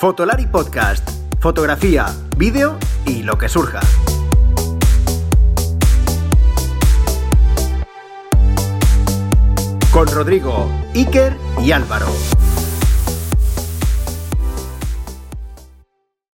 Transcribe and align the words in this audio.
Fotolari 0.00 0.46
Podcast. 0.46 1.06
Fotografía, 1.40 2.06
vídeo 2.38 2.78
y 3.04 3.22
lo 3.22 3.36
que 3.36 3.50
surja. 3.50 3.80
Con 9.92 10.06
Rodrigo, 10.06 10.70
Iker 10.94 11.34
y 11.62 11.72
Álvaro. 11.72 12.06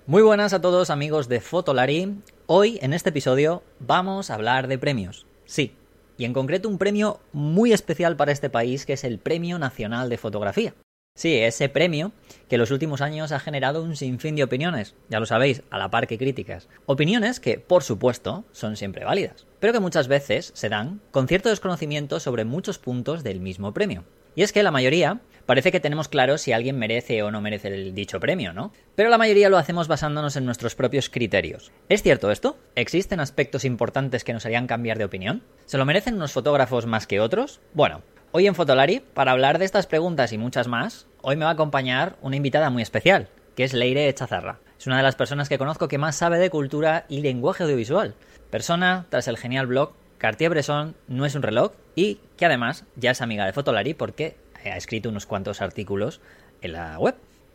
Muy 0.06 0.22
buenas 0.22 0.52
a 0.52 0.60
todos 0.60 0.90
amigos 0.90 1.26
de 1.28 1.40
Fotolari. 1.40 2.22
Hoy 2.46 2.78
en 2.82 2.92
este 2.92 3.08
episodio 3.08 3.64
vamos 3.80 4.30
a 4.30 4.34
hablar 4.34 4.68
de 4.68 4.78
premios. 4.78 5.26
Sí, 5.44 5.74
y 6.16 6.24
en 6.24 6.34
concreto 6.34 6.68
un 6.68 6.78
premio 6.78 7.18
muy 7.32 7.72
especial 7.72 8.14
para 8.14 8.30
este 8.30 8.48
país 8.48 8.86
que 8.86 8.92
es 8.92 9.02
el 9.02 9.18
Premio 9.18 9.58
Nacional 9.58 10.08
de 10.08 10.18
Fotografía. 10.18 10.72
Sí, 11.16 11.38
ese 11.38 11.70
premio 11.70 12.12
que 12.46 12.56
en 12.56 12.60
los 12.60 12.70
últimos 12.70 13.00
años 13.00 13.32
ha 13.32 13.40
generado 13.40 13.82
un 13.82 13.96
sinfín 13.96 14.36
de 14.36 14.44
opiniones, 14.44 14.94
ya 15.08 15.18
lo 15.18 15.24
sabéis, 15.24 15.62
a 15.70 15.78
la 15.78 15.90
par 15.90 16.06
que 16.06 16.18
críticas. 16.18 16.68
Opiniones 16.84 17.40
que, 17.40 17.58
por 17.58 17.82
supuesto, 17.82 18.44
son 18.52 18.76
siempre 18.76 19.06
válidas, 19.06 19.46
pero 19.58 19.72
que 19.72 19.80
muchas 19.80 20.08
veces 20.08 20.52
se 20.54 20.68
dan 20.68 21.00
con 21.12 21.26
cierto 21.26 21.48
desconocimiento 21.48 22.20
sobre 22.20 22.44
muchos 22.44 22.78
puntos 22.78 23.24
del 23.24 23.40
mismo 23.40 23.72
premio. 23.72 24.04
Y 24.34 24.42
es 24.42 24.52
que 24.52 24.62
la 24.62 24.70
mayoría 24.70 25.22
parece 25.46 25.72
que 25.72 25.80
tenemos 25.80 26.08
claro 26.08 26.36
si 26.36 26.52
alguien 26.52 26.78
merece 26.78 27.22
o 27.22 27.30
no 27.30 27.40
merece 27.40 27.68
el 27.68 27.94
dicho 27.94 28.20
premio, 28.20 28.52
¿no? 28.52 28.70
Pero 28.94 29.08
la 29.08 29.16
mayoría 29.16 29.48
lo 29.48 29.56
hacemos 29.56 29.88
basándonos 29.88 30.36
en 30.36 30.44
nuestros 30.44 30.74
propios 30.74 31.08
criterios. 31.08 31.72
¿Es 31.88 32.02
cierto 32.02 32.30
esto? 32.30 32.58
¿Existen 32.74 33.20
aspectos 33.20 33.64
importantes 33.64 34.22
que 34.22 34.34
nos 34.34 34.44
harían 34.44 34.66
cambiar 34.66 34.98
de 34.98 35.06
opinión? 35.06 35.42
¿Se 35.64 35.78
lo 35.78 35.86
merecen 35.86 36.16
unos 36.16 36.32
fotógrafos 36.32 36.84
más 36.84 37.06
que 37.06 37.20
otros? 37.20 37.60
Bueno, 37.72 38.02
Hoy 38.38 38.46
en 38.46 38.54
Fotolari, 38.54 39.00
para 39.00 39.32
hablar 39.32 39.58
de 39.58 39.64
estas 39.64 39.86
preguntas 39.86 40.30
y 40.30 40.36
muchas 40.36 40.68
más, 40.68 41.06
hoy 41.22 41.36
me 41.36 41.46
va 41.46 41.52
a 41.52 41.54
acompañar 41.54 42.16
una 42.20 42.36
invitada 42.36 42.68
muy 42.68 42.82
especial, 42.82 43.28
que 43.54 43.64
es 43.64 43.72
Leire 43.72 44.10
Echazarra. 44.10 44.58
Es 44.78 44.86
una 44.86 44.98
de 44.98 45.02
las 45.02 45.14
personas 45.14 45.48
que 45.48 45.56
conozco 45.56 45.88
que 45.88 45.96
más 45.96 46.16
sabe 46.16 46.38
de 46.38 46.50
cultura 46.50 47.06
y 47.08 47.22
lenguaje 47.22 47.62
audiovisual. 47.62 48.14
Persona 48.50 49.06
tras 49.08 49.26
el 49.28 49.38
genial 49.38 49.66
blog 49.66 49.94
Cartier-Bresson 50.18 50.96
no 51.08 51.24
es 51.24 51.34
un 51.34 51.40
reloj 51.40 51.72
y 51.94 52.20
que 52.36 52.44
además 52.44 52.84
ya 52.94 53.12
es 53.12 53.22
amiga 53.22 53.46
de 53.46 53.54
Fotolari 53.54 53.94
porque 53.94 54.36
ha 54.66 54.76
escrito 54.76 55.08
unos 55.08 55.24
cuantos 55.24 55.62
artículos 55.62 56.20
en 56.60 56.72
la 56.72 56.98
web. 56.98 57.14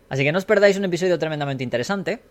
Así 0.10 0.24
que 0.24 0.32
no 0.32 0.40
os 0.40 0.46
perdáis 0.46 0.80
un 0.80 0.86
episodio 0.86 1.20
tremendamente 1.20 1.64
interesante 1.64 2.24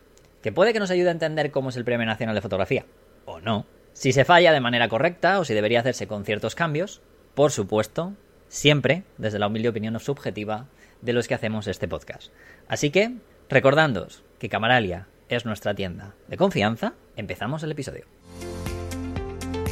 que 0.42 0.50
puede 0.50 0.72
que 0.72 0.80
nos 0.80 0.90
ayude 0.90 1.10
a 1.10 1.12
entender 1.12 1.52
cómo 1.52 1.68
es 1.68 1.76
el 1.76 1.84
Premio 1.84 2.06
Nacional 2.06 2.34
de 2.34 2.42
Fotografía. 2.42 2.84
O 3.26 3.40
no. 3.40 3.64
Si 3.92 4.12
se 4.12 4.24
falla 4.24 4.50
de 4.50 4.58
manera 4.58 4.88
correcta 4.88 5.38
o 5.38 5.44
si 5.44 5.54
debería 5.54 5.78
hacerse 5.78 6.08
con 6.08 6.24
ciertos 6.24 6.56
cambios, 6.56 7.00
por 7.36 7.52
supuesto, 7.52 8.16
siempre 8.50 9.04
desde 9.16 9.38
la 9.38 9.46
humilde 9.46 9.70
opinión 9.70 9.98
subjetiva 9.98 10.66
de 11.00 11.14
los 11.14 11.26
que 11.26 11.34
hacemos 11.34 11.66
este 11.66 11.88
podcast. 11.88 12.30
Así 12.68 12.90
que, 12.90 13.14
recordándoos 13.48 14.22
que 14.38 14.50
Camaralia 14.50 15.06
es 15.30 15.46
nuestra 15.46 15.74
tienda 15.74 16.14
de 16.28 16.36
confianza, 16.36 16.92
empezamos 17.16 17.62
el 17.62 17.70
episodio. 17.70 18.04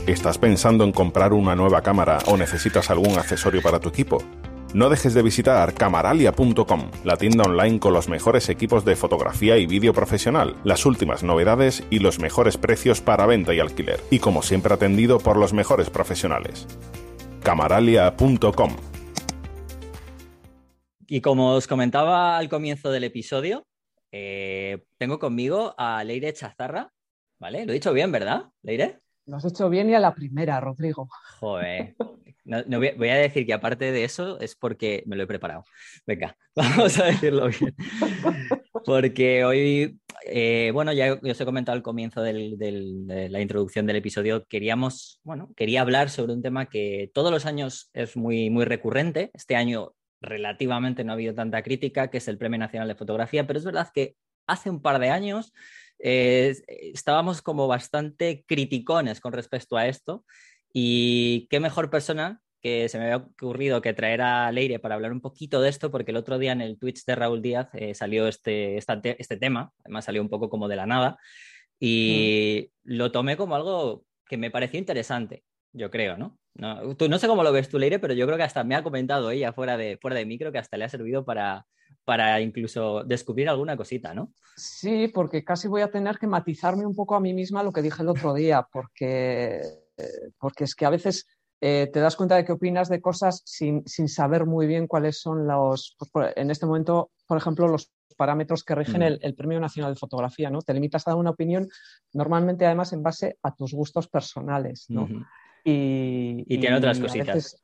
¿Estás 0.06 0.38
pensando 0.38 0.84
en 0.84 0.92
comprar 0.92 1.34
una 1.34 1.54
nueva 1.54 1.82
cámara 1.82 2.18
o 2.26 2.38
necesitas 2.38 2.88
algún 2.88 3.18
accesorio 3.18 3.60
para 3.60 3.78
tu 3.78 3.90
equipo? 3.90 4.22
No 4.72 4.90
dejes 4.90 5.12
de 5.12 5.22
visitar 5.22 5.74
camaralia.com, 5.74 6.90
la 7.04 7.16
tienda 7.16 7.44
online 7.44 7.80
con 7.80 7.92
los 7.92 8.08
mejores 8.08 8.48
equipos 8.48 8.84
de 8.84 8.96
fotografía 8.96 9.56
y 9.56 9.66
vídeo 9.66 9.92
profesional, 9.92 10.56
las 10.62 10.86
últimas 10.86 11.22
novedades 11.22 11.84
y 11.90 11.98
los 11.98 12.20
mejores 12.20 12.58
precios 12.58 13.00
para 13.00 13.26
venta 13.26 13.54
y 13.54 13.60
alquiler, 13.60 14.00
y 14.10 14.18
como 14.18 14.42
siempre 14.42 14.74
atendido 14.74 15.18
por 15.18 15.38
los 15.38 15.52
mejores 15.52 15.90
profesionales 15.90 16.66
camaralia.com. 17.42 18.76
Y 21.06 21.20
como 21.20 21.54
os 21.54 21.66
comentaba 21.66 22.36
al 22.36 22.48
comienzo 22.48 22.90
del 22.90 23.04
episodio, 23.04 23.66
eh, 24.12 24.84
tengo 24.98 25.18
conmigo 25.18 25.74
a 25.78 26.04
Leire 26.04 26.32
Chazarra, 26.32 26.92
¿vale? 27.38 27.64
Lo 27.64 27.72
he 27.72 27.74
dicho 27.74 27.92
bien, 27.92 28.12
¿verdad, 28.12 28.44
Leire? 28.62 29.00
Lo 29.26 29.36
has 29.36 29.44
hecho 29.44 29.68
bien 29.68 29.90
y 29.90 29.94
a 29.94 30.00
la 30.00 30.14
primera, 30.14 30.60
Rodrigo. 30.60 31.08
Joder. 31.38 31.94
No, 32.48 32.78
voy, 32.78 33.08
a 33.10 33.16
decir 33.16 33.44
que 33.44 33.52
aparte 33.52 33.92
de 33.92 34.04
eso 34.04 34.40
es 34.40 34.56
porque 34.56 35.02
me 35.04 35.16
lo 35.16 35.24
he 35.24 35.26
preparado. 35.26 35.64
Venga, 36.06 36.34
vamos 36.56 36.98
a 36.98 37.04
decirlo 37.04 37.46
bien. 37.48 37.76
Porque 38.86 39.44
hoy, 39.44 40.00
eh, 40.30 40.70
bueno, 40.72 40.92
ya 40.92 41.14
os 41.14 41.40
he 41.40 41.44
comentado 41.44 41.76
al 41.76 41.82
comienzo 41.82 42.22
de 42.22 43.28
la 43.30 43.40
introducción 43.40 43.86
del 43.86 43.96
episodio, 43.96 44.46
queríamos, 44.46 45.20
bueno, 45.24 45.52
quería 45.56 45.80
hablar 45.80 46.10
sobre 46.10 46.32
un 46.32 46.42
tema 46.42 46.66
que 46.66 47.10
todos 47.14 47.30
los 47.30 47.46
años 47.46 47.90
es 47.92 48.16
muy, 48.16 48.50
muy 48.50 48.64
recurrente. 48.64 49.30
Este 49.34 49.56
año 49.56 49.94
relativamente 50.20 51.04
no 51.04 51.12
ha 51.12 51.14
habido 51.14 51.34
tanta 51.34 51.62
crítica, 51.62 52.10
que 52.10 52.18
es 52.18 52.28
el 52.28 52.38
Premio 52.38 52.58
Nacional 52.58 52.88
de 52.88 52.94
Fotografía, 52.94 53.46
pero 53.46 53.58
es 53.58 53.64
verdad 53.64 53.88
que 53.92 54.16
hace 54.46 54.70
un 54.70 54.82
par 54.82 54.98
de 54.98 55.10
años 55.10 55.52
eh, 55.98 56.54
estábamos 56.68 57.42
como 57.42 57.66
bastante 57.66 58.44
criticones 58.46 59.20
con 59.20 59.32
respecto 59.32 59.76
a 59.76 59.86
esto 59.86 60.24
y 60.72 61.46
qué 61.50 61.60
mejor 61.60 61.90
persona 61.90 62.40
que 62.60 62.88
se 62.88 62.98
me 62.98 63.04
había 63.04 63.16
ocurrido 63.18 63.80
que 63.80 63.94
traer 63.94 64.20
a 64.20 64.50
Leire 64.50 64.78
para 64.78 64.94
hablar 64.94 65.12
un 65.12 65.20
poquito 65.20 65.60
de 65.60 65.68
esto, 65.68 65.90
porque 65.90 66.10
el 66.10 66.16
otro 66.16 66.38
día 66.38 66.52
en 66.52 66.60
el 66.60 66.78
Twitch 66.78 67.04
de 67.04 67.14
Raúl 67.14 67.42
Díaz 67.42 67.68
eh, 67.74 67.94
salió 67.94 68.26
este, 68.26 68.76
este 68.76 69.36
tema, 69.36 69.72
además 69.84 70.04
salió 70.04 70.22
un 70.22 70.28
poco 70.28 70.48
como 70.48 70.68
de 70.68 70.76
la 70.76 70.86
nada, 70.86 71.18
y 71.78 72.70
mm. 72.84 72.92
lo 72.94 73.12
tomé 73.12 73.36
como 73.36 73.54
algo 73.54 74.04
que 74.26 74.36
me 74.36 74.50
pareció 74.50 74.78
interesante, 74.78 75.44
yo 75.72 75.90
creo, 75.90 76.16
¿no? 76.16 76.38
No, 76.54 76.96
tú, 76.96 77.08
no 77.08 77.18
sé 77.18 77.28
cómo 77.28 77.44
lo 77.44 77.52
ves 77.52 77.68
tú, 77.68 77.78
Leire, 77.78 78.00
pero 78.00 78.14
yo 78.14 78.26
creo 78.26 78.36
que 78.36 78.42
hasta 78.42 78.64
me 78.64 78.74
ha 78.74 78.82
comentado 78.82 79.30
ella 79.30 79.52
fuera 79.52 79.76
de, 79.76 79.96
fuera 80.00 80.16
de 80.16 80.26
micro 80.26 80.50
que 80.50 80.58
hasta 80.58 80.76
le 80.76 80.84
ha 80.84 80.88
servido 80.88 81.24
para, 81.24 81.66
para 82.04 82.40
incluso 82.40 83.04
descubrir 83.04 83.48
alguna 83.48 83.76
cosita, 83.76 84.12
¿no? 84.12 84.32
Sí, 84.56 85.06
porque 85.06 85.44
casi 85.44 85.68
voy 85.68 85.82
a 85.82 85.90
tener 85.92 86.18
que 86.18 86.26
matizarme 86.26 86.84
un 86.84 86.96
poco 86.96 87.14
a 87.14 87.20
mí 87.20 87.32
misma 87.32 87.62
lo 87.62 87.72
que 87.72 87.82
dije 87.82 88.02
el 88.02 88.08
otro 88.08 88.34
día, 88.34 88.66
porque 88.72 89.62
porque 90.38 90.64
es 90.64 90.74
que 90.74 90.86
a 90.86 90.90
veces 90.90 91.26
eh, 91.60 91.90
te 91.92 92.00
das 92.00 92.16
cuenta 92.16 92.36
de 92.36 92.44
que 92.44 92.52
opinas 92.52 92.88
de 92.88 93.00
cosas 93.00 93.42
sin, 93.44 93.84
saber 93.86 94.46
muy 94.46 94.66
bien 94.66 94.86
cuáles 94.86 95.20
son 95.20 95.46
los, 95.46 95.96
pues, 96.12 96.32
en 96.36 96.50
este 96.50 96.66
momento, 96.66 97.10
por 97.26 97.38
ejemplo, 97.38 97.66
los 97.66 97.90
parámetros 98.16 98.64
que 98.64 98.74
rigen 98.74 99.00
mm. 99.00 99.18
el, 99.20 99.34
Premio 99.34 99.60
Nacional 99.60 99.94
de 99.94 99.98
Fotografía, 99.98 100.50
¿no? 100.50 100.60
Te 100.62 100.74
limitas 100.74 101.06
a 101.06 101.12
dar 101.12 101.18
una 101.18 101.30
opinión 101.30 101.68
normalmente 102.12 102.66
además 102.66 102.92
en 102.92 103.02
base 103.02 103.38
a 103.42 103.54
tus 103.54 103.72
gustos 103.72 104.08
personales, 104.08 104.86
¿no? 104.88 105.08
y, 105.64 106.58
tiene 106.58 106.76
otras 106.76 106.98
cositas. 106.98 107.62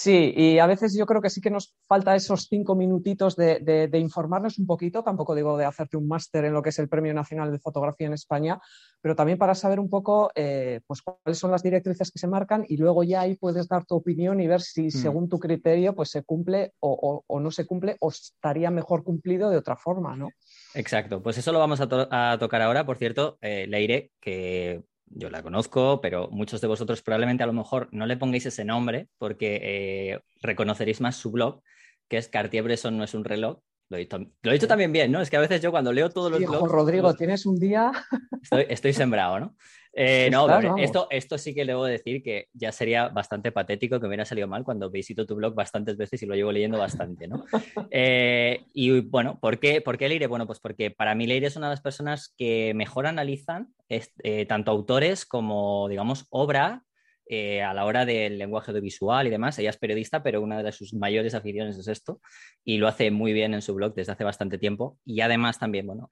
Sí, 0.00 0.32
y 0.36 0.60
a 0.60 0.66
veces 0.68 0.96
yo 0.96 1.06
creo 1.06 1.20
que 1.20 1.28
sí 1.28 1.40
que 1.40 1.50
nos 1.50 1.74
falta 1.88 2.14
esos 2.14 2.46
cinco 2.48 2.76
minutitos 2.76 3.34
de, 3.34 3.90
informarnos 3.94 4.56
un 4.60 4.64
poquito, 4.64 5.02
tampoco 5.02 5.34
digo 5.34 5.58
de 5.58 5.64
hacerte 5.64 5.96
un 5.96 6.06
máster 6.06 6.44
en 6.44 6.52
lo 6.52 6.62
que 6.62 6.68
es 6.68 6.78
el 6.78 6.88
Premio 6.88 7.12
Nacional 7.12 7.50
de 7.50 7.58
Fotografía 7.58 8.06
en 8.06 8.12
España, 8.12 8.60
pero 9.00 9.16
también 9.16 9.38
para 9.38 9.56
saber 9.56 9.80
un 9.80 9.90
poco 9.90 10.30
eh, 10.36 10.82
pues, 10.86 11.02
cuáles 11.02 11.36
son 11.36 11.50
las 11.50 11.64
directrices 11.64 12.12
que 12.12 12.20
se 12.20 12.28
marcan 12.28 12.64
y 12.68 12.76
luego 12.76 13.02
ya 13.02 13.22
ahí 13.22 13.34
puedes 13.34 13.66
dar 13.66 13.86
tu 13.86 13.96
opinión 13.96 14.40
y 14.40 14.46
ver 14.46 14.60
si 14.60 14.86
mm. 14.86 14.90
según 14.90 15.28
tu 15.28 15.40
criterio 15.40 15.96
pues 15.96 16.10
se 16.10 16.22
cumple 16.22 16.74
o, 16.78 17.24
no 17.28 17.50
se 17.50 17.66
cumple 17.66 17.96
o 17.98 18.10
estaría 18.10 18.70
mejor 18.70 19.02
cumplido 19.02 19.50
de 19.50 19.56
otra 19.56 19.74
forma, 19.74 20.14
¿no? 20.14 20.28
Exacto, 20.74 21.24
pues 21.24 21.38
eso 21.38 21.50
lo 21.50 21.58
vamos 21.58 21.80
a, 21.80 22.38
tocar 22.38 22.62
ahora. 22.62 22.86
Por 22.86 22.98
cierto, 22.98 23.36
eh, 23.40 23.66
Leire, 23.66 24.12
que 24.20 24.84
yo 25.10 25.30
la 25.30 25.42
conozco, 25.42 26.00
pero 26.00 26.28
muchos 26.30 26.60
de 26.60 26.68
vosotros 26.68 27.02
probablemente 27.02 27.42
a 27.42 27.46
lo 27.46 27.52
mejor 27.52 27.88
no 27.92 28.06
le 28.06 28.16
pongáis 28.16 28.46
ese 28.46 28.64
nombre 28.64 29.08
porque 29.18 29.60
eh, 29.62 30.20
reconoceréis 30.40 31.00
más 31.00 31.16
su 31.16 31.30
blog, 31.30 31.62
que 32.08 32.18
es 32.18 32.28
Cartier-Bresson 32.28 32.96
no 32.96 33.04
es 33.04 33.14
un 33.14 33.24
reloj. 33.24 33.58
Lo 33.88 33.96
he, 33.96 34.06
dicho, 34.52 34.68
también 34.68 34.92
bien, 34.92 35.10
¿no? 35.10 35.22
Es 35.22 35.30
que 35.30 35.38
a 35.38 35.40
veces 35.40 35.62
yo 35.62 35.70
cuando 35.70 35.92
leo 35.92 36.10
todos 36.10 36.30
los 36.30 36.40
blogs... 36.40 36.70
Rodrigo, 36.70 37.14
tienes 37.14 37.46
un 37.46 37.58
día... 37.58 37.90
Estoy, 38.68 38.92
sembrado, 38.92 39.40
¿no? 39.40 39.56
Eh, 39.94 40.28
no, 40.32 40.76
esto, 40.76 41.06
esto 41.10 41.38
sí 41.38 41.54
que 41.54 41.64
le 41.64 41.72
debo 41.72 41.86
decir 41.86 42.22
que 42.22 42.48
ya 42.52 42.70
sería 42.70 43.08
bastante 43.08 43.50
patético 43.50 43.98
que 43.98 44.02
me 44.02 44.08
hubiera 44.08 44.26
salido 44.26 44.46
mal 44.46 44.62
cuando 44.62 44.90
visito 44.90 45.24
tu 45.24 45.36
blog 45.36 45.54
bastantes 45.54 45.96
veces 45.96 46.22
y 46.22 46.26
lo 46.26 46.34
llevo 46.34 46.52
leyendo 46.52 46.78
bastante, 46.78 47.28
¿no? 47.28 47.44
Eh, 47.90 48.66
y 48.74 49.00
bueno, 49.00 49.38
¿por 49.40 49.58
qué, 49.58 49.80
¿por 49.80 49.96
qué 49.96 50.08
Leire? 50.08 50.26
Bueno, 50.26 50.46
pues 50.46 50.60
porque 50.60 50.90
para 50.90 51.14
mí 51.14 51.26
Leire 51.26 51.46
es 51.46 51.56
una 51.56 51.68
de 51.68 51.72
las 51.72 51.80
personas 51.80 52.34
que 52.36 52.74
mejor 52.74 53.06
analizan 53.06 53.72
eh, 53.88 54.44
tanto 54.46 54.70
autores 54.70 55.24
como, 55.24 55.88
digamos, 55.88 56.26
obra 56.30 56.84
a 57.62 57.74
la 57.74 57.84
hora 57.84 58.04
del 58.04 58.38
lenguaje 58.38 58.70
audiovisual 58.70 59.26
y 59.26 59.30
demás. 59.30 59.58
Ella 59.58 59.70
es 59.70 59.76
periodista, 59.76 60.22
pero 60.22 60.40
una 60.40 60.62
de 60.62 60.72
sus 60.72 60.94
mayores 60.94 61.34
aficiones 61.34 61.76
es 61.76 61.88
esto 61.88 62.20
y 62.64 62.78
lo 62.78 62.88
hace 62.88 63.10
muy 63.10 63.32
bien 63.32 63.54
en 63.54 63.62
su 63.62 63.74
blog 63.74 63.94
desde 63.94 64.12
hace 64.12 64.24
bastante 64.24 64.58
tiempo. 64.58 64.98
Y 65.04 65.20
además 65.20 65.58
también, 65.58 65.86
bueno, 65.86 66.08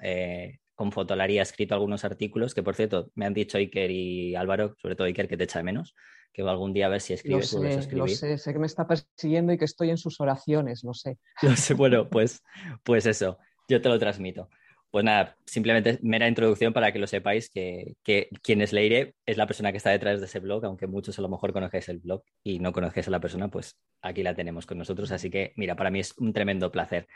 con 0.77 0.93
Fotolaría 0.93 1.41
ha 1.41 1.43
escrito 1.43 1.75
algunos 1.75 2.05
artículos 2.05 2.55
que, 2.55 2.63
por 2.63 2.75
cierto, 2.75 3.11
me 3.15 3.25
han 3.25 3.35
dicho 3.35 3.59
Iker 3.59 3.91
y 3.91 4.37
Álvaro, 4.37 4.75
sobre 4.77 4.95
todo 4.95 5.07
Iker, 5.07 5.27
que 5.27 5.39
te 5.39 5.45
echa 5.45 5.59
de 5.59 5.65
menos, 5.65 5.95
que 6.35 6.43
algún 6.43 6.75
día 6.75 6.87
a 6.87 6.91
ver 6.91 7.01
si 7.01 7.15
escribes. 7.15 7.53
Lo 7.55 7.61
sé, 7.63 7.97
lo 7.97 8.07
sé, 8.07 8.39
sé 8.39 8.53
que 8.53 8.59
me 8.59 8.67
está 8.67 8.87
persiguiendo 8.87 9.55
y 9.55 9.59
que 9.59 9.65
estoy 9.65 9.89
en 9.89 9.97
sus 9.97 10.21
oraciones, 10.21 10.85
lo 10.85 10.93
sé. 10.93 11.19
Lo 11.43 11.57
sé, 11.57 11.73
bueno, 11.73 12.11
pues, 12.11 12.43
pues 12.85 13.07
eso, 13.07 13.39
yo 13.69 13.81
te 13.81 13.89
lo 13.89 13.99
transmito. 13.99 14.51
Pues 14.97 15.05
nada, 15.05 15.37
simplemente 15.45 15.99
mera 16.01 16.27
introducción 16.27 16.73
para 16.73 16.91
que 16.91 16.99
lo 16.99 17.07
sepáis 17.07 17.51
que, 17.51 17.97
que 18.03 18.31
quien 18.43 18.63
es 18.63 18.73
Leire 18.73 19.15
es 19.27 19.37
la 19.37 19.47
persona 19.47 19.71
que 19.71 19.77
está 19.77 19.91
detrás 19.91 20.21
de 20.21 20.27
ese 20.27 20.41
blog, 20.41 20.65
aunque 20.65 20.87
muchos 20.87 21.19
a 21.19 21.23
lo 21.23 21.29
mejor 21.29 21.53
conozcáis 21.53 21.91
el 21.91 21.99
blog 21.99 22.23
y 22.43 22.61
no 22.61 22.73
conozcáis 22.73 23.07
a 23.07 23.11
la 23.11 23.21
persona, 23.21 23.49
pues 23.49 23.77
aquí 24.01 24.23
la 24.23 24.35
tenemos 24.35 24.65
con 24.65 24.79
nosotros. 24.79 25.13
Así 25.13 25.29
que, 25.29 25.53
mira, 25.57 25.77
para 25.77 25.91
mí 25.91 26.01
es 26.01 26.17
un 26.17 26.33
tremendo 26.33 26.73
placer. 26.73 27.07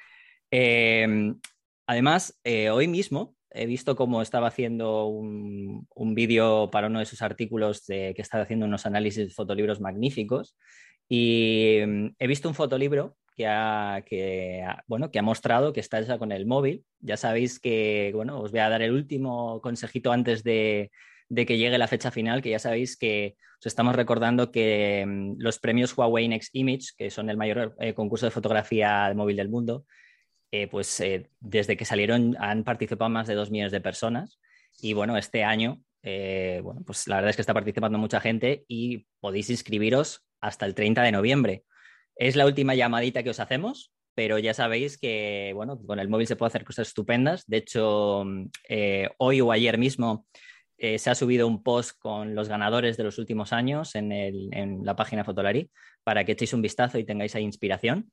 Eh, 0.50 1.32
Además, 1.90 2.38
eh, 2.44 2.70
hoy 2.70 2.86
mismo 2.86 3.34
he 3.50 3.66
visto 3.66 3.96
cómo 3.96 4.22
estaba 4.22 4.46
haciendo 4.46 5.06
un, 5.06 5.88
vídeo 6.14 6.70
para 6.70 6.86
uno 6.86 7.00
de 7.00 7.04
sus 7.04 7.20
artículos 7.20 7.84
de, 7.86 8.14
que 8.14 8.22
estaba 8.22 8.44
haciendo 8.44 8.66
unos 8.66 8.86
análisis 8.86 9.26
de 9.26 9.34
fotolibros 9.34 9.80
magníficos 9.80 10.54
y 11.12 11.80
mm, 11.84 12.14
he 12.18 12.26
visto 12.28 12.48
un 12.48 12.54
fotolibro 12.54 13.16
que 13.36 13.46
ha, 13.46 14.02
que, 14.06 14.64
bueno, 14.86 15.10
que 15.10 15.18
ha 15.18 15.22
mostrado 15.22 15.72
que 15.72 15.80
está 15.80 15.98
hecha 15.98 16.18
con 16.18 16.30
el 16.30 16.46
móvil. 16.46 16.84
Ya 17.00 17.16
sabéis 17.16 17.58
que, 17.58 18.12
bueno, 18.14 18.40
os 18.40 18.52
voy 18.52 18.60
a 18.60 18.68
dar 18.68 18.80
el 18.80 18.92
último 18.92 19.60
consejito 19.60 20.12
antes 20.12 20.44
de, 20.44 20.90
que 21.28 21.58
llegue 21.58 21.78
la 21.78 21.88
fecha 21.88 22.12
final, 22.12 22.42
que 22.42 22.50
ya 22.50 22.60
sabéis 22.60 22.96
que 22.96 23.36
os 23.58 23.66
estamos 23.66 23.96
recordando 23.96 24.52
que 24.52 25.04
mm, 25.06 25.34
los 25.38 25.58
premios 25.58 25.98
Huawei 25.98 26.28
Next 26.28 26.54
Image, 26.54 26.90
que 26.96 27.10
son 27.10 27.28
el 27.28 27.36
mayor 27.36 27.74
eh, 27.80 27.92
concurso 27.92 28.26
de 28.26 28.30
fotografía 28.30 29.08
de 29.08 29.14
móvil 29.14 29.36
del 29.36 29.48
mundo, 29.48 29.84
eh, 30.52 30.68
pues 30.68 31.00
eh, 31.00 31.28
desde 31.40 31.76
que 31.76 31.84
salieron 31.84 32.36
han 32.38 32.62
participado 32.62 33.10
más 33.10 33.26
de 33.26 33.34
dos 33.34 33.50
millones 33.50 33.72
de 33.72 33.80
personas 33.80 34.40
y 34.80 34.92
bueno, 34.92 35.16
este 35.16 35.44
año, 35.44 35.82
bueno, 36.02 36.82
pues 36.86 37.06
la 37.08 37.16
verdad 37.16 37.30
es 37.30 37.36
que 37.36 37.42
está 37.42 37.54
participando 37.54 37.98
mucha 37.98 38.20
gente 38.20 38.64
y 38.68 39.06
podéis 39.20 39.50
inscribiros 39.50 40.24
hasta 40.40 40.66
el 40.66 40.74
30 40.74 41.02
de 41.02 41.12
noviembre. 41.12 41.64
Es 42.16 42.36
la 42.36 42.46
última 42.46 42.74
llamadita 42.74 43.22
que 43.22 43.30
os 43.30 43.40
hacemos, 43.40 43.92
pero 44.14 44.38
ya 44.38 44.54
sabéis 44.54 44.98
que, 44.98 45.52
bueno, 45.54 45.80
con 45.86 45.98
el 45.98 46.08
móvil 46.08 46.26
se 46.26 46.36
puede 46.36 46.48
hacer 46.48 46.64
cosas 46.64 46.88
estupendas. 46.88 47.46
De 47.46 47.58
hecho, 47.58 48.24
hoy 49.18 49.40
o 49.40 49.52
ayer 49.52 49.78
mismo 49.78 50.26
se 50.78 51.10
ha 51.10 51.14
subido 51.14 51.46
un 51.46 51.62
post 51.62 51.98
con 51.98 52.34
los 52.34 52.48
ganadores 52.48 52.96
de 52.96 53.04
los 53.04 53.18
últimos 53.18 53.52
años 53.52 53.94
en, 53.94 54.12
en 54.12 54.84
la 54.84 54.96
página 54.96 55.24
Fotolari 55.24 55.70
para 56.04 56.24
que 56.24 56.32
echéis 56.32 56.52
un 56.52 56.62
vistazo 56.62 56.98
y 56.98 57.04
tengáis 57.04 57.34
ahí 57.34 57.44
inspiración. 57.44 58.10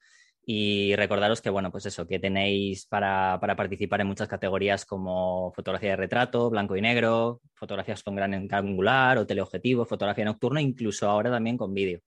Y 0.50 0.96
recordaros 0.96 1.42
que, 1.42 1.50
bueno, 1.50 1.74
pues 1.74 1.88
eso, 1.88 2.08
que 2.08 2.20
tenéis 2.20 2.86
para, 2.86 3.38
participar 3.38 4.00
en 4.00 4.08
muchas 4.08 4.30
categorías 4.30 4.86
como 4.86 5.52
fotografía 5.54 5.90
de 5.90 5.96
retrato, 5.98 6.50
blanco 6.50 6.78
y 6.78 6.82
negro, 6.82 7.42
fotografías 7.54 8.02
con 8.02 8.16
gran 8.16 8.34
angular 8.34 9.18
o 9.18 9.28
teleobjetivo, 9.28 9.84
fotografía 9.86 10.24
nocturna, 10.24 10.62
incluso 10.62 11.10
ahora 11.10 11.30
también 11.32 11.58
con 11.58 11.74
vídeo. 11.74 12.00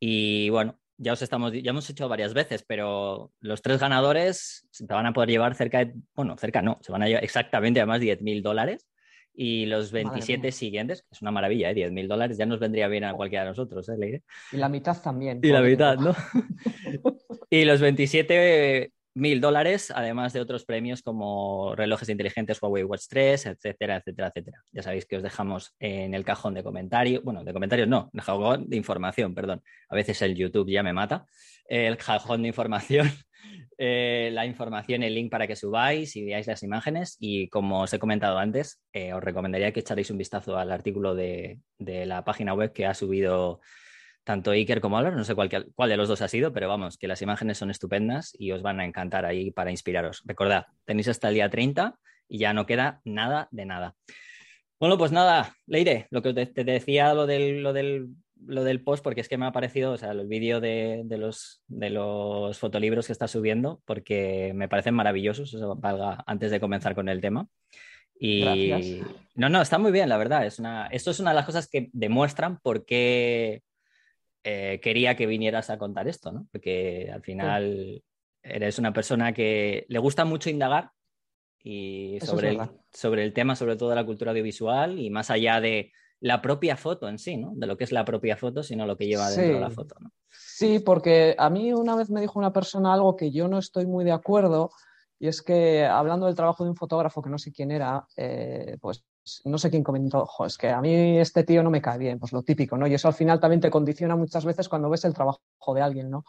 Y 0.00 0.50
bueno, 0.50 0.80
ya 0.96 1.12
os 1.12 1.22
estamos, 1.22 1.52
ya 1.52 1.70
hemos 1.70 1.88
hecho 1.88 2.08
varias 2.08 2.34
veces, 2.34 2.64
pero 2.66 3.30
los 3.38 3.62
tres 3.62 3.78
ganadores 3.78 4.66
se 4.72 4.84
van 4.84 5.06
a 5.06 5.12
poder 5.12 5.30
llevar 5.30 5.54
cerca 5.54 5.84
de, 5.84 5.94
bueno, 6.16 6.36
cerca 6.36 6.62
no, 6.62 6.80
se 6.82 6.90
van 6.90 7.04
a 7.04 7.06
llevar 7.06 7.22
exactamente 7.22 7.80
a 7.80 7.86
más 7.86 8.00
de 8.00 8.18
10.000 8.18 8.42
dólares 8.42 8.88
y 9.34 9.66
los 9.66 9.92
27 9.92 10.52
siguientes, 10.52 11.02
que 11.02 11.08
es 11.12 11.22
una 11.22 11.30
maravilla, 11.30 11.70
¿eh? 11.70 11.74
10.000 11.74 12.08
dólares, 12.08 12.36
ya 12.36 12.44
nos 12.44 12.60
vendría 12.60 12.88
bien 12.88 13.04
a 13.04 13.14
cualquiera 13.14 13.44
de 13.44 13.50
nosotros, 13.50 13.88
¿eh, 13.88 13.96
Leire? 13.96 14.22
Y 14.50 14.56
la 14.56 14.68
mitad 14.68 15.00
también. 15.00 15.40
Y 15.42 15.48
la 15.48 15.62
mitad, 15.62 15.96
¿no? 15.96 16.14
y 17.52 17.66
los 17.66 17.82
27 17.82 18.92
mil 19.12 19.42
dólares, 19.42 19.92
además 19.94 20.32
de 20.32 20.40
otros 20.40 20.64
premios 20.64 21.02
como 21.02 21.74
relojes 21.76 22.08
inteligentes 22.08 22.62
Huawei 22.62 22.82
Watch 22.82 23.02
3, 23.10 23.44
etcétera, 23.44 23.96
etcétera, 23.96 24.28
etcétera. 24.28 24.62
Ya 24.72 24.82
sabéis 24.82 25.04
que 25.04 25.18
os 25.18 25.22
dejamos 25.22 25.74
en 25.78 26.14
el 26.14 26.24
cajón 26.24 26.54
de 26.54 26.62
comentarios, 26.62 27.22
bueno, 27.22 27.44
de 27.44 27.52
comentarios 27.52 27.88
no, 27.88 28.08
el 28.14 28.20
cajón 28.22 28.70
de 28.70 28.76
información, 28.78 29.34
perdón. 29.34 29.62
A 29.90 29.94
veces 29.94 30.22
el 30.22 30.34
YouTube 30.34 30.70
ya 30.70 30.82
me 30.82 30.94
mata. 30.94 31.26
El 31.66 31.98
cajón 31.98 32.40
de 32.40 32.48
información 32.48 33.12
eh, 33.76 34.30
la 34.32 34.46
información, 34.46 35.02
el 35.02 35.14
link 35.14 35.30
para 35.30 35.46
que 35.46 35.54
subáis 35.54 36.16
y 36.16 36.24
veáis 36.24 36.46
las 36.46 36.62
imágenes. 36.62 37.18
Y 37.20 37.50
como 37.50 37.82
os 37.82 37.92
he 37.92 37.98
comentado 37.98 38.38
antes, 38.38 38.80
eh, 38.94 39.12
os 39.12 39.22
recomendaría 39.22 39.72
que 39.72 39.80
echaréis 39.80 40.10
un 40.10 40.16
vistazo 40.16 40.56
al 40.56 40.72
artículo 40.72 41.14
de, 41.14 41.60
la 41.78 42.24
página 42.24 42.54
web 42.54 42.72
que 42.72 42.86
ha 42.86 42.94
subido 42.94 43.60
tanto 44.24 44.50
Iker 44.52 44.80
como 44.80 44.98
Álvaro. 44.98 45.16
No 45.16 45.24
sé 45.24 45.34
cuál, 45.34 45.48
cuál, 45.74 45.90
de 45.90 45.96
los 45.96 46.08
dos 46.08 46.22
ha 46.22 46.28
sido, 46.28 46.52
pero 46.52 46.68
vamos, 46.68 46.96
que 46.96 47.08
las 47.08 47.22
imágenes 47.22 47.58
son 47.58 47.70
estupendas 47.70 48.32
y 48.38 48.52
os 48.52 48.62
van 48.62 48.80
a 48.80 48.84
encantar 48.84 49.24
ahí 49.24 49.50
para 49.50 49.70
inspiraros. 49.70 50.22
Recordad, 50.24 50.66
tenéis 50.84 51.08
hasta 51.08 51.28
el 51.28 51.34
día 51.34 51.50
30 51.50 51.98
y 52.28 52.38
ya 52.38 52.52
no 52.54 52.66
queda 52.66 53.00
nada 53.04 53.48
de 53.50 53.66
nada. 53.66 53.94
Bueno, 54.78 54.98
pues 54.98 55.12
nada, 55.12 55.54
Leire, 55.66 56.08
lo 56.10 56.22
que 56.22 56.32
te, 56.32 56.64
decía, 56.64 57.14
lo 57.14 57.26
del, 57.26 57.62
lo 57.62 57.72
del 57.72 58.08
lo 58.46 58.64
del 58.64 58.82
post 58.82 59.04
porque 59.04 59.20
es 59.20 59.28
que 59.28 59.38
me 59.38 59.46
ha 59.46 59.52
parecido, 59.52 59.92
o 59.92 59.96
sea, 59.96 60.10
el 60.10 60.26
vídeo 60.26 60.60
de, 60.60 61.04
los, 61.10 61.62
de 61.68 61.90
los 61.90 62.58
fotolibros 62.58 63.06
que 63.06 63.12
está 63.12 63.28
subiendo 63.28 63.80
porque 63.84 64.52
me 64.54 64.68
parecen 64.68 64.94
maravillosos, 64.94 65.54
eso 65.54 65.76
valga 65.76 66.24
antes 66.26 66.50
de 66.50 66.60
comenzar 66.60 66.94
con 66.94 67.08
el 67.08 67.20
tema. 67.20 67.46
Y 68.18 69.00
no, 69.34 69.48
no, 69.48 69.60
está 69.62 69.78
muy 69.78 69.90
bien, 69.90 70.08
la 70.08 70.16
verdad. 70.16 70.46
Es 70.46 70.58
una, 70.60 70.86
esto 70.86 71.10
es 71.10 71.18
una 71.18 71.30
de 71.30 71.36
las 71.36 71.46
cosas 71.46 71.68
que 71.68 71.90
demuestran 71.92 72.60
por 72.60 72.84
qué 72.84 73.62
eh, 74.44 74.80
quería 74.82 75.16
que 75.16 75.26
vinieras 75.26 75.70
a 75.70 75.78
contar 75.78 76.08
esto, 76.08 76.32
¿no? 76.32 76.46
Porque 76.50 77.10
al 77.12 77.22
final 77.22 78.02
eres 78.42 78.78
una 78.78 78.92
persona 78.92 79.32
que 79.32 79.86
le 79.88 79.98
gusta 79.98 80.24
mucho 80.24 80.50
indagar 80.50 80.90
y 81.62 82.18
sobre 82.20 82.50
el, 82.50 82.58
sobre 82.92 83.24
el 83.24 83.32
tema, 83.32 83.54
sobre 83.54 83.76
todo 83.76 83.94
la 83.94 84.04
cultura 84.04 84.32
audiovisual 84.32 84.98
y 84.98 85.10
más 85.10 85.30
allá 85.30 85.60
de 85.60 85.92
la 86.20 86.42
propia 86.42 86.76
foto 86.76 87.08
en 87.08 87.18
sí, 87.18 87.36
¿no? 87.36 87.52
De 87.54 87.66
lo 87.66 87.76
que 87.76 87.84
es 87.84 87.92
la 87.92 88.04
propia 88.04 88.36
foto, 88.36 88.62
sino 88.62 88.86
lo 88.86 88.96
que 88.96 89.06
lleva 89.06 89.30
dentro 89.30 89.54
de 89.54 89.60
la 89.60 89.70
foto, 89.70 89.96
¿no? 90.00 90.12
Sí, 90.30 90.78
porque 90.78 91.34
a 91.38 91.50
mí 91.50 91.72
una 91.72 91.96
vez 91.96 92.10
me 92.10 92.20
dijo 92.20 92.38
una 92.38 92.52
persona 92.52 92.94
algo 92.94 93.16
que 93.16 93.30
yo 93.30 93.48
no 93.48 93.58
estoy 93.58 93.86
muy 93.86 94.04
de 94.04 94.12
acuerdo, 94.12 94.70
y 95.22 95.28
es 95.28 95.40
que 95.40 95.86
hablando 95.86 96.26
del 96.26 96.34
trabajo 96.34 96.64
de 96.64 96.70
un 96.70 96.74
fotógrafo 96.74 97.22
que 97.22 97.30
no 97.30 97.38
sé 97.38 97.52
quién 97.52 97.70
era, 97.70 98.04
eh, 98.16 98.76
pues 98.80 99.04
no 99.44 99.56
sé 99.56 99.70
quién 99.70 99.84
comentó, 99.84 100.28
es 100.44 100.58
que 100.58 100.68
a 100.68 100.80
mí 100.80 101.16
este 101.16 101.44
tío 101.44 101.62
no 101.62 101.70
me 101.70 101.80
cae 101.80 101.96
bien, 101.96 102.18
pues 102.18 102.32
lo 102.32 102.42
típico, 102.42 102.76
¿no? 102.76 102.88
Y 102.88 102.94
eso 102.94 103.06
al 103.06 103.14
final 103.14 103.38
también 103.38 103.60
te 103.60 103.70
condiciona 103.70 104.16
muchas 104.16 104.44
veces 104.44 104.68
cuando 104.68 104.90
ves 104.90 105.04
el 105.04 105.14
trabajo 105.14 105.40
de 105.76 105.80
alguien, 105.80 106.10
¿no? 106.10 106.24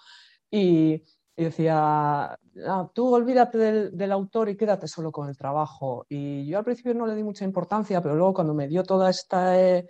Y, 0.52 1.02
y 1.36 1.44
decía, 1.44 2.38
ah, 2.68 2.92
tú 2.94 3.16
olvídate 3.16 3.58
del, 3.58 4.12
autor 4.12 4.50
y 4.50 4.56
quédate 4.56 4.88
solo 4.88 5.12
con 5.12 5.28
el 5.28 5.36
trabajo. 5.36 6.06
Y 6.08 6.46
yo 6.46 6.60
al 6.60 6.64
principio 6.64 6.94
no 6.94 7.08
le 7.08 7.16
di 7.16 7.24
mucha 7.24 7.46
importancia, 7.46 8.00
pero 8.00 8.14
luego 8.14 8.36
cuando 8.36 8.54
me 8.54 8.68
dio 8.68 8.84
toda 8.84 9.10
esta, 9.10 9.60
eh, 9.60 9.88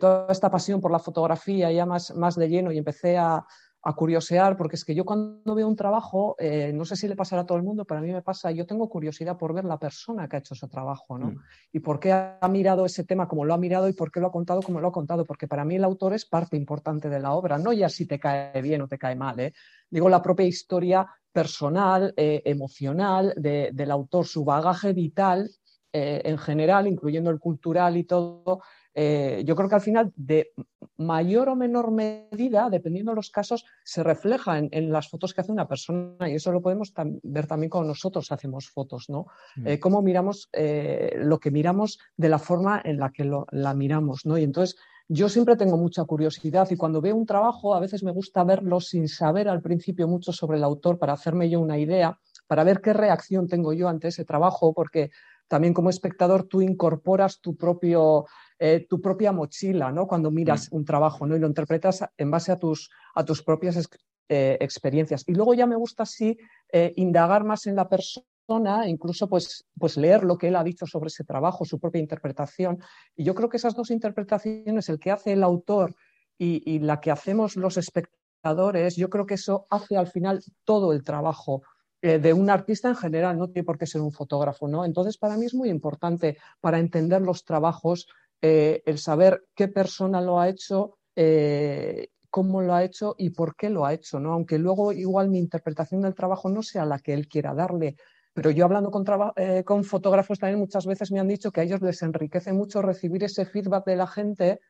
toda 0.00 0.32
esta 0.32 0.50
pasión 0.50 0.80
por 0.80 0.92
la 0.92 0.98
fotografía 0.98 1.70
ya 1.72 1.84
más, 1.84 2.16
más 2.16 2.36
de 2.36 2.48
lleno 2.48 2.72
y 2.72 2.78
empecé 2.78 3.18
a, 3.18 3.44
a 3.82 3.94
curiosear, 3.94 4.56
porque 4.56 4.76
es 4.76 4.84
que 4.84 4.94
yo 4.94 5.04
cuando 5.04 5.54
veo 5.54 5.66
un 5.66 5.76
trabajo, 5.76 6.36
eh, 6.38 6.70
no 6.74 6.84
sé 6.84 6.96
si 6.96 7.08
le 7.08 7.16
pasará 7.16 7.42
a 7.42 7.46
todo 7.46 7.56
el 7.56 7.64
mundo, 7.64 7.86
pero 7.86 8.00
a 8.00 8.02
mí 8.02 8.12
me 8.12 8.20
pasa, 8.20 8.50
yo 8.50 8.66
tengo 8.66 8.88
curiosidad 8.90 9.38
por 9.38 9.54
ver 9.54 9.64
la 9.64 9.78
persona 9.78 10.28
que 10.28 10.36
ha 10.36 10.38
hecho 10.40 10.52
ese 10.52 10.68
trabajo, 10.68 11.18
¿no? 11.18 11.28
Mm. 11.28 11.38
Y 11.72 11.80
por 11.80 11.98
qué 11.98 12.12
ha 12.12 12.48
mirado 12.48 12.84
ese 12.84 13.04
tema 13.04 13.26
como 13.26 13.44
lo 13.46 13.54
ha 13.54 13.58
mirado 13.58 13.88
y 13.88 13.94
por 13.94 14.12
qué 14.12 14.20
lo 14.20 14.26
ha 14.26 14.32
contado 14.32 14.60
como 14.60 14.80
lo 14.80 14.88
ha 14.88 14.92
contado, 14.92 15.24
porque 15.24 15.48
para 15.48 15.64
mí 15.64 15.76
el 15.76 15.84
autor 15.84 16.12
es 16.12 16.26
parte 16.26 16.58
importante 16.58 17.08
de 17.08 17.20
la 17.20 17.32
obra, 17.32 17.56
no 17.56 17.72
ya 17.72 17.88
si 17.88 18.06
te 18.06 18.18
cae 18.18 18.60
bien 18.60 18.82
o 18.82 18.88
te 18.88 18.98
cae 18.98 19.16
mal, 19.16 19.40
¿eh? 19.40 19.54
Digo, 19.88 20.10
la 20.10 20.20
propia 20.20 20.46
historia 20.46 21.06
personal, 21.32 22.12
eh, 22.16 22.42
emocional 22.44 23.32
del 23.36 23.90
autor, 23.90 24.26
su 24.26 24.44
bagaje 24.44 24.92
vital 24.92 25.50
en 25.92 26.38
general, 26.38 26.86
incluyendo 26.86 27.30
el 27.30 27.40
cultural 27.40 27.96
y 27.96 28.04
todo, 28.04 28.60
eh, 28.94 29.42
yo 29.46 29.54
creo 29.54 29.68
que 29.68 29.74
al 29.74 29.80
final, 29.80 30.12
de 30.16 30.52
mayor 30.96 31.48
o 31.48 31.56
menor 31.56 31.90
medida, 31.90 32.68
dependiendo 32.70 33.12
de 33.12 33.16
los 33.16 33.30
casos, 33.30 33.64
se 33.84 34.02
refleja 34.02 34.58
en, 34.58 34.92
las 34.92 35.08
fotos 35.08 35.32
que 35.32 35.40
hace 35.40 35.52
una 35.52 35.68
persona 35.68 36.28
y 36.28 36.34
eso 36.34 36.52
lo 36.52 36.60
podemos 36.60 36.92
ver 37.22 37.46
también 37.46 37.70
cuando 37.70 37.88
nosotros 37.88 38.30
hacemos 38.32 38.68
fotos, 38.68 39.08
¿no? 39.08 39.26
Mm. 39.56 39.66
Eh, 39.66 39.80
cómo 39.80 40.02
miramos 40.02 40.48
eh, 40.52 41.12
lo 41.16 41.38
que 41.38 41.50
miramos 41.50 41.98
de 42.16 42.28
la 42.28 42.38
forma 42.38 42.80
en 42.84 42.98
la 42.98 43.10
que 43.10 43.30
la 43.50 43.74
miramos, 43.74 44.26
¿no? 44.26 44.36
Y 44.36 44.42
entonces 44.42 44.76
yo 45.08 45.28
siempre 45.28 45.56
tengo 45.56 45.76
mucha 45.76 46.04
curiosidad 46.04 46.68
y 46.70 46.76
cuando 46.76 47.00
veo 47.00 47.16
un 47.16 47.26
trabajo 47.26 47.74
a 47.74 47.80
veces 47.80 48.02
me 48.04 48.12
gusta 48.12 48.44
verlo 48.44 48.80
sin 48.80 49.08
saber 49.08 49.48
al 49.48 49.60
principio 49.60 50.06
mucho 50.06 50.32
sobre 50.32 50.58
el 50.58 50.64
autor 50.64 50.98
para 50.98 51.14
hacerme 51.14 51.50
yo 51.50 51.60
una 51.60 51.78
idea, 51.78 52.18
para 52.46 52.64
ver 52.64 52.80
qué 52.80 52.92
reacción 52.92 53.48
tengo 53.48 53.72
yo 53.72 53.88
ante 53.88 54.08
ese 54.08 54.24
trabajo, 54.24 54.72
porque 54.72 55.10
también 55.48 55.74
como 55.74 55.90
espectador 55.90 56.44
tú 56.44 56.62
incorporas 56.62 57.40
tu 57.40 57.56
propio 57.56 58.26
eh, 58.62 58.86
tu 58.86 59.00
propia 59.00 59.32
mochila, 59.32 59.90
¿no? 59.90 60.06
Cuando 60.06 60.30
miras 60.30 60.70
mm. 60.70 60.76
un 60.76 60.84
trabajo, 60.84 61.26
¿no? 61.26 61.34
Y 61.34 61.38
lo 61.38 61.46
interpretas 61.46 62.04
en 62.18 62.30
base 62.30 62.52
a 62.52 62.58
tus, 62.58 62.90
a 63.14 63.24
tus 63.24 63.42
propias 63.42 63.88
eh, 64.28 64.58
experiencias. 64.60 65.24
Y 65.26 65.32
luego 65.32 65.54
ya 65.54 65.66
me 65.66 65.76
gusta 65.76 66.02
así 66.02 66.36
eh, 66.70 66.92
indagar 66.96 67.42
más 67.42 67.66
en 67.66 67.74
la 67.74 67.88
persona, 67.88 68.86
incluso 68.86 69.30
pues, 69.30 69.66
pues 69.78 69.96
leer 69.96 70.24
lo 70.24 70.36
que 70.36 70.48
él 70.48 70.56
ha 70.56 70.62
dicho 70.62 70.84
sobre 70.84 71.06
ese 71.06 71.24
trabajo, 71.24 71.64
su 71.64 71.80
propia 71.80 72.02
interpretación. 72.02 72.80
Y 73.16 73.24
yo 73.24 73.34
creo 73.34 73.48
que 73.48 73.56
esas 73.56 73.74
dos 73.74 73.90
interpretaciones, 73.90 74.90
el 74.90 74.98
que 74.98 75.10
hace 75.10 75.32
el 75.32 75.42
autor 75.42 75.94
y, 76.36 76.80
la 76.80 77.00
que 77.00 77.10
hacemos 77.10 77.56
los 77.56 77.78
espectadores, 77.78 78.94
yo 78.94 79.08
creo 79.08 79.24
que 79.24 79.34
eso 79.34 79.68
hace 79.70 79.96
al 79.96 80.08
final 80.08 80.44
todo 80.64 80.92
el 80.92 81.02
trabajo 81.02 81.62
de 82.02 82.32
un 82.32 82.48
artista 82.48 82.88
en 82.88 82.96
general, 82.96 83.36
no 83.36 83.48
tiene 83.48 83.66
por 83.66 83.76
qué 83.76 83.86
ser 83.86 84.00
un 84.00 84.10
fotógrafo, 84.10 84.68
¿no? 84.68 84.86
Entonces, 84.86 85.18
para 85.18 85.36
mí 85.36 85.44
es 85.44 85.54
muy 85.54 85.68
importante 85.68 86.38
para 86.60 86.78
entender 86.78 87.20
los 87.20 87.44
trabajos 87.44 88.06
eh, 88.42 88.82
el 88.86 88.98
saber 88.98 89.44
qué 89.54 89.68
persona 89.68 90.22
lo 90.22 90.40
ha 90.40 90.48
hecho, 90.48 90.98
eh, 91.14 92.08
cómo 92.30 92.62
lo 92.62 92.72
ha 92.72 92.84
hecho 92.84 93.14
y 93.18 93.30
por 93.30 93.54
qué 93.54 93.68
lo 93.68 93.84
ha 93.84 93.92
hecho, 93.92 94.18
¿no? 94.18 94.32
Aunque 94.32 94.58
luego 94.58 94.92
igual 94.92 95.28
mi 95.28 95.38
interpretación 95.38 96.00
del 96.00 96.14
trabajo 96.14 96.48
no 96.48 96.62
sea 96.62 96.86
la 96.86 97.00
que 97.00 97.12
él 97.12 97.28
quiera 97.28 97.52
darle. 97.54 97.96
Pero 98.32 98.50
yo 98.50 98.64
hablando 98.64 98.90
con, 98.90 99.04
eh, 99.36 99.62
con 99.64 99.84
fotógrafos 99.84 100.38
también 100.38 100.58
muchas 100.58 100.86
veces 100.86 101.12
me 101.12 101.20
han 101.20 101.28
dicho 101.28 101.50
que 101.50 101.60
a 101.60 101.64
ellos 101.64 101.82
les 101.82 102.00
enriquece 102.02 102.52
mucho 102.54 102.80
recibir 102.80 103.24
ese 103.24 103.44
feedback 103.44 103.84
de 103.84 103.96
la 103.96 104.06
gente 104.06 104.60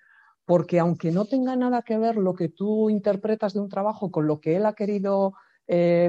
porque 0.44 0.80
aunque 0.80 1.12
no 1.12 1.26
tenga 1.26 1.54
nada 1.54 1.82
que 1.82 1.96
ver 1.96 2.16
lo 2.16 2.34
que 2.34 2.48
tú 2.48 2.90
interpretas 2.90 3.52
de 3.52 3.60
un 3.60 3.68
trabajo 3.68 4.10
con 4.10 4.26
lo 4.26 4.40
que 4.40 4.56
él 4.56 4.66
ha 4.66 4.74
querido 4.74 5.34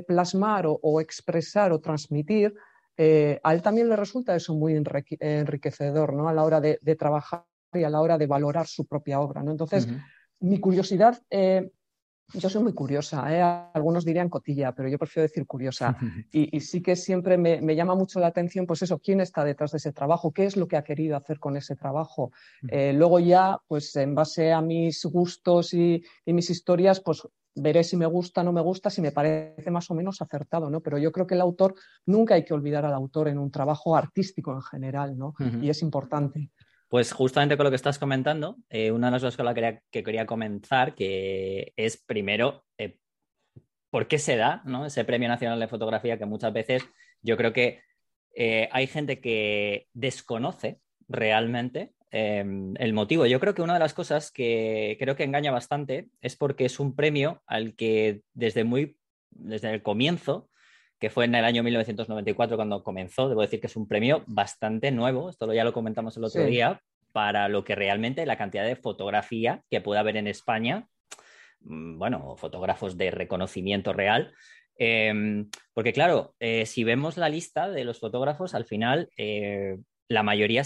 plasmar 0.08 0.66
o, 0.66 1.00
expresar 1.00 1.72
o 1.72 1.80
transmitir, 1.80 2.56
a 2.98 3.54
él 3.54 3.62
también 3.62 3.90
le 3.90 3.96
resulta 3.96 4.36
eso 4.36 4.56
muy 4.56 4.74
enriquecedor, 4.74 6.14
¿no? 6.14 6.28
A 6.28 6.34
la 6.34 6.44
hora 6.44 6.60
de, 6.60 6.96
trabajar 6.98 7.46
y 7.74 7.84
a 7.84 7.90
la 7.90 8.02
hora 8.02 8.18
de 8.18 8.28
valorar 8.28 8.68
su 8.68 8.86
propia 8.86 9.20
obra, 9.20 9.44
¿no? 9.44 9.52
Entonces, 9.52 9.88
mi 10.40 10.60
curiosidad 10.60 11.22
eh, 11.30 11.72
yo 12.34 12.50
soy 12.50 12.64
muy 12.64 12.74
curiosa, 12.74 13.26
¿eh? 13.34 13.42
algunos 13.74 14.06
dirían 14.06 14.30
cotilla, 14.30 14.74
pero 14.74 14.88
yo 14.88 14.98
prefiero 14.98 15.28
decir 15.28 15.46
curiosa. 15.46 15.98
Y, 16.32 16.60
sí 16.62 16.82
que 16.82 16.96
siempre 16.96 17.38
me, 17.38 17.76
llama 17.76 17.96
mucho 17.96 18.20
la 18.20 18.28
atención, 18.28 18.66
pues 18.66 18.82
eso, 18.82 19.00
quién 19.00 19.22
está 19.22 19.44
detrás 19.44 19.72
de 19.72 19.78
ese 19.78 19.92
trabajo, 19.92 20.32
qué 20.32 20.46
es 20.46 20.56
lo 20.56 20.68
que 20.68 20.78
ha 20.78 20.84
querido 20.84 21.18
hacer 21.18 21.40
con 21.40 21.58
ese 21.58 21.76
trabajo. 21.76 22.32
Eh, 22.68 22.94
luego 22.94 23.20
ya, 23.20 23.58
pues 23.68 23.96
en 23.96 24.16
base 24.16 24.52
a 24.52 24.62
mis 24.62 25.04
gustos 25.06 25.74
y, 25.74 26.04
mis 26.26 26.50
historias, 26.50 27.02
pues 27.02 27.28
veré 27.54 27.84
si 27.84 27.98
me 27.98 28.06
gusta, 28.06 28.44
no 28.44 28.54
me 28.54 28.62
gusta, 28.62 28.90
si 28.90 29.02
me 29.02 29.12
parece 29.12 29.70
más 29.72 29.92
o 29.92 29.96
menos 29.96 30.22
acertado, 30.22 30.70
¿no? 30.70 30.80
Pero 30.80 30.98
yo 30.98 31.12
creo 31.12 31.28
que 31.28 31.36
el 31.36 31.42
autor, 31.42 31.76
nunca 32.06 32.36
hay 32.36 32.46
que 32.46 32.54
olvidar 32.54 32.86
al 32.86 32.94
autor 32.94 33.28
en 33.28 33.38
un 33.38 33.52
trabajo 33.52 33.96
artístico 33.96 34.54
en 34.54 34.62
general, 34.62 35.18
¿no? 35.18 35.34
Y 35.62 35.70
es 35.70 35.82
importante. 35.82 36.50
Pues 36.92 37.14
justamente 37.14 37.56
con 37.56 37.64
lo 37.64 37.70
que 37.70 37.78
estás 37.78 37.98
comentando, 37.98 38.58
eh, 38.70 38.92
una 38.92 39.08
de 39.08 39.12
las 39.12 39.22
cosas 39.22 39.38
con 39.38 39.46
la 39.46 39.54
que 39.54 40.04
quería, 40.04 40.26
comenzar, 40.26 40.94
que 40.94 41.72
es 41.78 42.04
primero, 42.06 42.66
eh, 42.78 42.98
¿por 43.90 44.10
qué 44.10 44.20
se 44.20 44.36
da 44.36 44.62
ese 44.86 45.06
Premio 45.06 45.30
Nacional 45.30 45.58
de 45.58 45.70
Fotografía 45.70 46.18
que 46.18 46.26
muchas 46.26 46.52
veces 46.52 46.84
yo 47.22 47.38
creo 47.38 47.54
que 47.54 47.80
eh, 48.36 48.68
hay 48.74 48.88
gente 48.88 49.22
que 49.22 49.88
desconoce 49.94 50.82
realmente 51.08 51.94
el 52.12 52.92
motivo? 52.92 53.26
Yo 53.26 53.40
creo 53.40 53.54
que 53.54 53.62
una 53.62 53.76
de 53.76 53.80
las 53.80 53.94
cosas 53.94 54.30
que 54.30 54.98
creo 55.00 55.16
que 55.16 55.24
engaña 55.24 55.52
bastante 55.54 56.10
es 56.20 56.36
porque 56.36 56.66
es 56.66 56.78
un 56.78 56.94
premio 56.94 57.42
al 57.46 57.74
que 57.78 58.24
desde 58.34 58.66
muy, 58.66 58.98
desde 59.30 59.74
el 59.74 59.82
comienzo, 59.82 60.50
que 61.02 61.10
fue 61.10 61.26
en 61.26 61.34
el 61.34 61.44
año 61.44 61.64
1994 61.64 62.56
cuando 62.56 62.84
comenzó. 62.84 63.28
Debo 63.28 63.42
decir 63.42 63.60
que 63.60 63.66
es 63.66 63.76
un 63.76 63.88
premio 63.88 64.24
bastante 64.28 64.92
nuevo, 64.92 65.32
esto 65.32 65.52
ya 65.52 65.64
lo 65.64 65.74
comentamos 65.74 66.16
el 66.16 66.24
otro 66.24 66.46
día, 66.46 66.80
para 67.12 67.50
lo 67.50 67.64
que 67.64 67.74
realmente 67.74 68.26
la 68.28 68.38
cantidad 68.38 68.64
de 68.64 68.76
fotografía 68.76 69.64
que 69.70 69.82
puede 69.82 70.00
haber 70.00 70.16
en 70.18 70.28
España, 70.28 70.88
mm, 71.62 71.98
bueno, 71.98 72.38
fotógrafos 72.38 72.98
de 72.98 73.10
reconocimiento 73.10 73.94
real. 73.94 74.32
Em, 74.78 75.50
porque 75.74 75.92
claro, 75.92 76.36
eh, 76.40 76.68
si 76.68 76.84
vemos 76.84 77.18
la 77.18 77.30
lista 77.30 77.68
de 77.68 77.84
los 77.84 78.00
fotógrafos, 78.00 78.54
al 78.54 78.66
final 78.66 79.10
eh, 79.18 79.78
la 80.08 80.22
mayoría, 80.22 80.62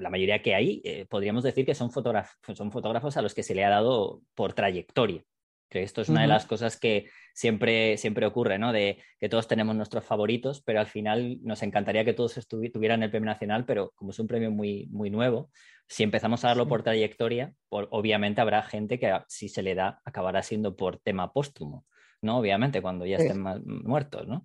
la 0.00 0.10
mayoría 0.10 0.42
que 0.42 0.56
hay, 0.56 0.82
eh, 0.84 1.06
podríamos 1.08 1.44
decir 1.44 1.64
que 1.64 1.76
son, 1.76 1.90
son 1.92 2.72
fotógrafos 2.72 3.16
a 3.16 3.22
los 3.22 3.34
que 3.34 3.44
se 3.44 3.54
le 3.54 3.64
ha 3.64 3.70
dado 3.70 4.22
por 4.34 4.52
trayectoria. 4.52 5.22
Que 5.68 5.82
esto 5.82 6.00
es 6.00 6.08
una 6.08 6.22
de 6.22 6.28
las 6.28 6.46
cosas 6.46 6.78
que 6.78 7.08
siempre, 7.34 7.96
siempre 7.96 8.24
ocurre, 8.24 8.58
¿no? 8.58 8.72
De 8.72 9.02
que 9.18 9.28
todos 9.28 9.48
tenemos 9.48 9.74
nuestros 9.74 10.04
favoritos, 10.04 10.62
pero 10.62 10.80
al 10.80 10.86
final 10.86 11.38
nos 11.42 11.62
encantaría 11.62 12.04
que 12.04 12.14
todos 12.14 12.46
tuvieran 12.48 13.02
el 13.02 13.10
premio 13.10 13.26
nacional, 13.26 13.64
pero 13.64 13.92
como 13.96 14.12
es 14.12 14.18
un 14.18 14.28
premio 14.28 14.50
muy, 14.50 14.86
muy 14.90 15.10
nuevo, 15.10 15.50
si 15.88 16.02
empezamos 16.02 16.44
a 16.44 16.48
darlo 16.48 16.66
por 16.66 16.82
trayectoria, 16.82 17.52
obviamente 17.68 18.40
habrá 18.40 18.62
gente 18.62 18.98
que 18.98 19.12
si 19.28 19.48
se 19.48 19.62
le 19.62 19.74
da 19.74 20.00
acabará 20.04 20.42
siendo 20.42 20.76
por 20.76 20.98
tema 20.98 21.32
póstumo, 21.32 21.84
¿no? 22.22 22.38
Obviamente, 22.38 22.80
cuando 22.80 23.04
ya 23.06 23.16
estén 23.16 23.42
muertos, 23.64 24.26
¿no? 24.26 24.44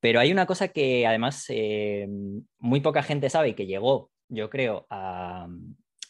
Pero 0.00 0.18
hay 0.18 0.32
una 0.32 0.46
cosa 0.46 0.68
que 0.68 1.06
además 1.06 1.44
eh, 1.48 2.08
muy 2.58 2.80
poca 2.80 3.02
gente 3.02 3.30
sabe 3.30 3.50
y 3.50 3.54
que 3.54 3.66
llegó, 3.66 4.10
yo 4.28 4.50
creo, 4.50 4.86
a, 4.90 5.46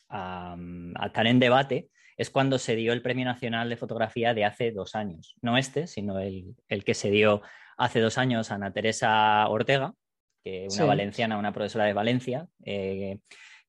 a, 0.09 0.57
a 0.95 1.07
estar 1.07 1.27
en 1.27 1.39
debate, 1.39 1.91
es 2.17 2.31
cuando 2.31 2.59
se 2.59 2.77
dio 2.77 2.93
el 2.93 3.03
Premio 3.03 3.25
Nacional 3.25 3.69
de 3.69 3.77
Fotografía 3.77 4.35
de 4.35 4.45
hace 4.45 4.71
dos 4.71 4.95
años. 4.95 5.37
No 5.41 5.57
este, 5.57 5.87
sino 5.87 6.19
el, 6.19 6.55
que 6.85 6.95
se 6.95 7.11
dio 7.11 7.43
hace 7.77 8.01
dos 8.01 8.19
años 8.19 8.51
a 8.51 8.57
Ana 8.57 8.73
Teresa 8.73 9.47
Ortega, 9.49 9.95
que 10.43 10.69
una 10.71 10.85
valenciana, 10.85 11.39
una 11.39 11.53
profesora 11.53 11.85
de 11.85 11.93
Valencia, 11.93 12.49
eh, 12.65 13.19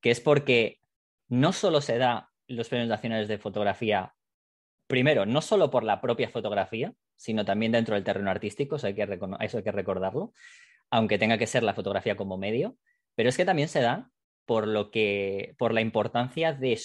que 0.00 0.10
es 0.10 0.20
porque 0.20 0.80
no 1.28 1.52
solo 1.52 1.80
se 1.80 1.98
da 1.98 2.30
los 2.46 2.68
premios 2.68 2.88
nacionales 2.88 3.28
de 3.28 3.38
fotografía, 3.38 4.14
primero, 4.86 5.24
no 5.24 5.40
solo 5.40 5.70
por 5.70 5.84
la 5.84 6.00
propia 6.00 6.28
fotografía, 6.28 6.92
sino 7.16 7.44
también 7.44 7.72
dentro 7.72 7.94
del 7.94 8.04
terreno 8.04 8.30
artístico, 8.30 8.76
eso 8.76 8.86
hay 8.86 8.94
que, 8.94 9.18
eso 9.40 9.58
hay 9.58 9.64
que 9.64 9.72
recordarlo, 9.72 10.32
aunque 10.90 11.18
tenga 11.18 11.38
que 11.38 11.46
ser 11.46 11.62
la 11.62 11.74
fotografía 11.74 12.16
como 12.16 12.36
medio, 12.36 12.76
pero 13.14 13.28
es 13.28 13.36
que 13.36 13.44
también 13.44 13.68
se 13.68 13.80
da 13.80 14.10
por 14.46 14.66
lo 14.66 14.90
que, 14.90 15.54
por 15.58 15.72
la 15.72 15.80
importancia 15.80 16.52
de, 16.52 16.78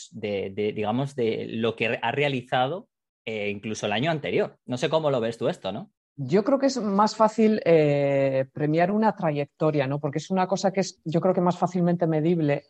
digamos, 0.75 1.15
de 1.15 1.47
lo 1.49 1.75
que 1.75 1.99
ha 2.01 2.11
realizado 2.11 2.87
eh, 3.25 3.49
incluso 3.49 3.85
el 3.85 3.93
año 3.93 4.11
anterior. 4.11 4.57
No 4.65 4.77
sé 4.77 4.89
cómo 4.89 5.11
lo 5.11 5.19
ves 5.19 5.37
tú 5.37 5.47
esto, 5.47 5.71
¿no? 5.71 5.91
Yo 6.15 6.43
creo 6.43 6.59
que 6.59 6.65
es 6.65 6.77
más 6.77 7.15
fácil 7.15 7.61
eh, 7.63 8.45
premiar 8.53 8.91
una 8.91 9.15
trayectoria, 9.15 9.87
¿no? 9.87 9.99
Porque 9.99 10.17
es 10.17 10.29
una 10.29 10.47
cosa 10.47 10.71
que 10.71 10.81
es, 10.81 10.99
yo 11.05 11.21
creo 11.21 11.33
que 11.33 11.41
más 11.41 11.57
fácilmente 11.57 12.07
medible, 12.07 12.65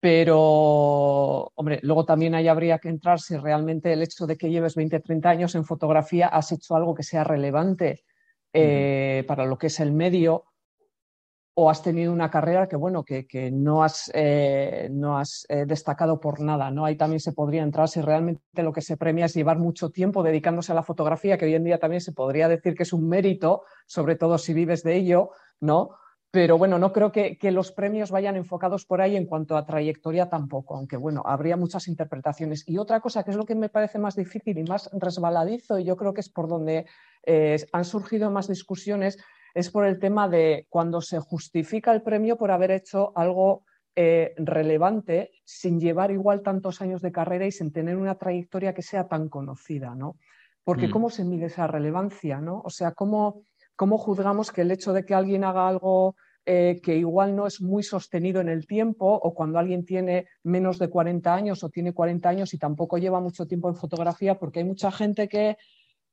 pero, 0.00 1.52
hombre, 1.54 1.78
luego 1.82 2.06
también 2.06 2.34
ahí 2.34 2.48
habría 2.48 2.78
que 2.78 2.88
entrar 2.88 3.20
si 3.20 3.36
realmente 3.36 3.92
el 3.92 4.02
hecho 4.02 4.26
de 4.26 4.36
que 4.36 4.50
lleves 4.50 4.74
20, 4.74 4.98
30 5.00 5.28
años 5.28 5.54
en 5.54 5.64
fotografía 5.64 6.28
has 6.28 6.52
hecho 6.52 6.74
algo 6.74 6.94
que 6.94 7.02
sea 7.02 7.22
relevante 7.22 8.04
eh, 8.52 9.24
para 9.28 9.44
lo 9.44 9.58
que 9.58 9.66
es 9.66 9.78
el 9.78 9.92
medio 9.92 10.46
o 11.62 11.68
has 11.68 11.82
tenido 11.82 12.10
una 12.10 12.30
carrera 12.30 12.66
que, 12.66 12.76
bueno, 12.76 13.04
que, 13.04 13.50
no 13.52 13.84
has, 13.84 14.10
eh, 14.14 14.88
no 14.90 15.18
has 15.18 15.44
eh, 15.50 15.66
destacado 15.66 16.18
por 16.18 16.40
nada, 16.40 16.70
¿no? 16.70 16.86
Ahí 16.86 16.96
también 16.96 17.20
se 17.20 17.32
podría 17.32 17.62
entrar 17.62 17.86
si 17.86 18.00
realmente 18.00 18.62
lo 18.62 18.72
que 18.72 18.80
se 18.80 18.96
premia 18.96 19.26
es 19.26 19.34
llevar 19.34 19.58
mucho 19.58 19.90
tiempo 19.90 20.22
dedicándose 20.22 20.72
a 20.72 20.74
la 20.74 20.82
fotografía, 20.82 21.36
que 21.36 21.44
hoy 21.44 21.54
en 21.54 21.64
día 21.64 21.78
también 21.78 22.00
se 22.00 22.12
podría 22.12 22.48
decir 22.48 22.74
que 22.74 22.84
es 22.84 22.94
un 22.94 23.06
mérito, 23.06 23.64
sobre 23.86 24.16
todo 24.16 24.38
si 24.38 24.54
vives 24.54 24.82
de 24.82 24.96
ello, 24.96 25.32
¿no? 25.60 25.90
Pero 26.30 26.56
bueno, 26.56 26.78
no 26.78 26.94
creo 26.94 27.12
que, 27.12 27.36
que, 27.36 27.50
los 27.50 27.72
premios 27.72 28.10
vayan 28.10 28.36
enfocados 28.36 28.86
por 28.86 29.02
ahí 29.02 29.14
en 29.16 29.26
cuanto 29.26 29.54
a 29.58 29.66
trayectoria 29.66 30.30
tampoco, 30.30 30.76
aunque 30.76 30.96
bueno, 30.96 31.22
habría 31.26 31.58
muchas 31.58 31.88
interpretaciones. 31.88 32.66
Y 32.66 32.78
otra 32.78 33.00
cosa 33.00 33.22
que 33.22 33.32
es 33.32 33.36
lo 33.36 33.44
que 33.44 33.54
me 33.54 33.68
parece 33.68 33.98
más 33.98 34.16
difícil 34.16 34.56
y 34.56 34.62
más 34.62 34.88
resbaladizo, 34.94 35.78
y 35.78 35.84
yo 35.84 35.96
creo 35.96 36.14
que 36.14 36.22
es 36.22 36.30
por 36.30 36.48
donde 36.48 36.86
eh, 37.26 37.58
han 37.72 37.84
surgido 37.84 38.30
más 38.30 38.48
discusiones, 38.48 39.18
es 39.54 39.70
por 39.70 39.84
el 39.84 39.98
tema 39.98 40.28
de 40.28 40.66
cuando 40.68 41.00
se 41.00 41.18
justifica 41.18 41.92
el 41.92 42.02
premio 42.02 42.36
por 42.36 42.50
haber 42.50 42.70
hecho 42.70 43.12
algo 43.16 43.64
eh, 43.96 44.34
relevante 44.36 45.32
sin 45.44 45.80
llevar 45.80 46.10
igual 46.10 46.42
tantos 46.42 46.80
años 46.80 47.02
de 47.02 47.12
carrera 47.12 47.46
y 47.46 47.52
sin 47.52 47.72
tener 47.72 47.96
una 47.96 48.16
trayectoria 48.16 48.72
que 48.72 48.82
sea 48.82 49.08
tan 49.08 49.28
conocida, 49.28 49.94
¿no? 49.94 50.16
Porque 50.62 50.88
mm. 50.88 50.90
¿cómo 50.90 51.10
se 51.10 51.24
mide 51.24 51.46
esa 51.46 51.66
relevancia, 51.66 52.40
¿no? 52.40 52.62
O 52.64 52.70
sea, 52.70 52.92
¿cómo, 52.92 53.42
¿cómo 53.76 53.98
juzgamos 53.98 54.52
que 54.52 54.62
el 54.62 54.70
hecho 54.70 54.92
de 54.92 55.04
que 55.04 55.14
alguien 55.14 55.44
haga 55.44 55.66
algo 55.66 56.14
eh, 56.46 56.80
que 56.82 56.96
igual 56.96 57.36
no 57.36 57.46
es 57.46 57.60
muy 57.60 57.82
sostenido 57.82 58.40
en 58.40 58.48
el 58.48 58.66
tiempo 58.66 59.06
o 59.06 59.34
cuando 59.34 59.58
alguien 59.58 59.84
tiene 59.84 60.26
menos 60.42 60.78
de 60.78 60.88
40 60.88 61.34
años 61.34 61.62
o 61.62 61.68
tiene 61.68 61.92
40 61.92 62.28
años 62.28 62.54
y 62.54 62.58
tampoco 62.58 62.96
lleva 62.96 63.20
mucho 63.20 63.46
tiempo 63.46 63.68
en 63.68 63.76
fotografía, 63.76 64.38
porque 64.38 64.60
hay 64.60 64.64
mucha 64.64 64.90
gente 64.90 65.28
que 65.28 65.58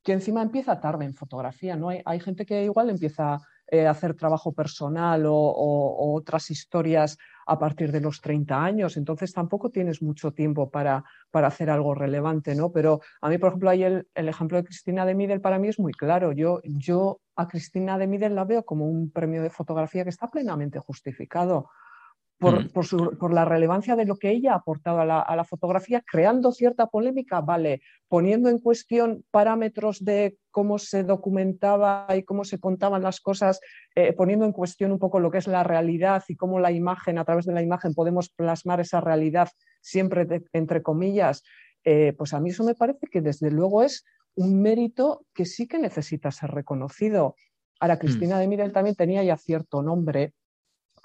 que 0.03 0.13
encima 0.13 0.41
empieza 0.41 0.79
tarde 0.79 1.05
en 1.05 1.13
fotografía, 1.13 1.75
¿no? 1.75 1.89
Hay, 1.89 2.01
hay 2.05 2.19
gente 2.19 2.45
que 2.45 2.63
igual 2.63 2.89
empieza 2.89 3.39
eh, 3.69 3.85
a 3.85 3.91
hacer 3.91 4.13
trabajo 4.13 4.53
personal 4.53 5.25
o, 5.25 6.13
otras 6.15 6.49
historias 6.51 7.17
a 7.45 7.59
partir 7.59 7.91
de 7.91 7.99
los 7.99 8.21
30 8.21 8.63
años, 8.63 8.95
entonces 8.95 9.33
tampoco 9.33 9.69
tienes 9.71 10.01
mucho 10.01 10.31
tiempo 10.31 10.71
para, 10.71 11.03
para 11.31 11.47
hacer 11.47 11.69
algo 11.69 11.93
relevante, 11.93 12.55
¿no? 12.55 12.71
Pero 12.71 13.01
a 13.19 13.27
mí, 13.27 13.37
por 13.37 13.49
ejemplo, 13.49 13.69
ahí 13.69 13.83
el, 13.83 14.07
ejemplo 14.15 14.55
de 14.55 14.63
Cristina 14.63 15.05
de 15.05 15.15
Midel 15.15 15.41
para 15.41 15.59
mí 15.59 15.67
es 15.67 15.79
muy 15.79 15.91
claro. 15.91 16.31
Yo, 16.31 16.61
yo 16.63 17.19
a 17.35 17.49
Cristina 17.49 17.97
de 17.97 18.07
Midel 18.07 18.35
la 18.35 18.45
veo 18.45 18.63
como 18.63 18.87
un 18.87 19.11
premio 19.11 19.43
de 19.43 19.49
fotografía 19.49 20.05
que 20.05 20.11
está 20.11 20.31
plenamente 20.31 20.79
justificado. 20.79 21.69
Mm. 22.39 22.69
por, 23.17 23.33
la 23.33 23.45
relevancia 23.45 23.95
de 23.95 24.05
lo 24.05 24.15
que 24.17 24.29
ella 24.29 24.53
ha 24.53 24.57
aportado 24.57 24.99
a 25.01 25.05
la, 25.05 25.43
fotografía, 25.43 26.03
creando 26.05 26.51
cierta 26.51 26.85
polémica, 26.85 27.41
vale, 27.41 27.81
poniendo 28.07 28.49
en 28.49 28.59
cuestión 28.59 29.25
parámetros 29.31 30.05
de 30.05 30.37
cómo 30.51 30.77
se 30.77 31.03
documentaba 31.03 32.05
y 32.15 32.23
cómo 32.23 32.43
se 32.43 32.59
contaban 32.59 33.01
las 33.01 33.21
cosas, 33.21 33.59
eh, 33.95 34.13
poniendo 34.13 34.45
en 34.45 34.51
cuestión 34.51 34.91
un 34.91 34.99
poco 34.99 35.19
lo 35.19 35.31
que 35.31 35.39
es 35.39 35.47
la 35.47 35.63
realidad 35.63 36.23
y 36.27 36.35
cómo 36.35 36.59
la 36.59 36.71
imagen, 36.71 37.17
a 37.17 37.25
través 37.25 37.45
de 37.45 37.53
la 37.53 37.63
imagen, 37.63 37.95
podemos 37.95 38.29
plasmar 38.29 38.81
esa 38.81 39.01
realidad 39.01 39.49
siempre 39.81 40.27
entre 40.53 40.83
comillas, 40.83 41.41
eh, 41.83 42.13
pues 42.15 42.33
a 42.35 42.39
mí 42.39 42.51
eso 42.51 42.63
me 42.63 42.75
parece 42.75 43.07
que 43.07 43.21
desde 43.21 43.49
luego 43.49 43.81
es 43.81 44.05
un 44.35 44.61
mérito 44.61 45.25
que 45.33 45.45
sí 45.45 45.67
que 45.67 45.79
necesita 45.79 46.29
ser 46.29 46.51
reconocido. 46.51 47.35
Ahora, 47.79 47.95
mm. 47.95 47.99
Cristina 47.99 48.39
de 48.39 48.47
Mirel 48.47 48.73
también 48.73 48.95
tenía 48.95 49.23
ya 49.23 49.37
cierto 49.37 49.81
nombre 49.81 50.33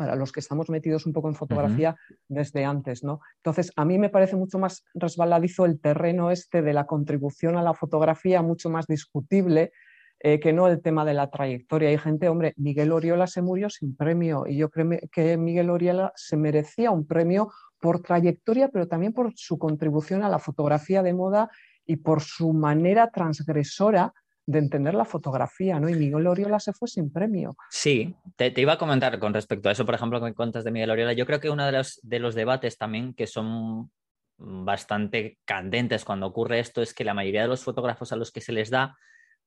para 0.02 0.16
los 0.16 0.32
que 0.32 0.40
estamos 0.40 0.68
metidos 0.68 1.06
un 1.06 1.12
poco 1.12 1.28
en 1.28 1.36
fotografía 1.36 1.94
desde 2.26 2.64
antes, 2.64 3.04
¿no? 3.04 3.20
Entonces, 3.36 3.70
a 3.76 3.84
mí 3.84 3.98
me 3.98 4.08
parece 4.08 4.34
mucho 4.34 4.58
más 4.58 4.84
resbaladizo 4.94 5.64
el 5.64 5.80
terreno 5.80 6.32
este 6.32 6.60
de 6.60 6.72
la 6.72 6.86
contribución 6.86 7.56
a 7.56 7.62
la 7.62 7.72
fotografía, 7.72 8.42
mucho 8.42 8.68
más 8.68 8.88
discutible 8.88 9.70
eh, 10.18 10.40
que 10.40 10.52
no 10.52 10.66
el 10.66 10.82
tema 10.82 11.04
de 11.04 11.14
la 11.14 11.30
trayectoria. 11.30 11.90
Hay 11.90 11.98
gente, 11.98 12.28
hombre, 12.28 12.52
Miguel 12.56 12.90
Oriola 12.90 13.28
se 13.28 13.42
murió 13.42 13.70
sin 13.70 13.94
premio 13.94 14.44
y 14.44 14.56
yo 14.56 14.70
creo 14.70 14.98
que 15.12 15.36
Miguel 15.36 15.70
Oriola 15.70 16.12
se 16.16 16.36
merecía 16.36 16.90
un 16.90 17.06
premio 17.06 17.52
por 17.80 18.02
trayectoria, 18.02 18.70
pero 18.72 18.88
también 18.88 19.12
por 19.12 19.32
su 19.36 19.56
contribución 19.56 20.24
a 20.24 20.28
la 20.28 20.40
fotografía 20.40 21.04
de 21.04 21.14
moda 21.14 21.48
y 21.86 21.98
por 21.98 22.22
su 22.22 22.52
manera 22.52 23.08
transgresora 23.12 24.12
de 24.46 24.58
entender 24.58 24.94
la 24.94 25.04
fotografía, 25.04 25.78
¿no? 25.78 25.88
Y 25.88 25.94
Miguel 25.94 26.26
Oriola 26.26 26.58
se 26.58 26.72
fue 26.72 26.88
sin 26.88 27.12
premio. 27.12 27.56
Sí, 27.70 28.14
te, 28.36 28.52
iba 28.56 28.74
a 28.74 28.78
comentar 28.78 29.18
con 29.18 29.34
respecto 29.34 29.68
a 29.68 29.72
eso, 29.72 29.86
por 29.86 29.94
ejemplo, 29.94 30.22
que 30.22 30.34
cuentas 30.34 30.64
de 30.64 30.70
Miguel 30.70 30.90
Oriola. 30.90 31.12
Yo 31.12 31.26
creo 31.26 31.40
que 31.40 31.50
uno 31.50 31.64
de 31.64 31.72
los, 31.72 32.00
de 32.02 32.18
los 32.18 32.34
debates 32.34 32.76
también 32.76 33.14
que 33.14 33.26
son 33.26 33.90
bastante 34.36 35.38
candentes 35.44 36.04
cuando 36.04 36.26
ocurre 36.26 36.58
esto 36.58 36.82
es 36.82 36.94
que 36.94 37.04
la 37.04 37.14
mayoría 37.14 37.42
de 37.42 37.48
los 37.48 37.62
fotógrafos 37.62 38.12
a 38.12 38.16
los 38.16 38.32
que 38.32 38.40
se 38.40 38.52
les 38.52 38.70
da, 38.70 38.96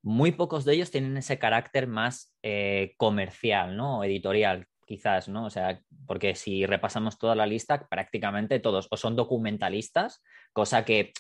muy 0.01 0.31
pocos 0.31 0.65
de 0.65 0.73
ellos 0.73 0.91
tienen 0.91 1.17
ese 1.17 1.39
carácter 1.39 1.87
más 1.87 2.33
eh, 2.43 2.93
comercial, 2.97 3.75
¿no? 3.75 4.03
Editorial, 4.03 4.67
quizás, 4.85 5.27
¿no? 5.27 5.45
O 5.45 5.49
sea, 5.49 5.81
porque 6.05 6.35
si 6.35 6.65
repasamos 6.65 7.17
toda 7.17 7.35
la 7.35 7.47
lista, 7.47 7.87
prácticamente 7.89 8.59
todos 8.59 8.87
o 8.91 8.97
son 8.97 9.15
documentalistas, 9.15 10.21
cosa 10.53 10.85
que 10.85 11.11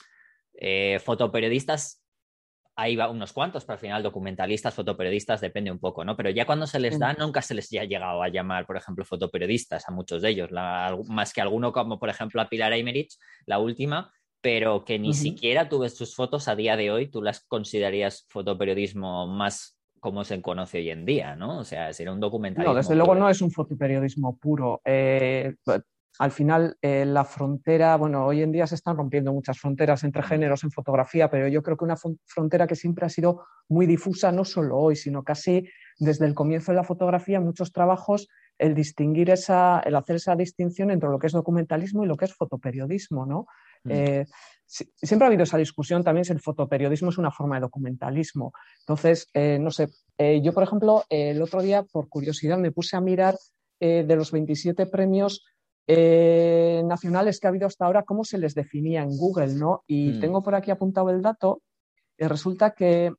eh, 0.53 0.99
fotoperiodistas 1.03 2.04
hay 2.75 2.97
unos 2.97 3.31
cuantos, 3.31 3.63
pero 3.63 3.75
al 3.75 3.79
final 3.79 4.03
documentalistas, 4.03 4.73
fotoperiodistas, 4.73 5.39
depende 5.39 5.71
un 5.71 5.79
poco, 5.79 6.03
¿no? 6.03 6.17
Pero 6.17 6.29
ya 6.29 6.45
cuando 6.45 6.67
se 6.67 6.79
les 6.79 6.99
da, 6.99 7.13
nunca 7.13 7.41
se 7.41 7.53
les 7.53 7.71
ha 7.73 7.85
llegado 7.85 8.21
a 8.21 8.27
llamar, 8.27 8.65
por 8.65 8.75
ejemplo, 8.75 9.05
fotoperiodistas 9.05 9.87
a 9.87 9.91
muchos 9.91 10.21
de 10.21 10.29
ellos, 10.29 10.49
más 11.07 11.33
que 11.33 11.41
alguno 11.41 11.71
como, 11.71 11.99
por 11.99 12.09
ejemplo, 12.09 12.41
a 12.41 12.49
Pilar 12.49 12.73
Eimerich, 12.73 13.13
la 13.45 13.59
última, 13.59 14.11
pero 14.41 14.83
que 14.83 14.99
ni 14.99 15.13
siquiera 15.13 15.69
tú 15.69 15.79
ves 15.79 15.95
sus 15.95 16.15
fotos 16.15 16.47
a 16.47 16.55
día 16.55 16.75
de 16.75 16.91
hoy, 16.91 17.07
tú 17.07 17.21
las 17.21 17.39
considerarías 17.45 18.25
fotoperiodismo 18.29 19.25
más 19.25 19.79
como 19.99 20.23
se 20.23 20.39
conoce 20.39 20.77
hoy 20.77 20.91
en 20.91 21.03
día, 21.03 21.35
¿no? 21.35 21.59
O 21.59 21.63
sea, 21.63 21.91
sería 21.91 22.13
un 22.13 22.19
documentalismo. 22.19 22.73
No, 22.73 22.77
desde 22.77 22.93
luego 22.93 23.15
no 23.15 23.27
es 23.27 23.41
un 23.41 23.49
fotoperiodismo 23.49 24.37
puro. 24.37 24.79
Eh, 24.85 25.55
al 26.17 26.31
final 26.31 26.77
eh, 26.81 27.05
la 27.05 27.25
frontera, 27.25 27.97
bueno, 27.97 28.25
hoy 28.25 28.41
en 28.41 28.51
día 28.51 28.67
se 28.67 28.75
están 28.75 28.97
rompiendo 28.97 29.33
muchas 29.33 29.59
fronteras 29.59 30.03
entre 30.03 30.23
géneros 30.23 30.63
en 30.63 30.71
fotografía, 30.71 31.29
pero 31.29 31.47
yo 31.47 31.61
creo 31.61 31.77
que 31.77 31.83
una 31.83 31.97
frontera 32.25 32.67
que 32.67 32.75
siempre 32.75 33.05
ha 33.05 33.09
sido 33.09 33.43
muy 33.67 33.85
difusa, 33.85 34.31
no 34.31 34.45
solo 34.45 34.77
hoy, 34.77 34.95
sino 34.95 35.23
casi 35.23 35.67
desde 35.99 36.25
el 36.25 36.33
comienzo 36.33 36.71
de 36.71 36.77
la 36.77 36.83
fotografía, 36.83 37.39
muchos 37.41 37.71
trabajos, 37.71 38.29
el 38.57 38.73
distinguir 38.73 39.29
esa, 39.29 39.81
el 39.81 39.95
hacer 39.95 40.15
esa 40.15 40.35
distinción 40.35 40.89
entre 40.91 41.09
lo 41.09 41.19
que 41.19 41.27
es 41.27 41.33
documentalismo 41.33 42.03
y 42.03 42.07
lo 42.07 42.15
que 42.15 42.25
es 42.25 42.33
fotoperiodismo, 42.33 43.25
¿no? 43.25 43.47
Mm. 43.83 43.91
Eh, 43.91 44.25
siempre 44.65 45.25
ha 45.25 45.27
habido 45.27 45.43
esa 45.43 45.57
discusión 45.57 46.03
también 46.03 46.23
si 46.23 46.31
el 46.31 46.39
fotoperiodismo 46.39 47.09
es 47.09 47.17
una 47.17 47.31
forma 47.31 47.55
de 47.55 47.61
documentalismo. 47.61 48.53
Entonces, 48.79 49.27
eh, 49.33 49.59
no 49.59 49.69
sé, 49.69 49.89
yo 50.41 50.53
por 50.53 50.63
ejemplo, 50.63 51.03
el 51.09 51.41
otro 51.41 51.61
día, 51.61 51.83
por 51.83 52.07
curiosidad, 52.07 52.57
me 52.57 52.71
puse 52.71 52.95
a 52.95 53.01
mirar 53.01 53.35
de 53.77 54.15
los 54.15 54.31
27 54.31 54.85
premios 54.85 55.43
eh, 55.87 56.81
nacionales 56.85 57.39
que 57.39 57.47
ha 57.47 57.49
habido 57.49 57.67
hasta 57.67 57.85
ahora, 57.85 58.03
cómo 58.03 58.23
se 58.23 58.37
les 58.37 58.55
definía 58.55 59.01
en 59.01 59.09
Google, 59.09 59.53
¿no? 59.53 59.83
Y 59.87 60.09
mm. 60.09 60.19
tengo 60.19 60.43
por 60.43 60.55
aquí 60.55 60.71
apuntado 60.71 61.09
el 61.09 61.21
dato, 61.21 61.61
y 62.17 62.25
resulta 62.25 62.71
que 62.71 63.11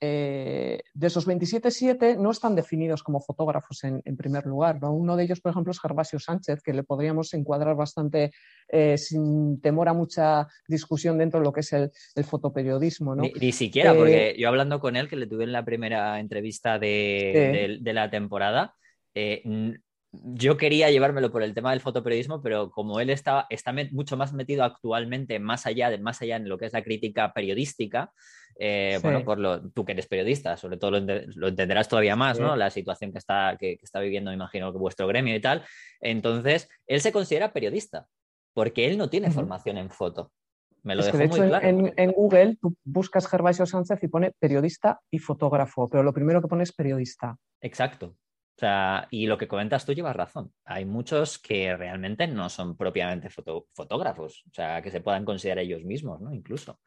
eh, 0.00 0.78
de 0.94 1.06
esos 1.08 1.26
27, 1.26 2.16
no 2.18 2.30
están 2.30 2.54
definidos 2.54 3.02
como 3.02 3.20
fotógrafos 3.20 3.82
en, 3.82 4.16
primer 4.16 4.46
lugar. 4.46 4.78
Uno 4.82 5.16
de 5.16 5.24
ellos, 5.24 5.40
por 5.40 5.50
ejemplo, 5.50 5.72
es 5.72 5.80
Gervasio 5.80 6.20
Sánchez, 6.20 6.62
que 6.62 6.72
le 6.72 6.84
podríamos 6.84 7.34
encuadrar 7.34 7.74
bastante 7.74 8.30
eh, 8.68 8.96
sin 8.96 9.60
temor 9.60 9.88
a 9.88 9.94
mucha 9.94 10.46
discusión 10.68 11.18
dentro 11.18 11.40
de 11.40 11.44
lo 11.44 11.52
que 11.52 11.60
es 11.60 11.72
el, 11.72 11.90
fotoperiodismo. 12.24 13.16
¿no? 13.16 13.24
Ni, 13.40 13.52
siquiera, 13.52 13.92
porque 13.92 14.36
yo 14.38 14.48
hablando 14.48 14.78
con 14.78 14.94
él, 14.94 15.08
que 15.08 15.16
le 15.16 15.26
tuve 15.26 15.44
en 15.44 15.52
la 15.52 15.64
primera 15.64 16.20
entrevista 16.20 16.78
de, 16.78 17.78
de 17.80 17.92
la 17.92 18.08
temporada, 18.08 18.76
yo 20.12 20.56
quería 20.56 20.90
llevármelo 20.90 21.30
por 21.30 21.42
el 21.42 21.54
tema 21.54 21.70
del 21.70 21.80
fotoperiodismo, 21.80 22.40
pero 22.40 22.70
como 22.70 23.00
él 23.00 23.10
está, 23.10 23.46
está 23.50 23.74
mucho 23.90 24.16
más 24.16 24.32
metido 24.32 24.64
actualmente, 24.64 25.38
más 25.38 25.66
allá, 25.66 25.90
de, 25.90 25.98
más 25.98 26.22
allá 26.22 26.36
en 26.36 26.48
lo 26.48 26.56
que 26.56 26.66
es 26.66 26.72
la 26.72 26.82
crítica 26.82 27.32
periodística, 27.34 28.12
eh, 28.58 28.98
bueno, 29.02 29.22
por 29.22 29.38
lo, 29.38 29.70
tú 29.70 29.84
que 29.84 29.92
eres 29.92 30.06
periodista, 30.06 30.56
sobre 30.56 30.78
todo 30.78 30.92
lo, 30.92 31.48
entenderás 31.48 31.88
todavía 31.88 32.16
más, 32.16 32.40
¿no? 32.40 32.56
La 32.56 32.70
situación 32.70 33.12
que 33.12 33.18
está, 33.18 33.56
que, 33.58 33.78
está 33.82 34.00
viviendo, 34.00 34.30
me 34.30 34.36
imagino, 34.36 34.72
que 34.72 34.78
vuestro 34.78 35.06
gremio 35.06 35.36
y 35.36 35.40
tal. 35.40 35.64
Entonces, 36.00 36.68
él 36.86 37.00
se 37.00 37.12
considera 37.12 37.52
periodista, 37.52 38.08
porque 38.54 38.86
él 38.86 38.96
no 38.98 39.10
tiene 39.10 39.30
formación 39.30 39.76
en 39.76 39.90
foto. 39.90 40.32
Me 40.82 40.94
lo 40.94 41.04
dejó 41.04 41.18
muy 41.18 41.28
claro. 41.28 41.66
En, 41.66 41.92
en, 41.96 42.12
Google 42.12 42.56
tú 42.60 42.74
buscas 42.82 43.28
Gervasio 43.28 43.66
Sánchez 43.66 44.02
y 44.02 44.08
pone 44.08 44.32
periodista 44.38 45.00
y 45.10 45.18
fotógrafo, 45.18 45.88
pero 45.88 46.02
lo 46.02 46.14
primero 46.14 46.40
que 46.40 46.48
pone 46.48 46.62
es 46.62 46.72
periodista. 46.72 47.36
Exacto. 47.60 48.16
O 48.58 48.60
sea, 48.60 49.06
y 49.12 49.28
lo 49.28 49.38
que 49.38 49.46
comentas 49.46 49.86
tú 49.86 49.92
llevas 49.92 50.16
razón. 50.16 50.52
Hay 50.64 50.84
muchos 50.84 51.38
que 51.38 51.76
realmente 51.76 52.26
no 52.26 52.48
son 52.48 52.76
propiamente 52.76 53.30
fotógrafos, 53.30 54.42
o 54.50 54.52
sea, 54.52 54.82
que 54.82 54.90
se 54.90 55.00
puedan 55.00 55.24
considerar 55.24 55.62
ellos 55.62 55.84
mismos, 55.84 56.20
¿no? 56.20 56.34
Incluso. 56.34 56.80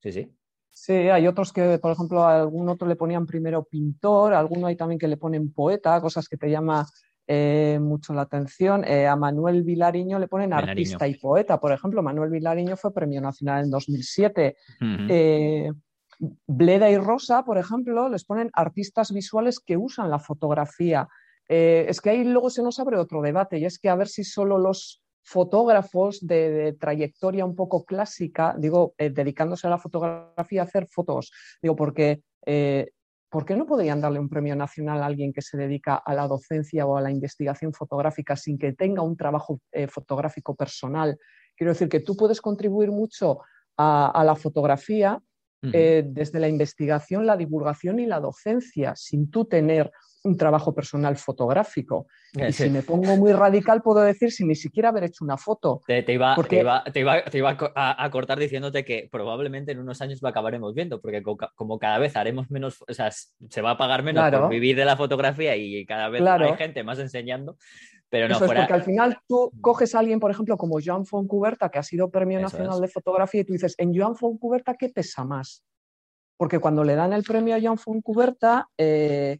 Sí, 0.00 0.10
sí. 0.10 0.36
Sí, 0.72 0.92
hay 0.92 1.28
otros 1.28 1.52
que, 1.52 1.78
por 1.78 1.92
ejemplo, 1.92 2.24
a 2.24 2.40
algún 2.40 2.68
otro 2.68 2.88
le 2.88 2.96
ponían 2.96 3.26
primero 3.26 3.62
pintor, 3.62 4.34
a 4.34 4.40
alguno 4.40 4.66
hay 4.66 4.74
también 4.74 4.98
que 4.98 5.06
le 5.06 5.16
ponen 5.16 5.52
poeta, 5.52 6.00
cosas 6.00 6.28
que 6.28 6.36
te 6.36 6.50
llama 6.50 6.84
eh, 7.28 7.78
mucho 7.80 8.12
la 8.12 8.22
atención. 8.22 8.82
Eh, 8.84 9.06
a 9.06 9.14
Manuel 9.14 9.62
Vilariño 9.62 10.18
le 10.18 10.26
ponen 10.26 10.52
artista 10.52 11.06
y 11.06 11.14
poeta, 11.14 11.60
por 11.60 11.70
ejemplo. 11.70 12.02
Manuel 12.02 12.30
Vilariño 12.30 12.76
fue 12.76 12.92
premio 12.92 13.20
nacional 13.20 13.62
en 13.62 13.70
2007. 13.70 14.56
Bleda 16.46 16.90
y 16.90 16.96
Rosa, 16.98 17.44
por 17.44 17.58
ejemplo, 17.58 18.08
les 18.08 18.24
ponen 18.24 18.50
artistas 18.52 19.12
visuales 19.12 19.60
que 19.60 19.76
usan 19.76 20.10
la 20.10 20.18
fotografía. 20.18 21.08
Eh, 21.48 21.86
es 21.88 22.00
que 22.00 22.10
ahí 22.10 22.24
luego 22.24 22.50
se 22.50 22.62
nos 22.62 22.78
abre 22.80 22.96
otro 22.96 23.20
debate 23.20 23.58
y 23.58 23.64
es 23.64 23.78
que 23.78 23.88
a 23.88 23.96
ver 23.96 24.08
si 24.08 24.24
solo 24.24 24.58
los 24.58 25.02
fotógrafos 25.22 26.26
de, 26.26 26.76
trayectoria 26.78 27.44
un 27.44 27.54
poco 27.54 27.84
clásica, 27.84 28.54
digo, 28.58 28.94
eh, 28.98 29.10
dedicándose 29.10 29.66
a 29.66 29.70
la 29.70 29.78
fotografía, 29.78 30.62
hacer 30.62 30.86
fotos, 30.86 31.32
digo, 31.62 31.76
porque 31.76 32.22
eh, 32.44 32.90
¿por 33.30 33.44
qué 33.44 33.56
no 33.56 33.66
podrían 33.66 34.00
darle 34.00 34.20
un 34.20 34.28
premio 34.28 34.54
nacional 34.54 35.02
a 35.02 35.06
alguien 35.06 35.32
que 35.32 35.42
se 35.42 35.56
dedica 35.56 35.96
a 35.96 36.14
la 36.14 36.28
docencia 36.28 36.86
o 36.86 36.96
a 36.96 37.00
la 37.00 37.10
investigación 37.10 37.72
fotográfica 37.72 38.36
sin 38.36 38.58
que 38.58 38.74
tenga 38.74 39.02
un 39.02 39.16
trabajo 39.16 39.60
fotográfico 39.88 40.54
personal? 40.54 41.18
Quiero 41.56 41.72
decir 41.72 41.88
que 41.88 42.00
tú 42.00 42.16
puedes 42.16 42.40
contribuir 42.40 42.90
mucho 42.90 43.40
a 43.76 44.22
la 44.24 44.36
fotografía 44.36 45.20
eh, 45.72 46.04
desde 46.06 46.40
la 46.40 46.48
investigación, 46.48 47.26
la 47.26 47.36
divulgación 47.36 47.98
y 47.98 48.06
la 48.06 48.20
docencia, 48.20 48.94
sin 48.96 49.30
tú 49.30 49.44
tener 49.44 49.90
un 50.24 50.36
trabajo 50.36 50.74
personal 50.74 51.16
fotográfico. 51.16 52.06
Y 52.32 52.52
si 52.52 52.70
me 52.70 52.82
pongo 52.82 53.16
muy 53.16 53.32
radical, 53.32 53.82
puedo 53.82 54.00
decir 54.00 54.32
sin 54.32 54.48
ni 54.48 54.54
siquiera 54.54 54.88
haber 54.88 55.04
hecho 55.04 55.24
una 55.24 55.36
foto. 55.36 55.82
Te, 55.86 56.00
iba, 56.12 56.36
te, 56.48 57.00
iba, 57.00 57.56
a, 57.74 58.10
cortar 58.10 58.38
diciéndote 58.38 58.84
que 58.84 59.08
probablemente 59.10 59.72
en 59.72 59.78
unos 59.78 60.00
años 60.00 60.20
lo 60.22 60.28
acabaremos 60.28 60.74
viendo, 60.74 61.00
porque 61.00 61.22
como 61.54 61.78
cada 61.78 61.98
vez 61.98 62.16
haremos 62.16 62.50
menos, 62.50 62.82
o 62.86 62.94
sea, 62.94 63.10
se 63.10 63.62
va 63.62 63.72
a 63.72 63.78
pagar 63.78 64.02
menos 64.02 64.30
por 64.30 64.48
vivir 64.48 64.76
de 64.76 64.84
la 64.84 64.96
fotografía 64.96 65.56
y 65.56 65.84
cada 65.86 66.08
vez 66.08 66.22
hay 66.22 66.56
gente 66.56 66.82
más 66.82 66.98
enseñando. 66.98 67.56
Pero 68.14 68.28
no, 68.28 68.36
Eso 68.36 68.44
es 68.44 68.52
porque 68.52 68.72
al 68.72 68.82
final 68.84 69.18
tú 69.26 69.50
coges 69.60 69.92
a 69.94 69.98
alguien, 69.98 70.20
por 70.20 70.30
ejemplo, 70.30 70.56
como 70.56 70.78
Joan 70.80 71.04
Foncuberta, 71.04 71.68
que 71.68 71.80
ha 71.80 71.82
sido 71.82 72.10
Premio 72.10 72.38
Nacional 72.38 72.80
de 72.80 72.86
Fotografía, 72.86 73.40
y 73.40 73.44
tú 73.44 73.54
dices, 73.54 73.74
en 73.76 73.92
Joan 73.92 74.14
Foncuberta, 74.14 74.74
¿qué 74.74 74.88
pesa 74.88 75.24
más? 75.24 75.64
Porque 76.36 76.60
cuando 76.60 76.84
le 76.84 76.94
dan 76.94 77.12
el 77.12 77.24
premio 77.24 77.56
a 77.56 77.60
Joan 77.60 77.76
Foncuberta, 77.76 78.68
eh, 78.78 79.38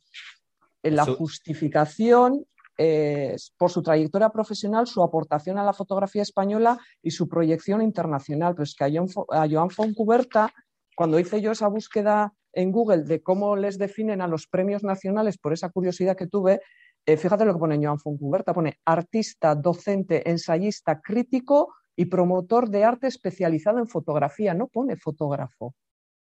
la 0.91 1.07
justificación 1.07 2.47
es 2.77 3.53
por 3.57 3.71
su 3.71 3.83
trayectoria 3.83 4.31
profesional, 4.31 4.87
su 4.87 5.03
aportación 5.03 5.59
a 5.59 5.65
la 5.65 5.73
fotografía 5.73 6.23
española 6.23 6.79
y 7.03 7.11
su 7.11 7.29
proyección 7.29 7.83
internacional. 7.83 8.55
Pero 8.55 8.65
es 8.65 8.75
que 8.75 8.85
a 8.85 8.91
Joan, 8.91 9.09
a 9.31 9.49
Joan 9.49 9.71
Foncuberta, 9.71 10.53
cuando 10.97 11.19
hice 11.19 11.41
yo 11.41 11.53
esa 11.53 11.69
búsqueda 11.69 12.33
en 12.53 12.73
Google 12.73 13.03
de 13.03 13.23
cómo 13.23 13.57
les 13.57 13.79
definen 13.79 14.21
a 14.21 14.29
los 14.29 14.47
premios 14.47 14.83
nacionales, 14.83 15.39
por 15.39 15.53
esa 15.53 15.71
curiosidad 15.71 16.17
que 16.17 16.27
tuve, 16.27 16.61
eh, 17.07 17.17
fíjate 17.17 17.45
lo 17.45 17.53
que 17.53 17.59
pone 17.59 17.85
Joan 17.85 17.99
Foncuberta, 17.99 18.55
pone 18.55 18.79
artista, 18.85 19.55
docente, 19.55 20.29
ensayista, 20.29 21.01
crítico 21.01 21.75
y 21.97 22.07
promotor 22.07 22.71
de 22.71 22.85
arte 22.85 23.07
especializado 23.07 23.79
en 23.79 23.89
fotografía, 23.89 24.55
no 24.55 24.69
pone 24.69 24.97
fotógrafo. 24.97 25.75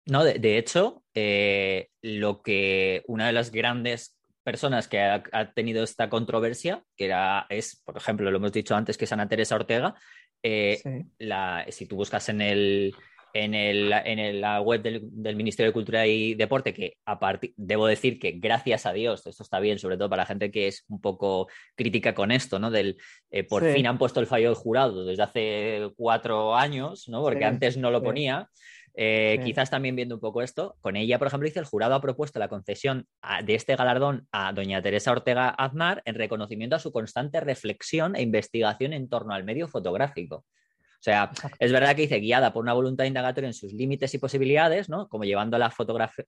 No, 0.06 0.24
de, 0.24 0.58
hecho, 0.58 1.04
eh, 1.14 1.90
lo 2.02 2.42
que 2.42 3.04
una 3.08 3.28
de 3.28 3.34
las 3.34 3.52
grandes 3.52 4.18
personas 4.44 4.88
que 4.88 5.00
ha, 5.00 5.54
tenido 5.54 5.84
esta 5.84 6.10
controversia, 6.10 6.84
que 6.96 7.06
era, 7.06 7.46
es, 7.50 7.82
por 7.84 7.98
ejemplo, 7.98 8.30
lo 8.30 8.38
hemos 8.38 8.52
dicho 8.52 8.76
antes, 8.76 8.98
que 8.98 9.06
es 9.06 9.12
Ana 9.12 9.28
Teresa 9.28 9.56
Ortega, 9.56 9.96
eh, 10.44 10.82
la, 11.18 11.66
si 11.70 11.86
tú 11.86 11.96
buscas 11.96 12.30
en 12.30 12.42
el, 12.42 12.94
en, 13.34 14.42
la 14.42 14.62
web 14.62 14.82
del, 14.82 15.36
Ministerio 15.36 15.70
de 15.70 15.74
Cultura 15.74 16.06
y 16.06 16.36
Deporte, 16.36 16.74
que 16.74 16.98
debo 17.58 17.88
decir 17.88 18.20
que 18.20 18.34
gracias 18.34 18.86
a 18.86 18.94
Dios, 18.94 19.26
esto 19.26 19.44
está 19.44 19.60
bien, 19.60 19.80
sobre 19.80 19.98
todo 19.98 20.10
para 20.10 20.24
la 20.24 20.28
gente 20.28 20.52
que 20.52 20.68
es 20.68 20.86
un 20.88 21.02
poco 21.02 21.48
crítica 21.76 22.14
con 22.14 22.32
esto, 22.32 22.60
¿no? 22.60 22.70
Del 22.70 22.98
eh, 23.32 23.44
por 23.44 23.64
fin 23.72 23.88
han 23.88 23.98
puesto 23.98 24.20
el 24.20 24.28
fallo 24.28 24.50
del 24.50 24.56
jurado 24.56 25.06
desde 25.06 25.24
hace 25.24 25.92
cuatro 25.96 26.56
años, 26.56 27.08
¿no? 27.08 27.22
Porque 27.22 27.46
antes 27.46 27.78
no 27.78 27.90
lo 27.90 28.04
ponía. 28.04 28.50
Eh, 28.96 29.40
quizás 29.44 29.72
también 29.72 29.96
viendo 29.96 30.16
un 30.16 30.22
poco 30.22 30.42
esto, 30.42 30.76
con 30.82 30.96
ella, 30.96 31.18
por 31.18 31.28
ejemplo, 31.28 31.48
dice 31.48 31.60
el 31.60 31.66
jurado 31.66 31.96
ha 31.96 32.02
propuesto 32.02 32.38
la 32.38 32.48
concesión 32.48 33.08
de 33.44 33.56
este 33.56 33.76
galardón 33.76 34.28
a 34.32 34.54
doña 34.54 34.82
Teresa 34.82 35.12
Ortega 35.12 35.50
Aznar 35.50 36.04
en 36.06 36.16
reconocimiento 36.16 36.76
a 36.76 36.80
su 36.80 36.92
constante 36.92 37.40
reflexión 37.40 38.16
e 38.16 38.22
investigación 38.22 38.94
en 38.94 39.10
torno 39.10 39.34
al 39.34 39.44
medio 39.44 39.68
fotográfico. 39.68 40.46
O 41.04 41.04
sea, 41.04 41.32
es 41.60 41.72
verdad 41.74 41.98
que 41.98 42.04
dice 42.04 42.20
guiada 42.20 42.54
por 42.54 42.64
una 42.64 42.72
voluntad 42.72 43.04
indagatoria 43.04 43.48
en 43.48 43.54
sus 43.54 43.74
límites 43.74 44.14
y 44.14 44.20
posibilidades, 44.20 44.88
¿no? 44.88 45.10
Como 45.10 45.26
llevando 45.26 45.58
la, 45.58 45.74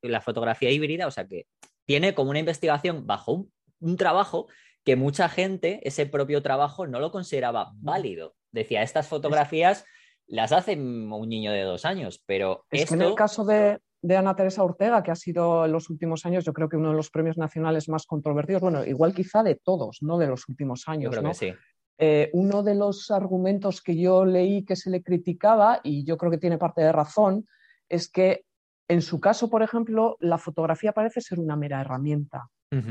la 0.01 0.21
fotografía 0.21 0.69
híbrida, 0.69 1.07
o 1.07 1.11
sea 1.11 1.25
que 1.25 1.45
tiene 1.85 2.13
como 2.13 2.31
una 2.31 2.39
investigación 2.39 3.07
bajo 3.07 3.47
un, 3.79 3.95
trabajo 3.95 4.47
que 4.83 4.97
mucha 4.97 5.29
gente, 5.29 5.79
ese 5.83 6.05
propio 6.07 6.41
trabajo, 6.41 6.87
no 6.87 6.99
lo 6.99 7.09
consideraba 7.11 7.71
válido. 7.75 8.35
Decía, 8.51 8.81
estas 8.81 9.07
fotografías 9.07 9.85
las 10.27 10.51
hace 10.51 10.73
un 10.75 11.29
niño 11.29 11.51
de 11.51 11.61
dos 11.61 11.85
años, 11.85 12.21
pero 12.25 12.65
es 12.71 12.89
que 12.89 12.95
en 12.95 13.01
el 13.01 13.15
caso 13.15 13.45
de, 13.45 13.79
de 14.01 14.17
Ana 14.17 14.35
Teresa 14.35 14.63
Ortega, 14.63 15.03
que 15.03 15.11
ha 15.11 15.15
sido 15.15 15.65
en 15.65 15.71
los 15.71 15.89
últimos 15.89 16.25
años, 16.25 16.45
yo 16.45 16.53
creo 16.53 16.69
que 16.69 16.77
uno 16.77 16.89
de 16.89 16.95
los 16.95 17.09
premios 17.09 17.37
nacionales 17.37 17.89
más 17.89 18.05
controvertidos, 18.05 18.61
bueno, 18.61 18.83
igual 18.85 19.13
quizá 19.13 19.43
de 19.43 19.55
todos, 19.55 19.99
no 20.01 20.17
de 20.17 20.27
los 20.27 20.47
últimos 20.49 20.87
años. 20.87 21.21
¿no? 21.21 21.33
sí. 21.33 21.53
Eh, 21.97 22.29
uno 22.33 22.61
de 22.61 22.75
los 22.75 23.09
argumentos 23.09 23.81
que 23.81 23.97
yo 23.97 24.25
leí 24.25 24.65
que 24.65 24.75
se 24.75 24.89
le 24.89 25.01
criticaba, 25.01 25.79
y 25.83 26.03
yo 26.03 26.17
creo 26.17 26.31
que 26.31 26.37
tiene 26.37 26.57
parte 26.57 26.81
de 26.81 26.91
razón, 26.91 27.47
es 27.87 28.09
que 28.09 28.45
en 28.87 29.01
su 29.01 29.19
caso, 29.19 29.49
por 29.49 29.63
ejemplo, 29.63 30.17
la 30.19 30.37
fotografía 30.37 30.91
parece 30.91 31.21
ser 31.21 31.39
una 31.39 31.55
mera 31.55 31.81
herramienta. 31.81 32.49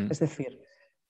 Es 0.08 0.18
decir, 0.18 0.58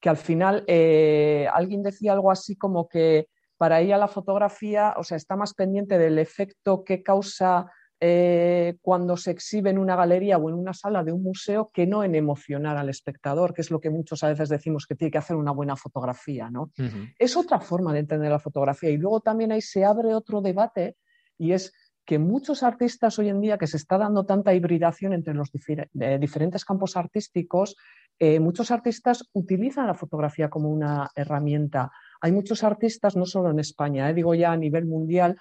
que 0.00 0.08
al 0.08 0.16
final 0.16 0.64
eh, 0.66 1.46
alguien 1.52 1.84
decía 1.84 2.12
algo 2.12 2.32
así 2.32 2.56
como 2.56 2.88
que 2.88 3.28
para 3.56 3.80
ella 3.80 3.98
la 3.98 4.08
fotografía, 4.08 4.94
o 4.96 5.04
sea, 5.04 5.16
está 5.16 5.36
más 5.36 5.54
pendiente 5.54 5.98
del 5.98 6.18
efecto 6.18 6.84
que 6.84 7.02
causa 7.02 7.70
eh, 8.00 8.76
cuando 8.82 9.16
se 9.16 9.30
exhibe 9.30 9.70
en 9.70 9.78
una 9.78 9.96
galería 9.96 10.36
o 10.36 10.48
en 10.48 10.56
una 10.56 10.74
sala 10.74 11.04
de 11.04 11.12
un 11.12 11.22
museo 11.22 11.70
que 11.72 11.86
no 11.86 12.04
en 12.04 12.14
emocionar 12.14 12.76
al 12.76 12.88
espectador, 12.88 13.54
que 13.54 13.62
es 13.62 13.70
lo 13.70 13.80
que 13.80 13.88
muchos 13.88 14.22
a 14.24 14.28
veces 14.28 14.48
decimos 14.48 14.86
que 14.86 14.94
tiene 14.94 15.10
que 15.10 15.18
hacer 15.18 15.36
una 15.36 15.52
buena 15.52 15.76
fotografía. 15.76 16.50
¿no? 16.50 16.70
Es 17.18 17.36
otra 17.36 17.60
forma 17.60 17.92
de 17.92 18.00
entender 18.00 18.30
la 18.30 18.40
fotografía. 18.40 18.90
Y 18.90 18.98
luego 18.98 19.20
también 19.20 19.52
ahí 19.52 19.62
se 19.62 19.84
abre 19.84 20.14
otro 20.14 20.42
debate 20.42 20.96
y 21.38 21.52
es 21.52 21.72
que 22.04 22.18
muchos 22.18 22.62
artistas 22.62 23.18
hoy 23.18 23.30
en 23.30 23.40
día, 23.40 23.56
que 23.56 23.66
se 23.66 23.78
está 23.78 23.96
dando 23.96 24.26
tanta 24.26 24.52
hibridación 24.52 25.14
entre 25.14 25.32
los 25.32 25.50
diferentes 25.50 26.64
campos 26.64 26.96
artísticos, 26.96 27.76
eh, 28.18 28.38
muchos 28.40 28.70
artistas 28.70 29.28
utilizan 29.32 29.86
la 29.86 29.94
fotografía 29.94 30.50
como 30.50 30.68
una 30.68 31.10
herramienta. 31.14 31.90
Hay 32.24 32.32
muchos 32.32 32.64
artistas, 32.64 33.16
no 33.16 33.26
solo 33.26 33.50
en 33.50 33.58
España, 33.58 34.08
eh, 34.08 34.14
digo 34.14 34.34
ya 34.34 34.50
a 34.50 34.56
nivel 34.56 34.86
mundial, 34.86 35.36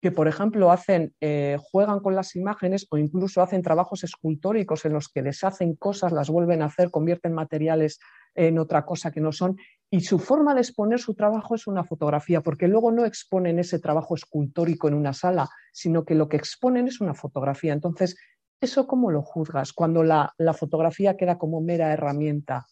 que, 0.00 0.10
por 0.10 0.28
ejemplo, 0.28 0.72
hacen, 0.72 1.14
eh, 1.20 1.58
juegan 1.60 2.00
con 2.00 2.16
las 2.16 2.36
imágenes 2.36 2.86
o 2.90 2.96
incluso 2.96 3.42
hacen 3.42 3.60
trabajos 3.60 4.02
escultóricos 4.02 4.86
en 4.86 4.94
los 4.94 5.10
que 5.10 5.22
deshacen 5.22 5.76
cosas, 5.76 6.10
las 6.10 6.30
vuelven 6.30 6.62
a 6.62 6.66
hacer, 6.66 6.90
convierten 6.90 7.34
materiales 7.34 7.98
en 8.34 8.58
otra 8.58 8.86
cosa 8.86 9.10
que 9.10 9.20
no 9.20 9.30
son. 9.30 9.58
Y 9.90 10.00
su 10.00 10.18
forma 10.18 10.54
de 10.54 10.62
exponer 10.62 11.00
su 11.00 11.14
trabajo 11.14 11.54
es 11.54 11.66
una 11.66 11.84
fotografía, 11.84 12.40
porque 12.40 12.66
luego 12.66 12.92
no 12.92 13.04
exponen 13.04 13.58
ese 13.58 13.78
trabajo 13.78 14.14
escultórico 14.14 14.88
en 14.88 14.94
una 14.94 15.12
sala, 15.12 15.50
sino 15.70 16.06
que 16.06 16.14
lo 16.14 16.30
que 16.30 16.38
exponen 16.38 16.88
es 16.88 17.02
una 17.02 17.12
fotografía. 17.12 17.74
Entonces, 17.74 18.16
¿eso 18.58 18.86
cómo 18.86 19.10
lo 19.10 19.20
juzgas 19.20 19.74
cuando 19.74 20.02
la 20.02 20.54
fotografía 20.58 21.14
queda 21.14 21.36
como 21.36 21.60
mera 21.60 21.92
herramienta? 21.92 22.64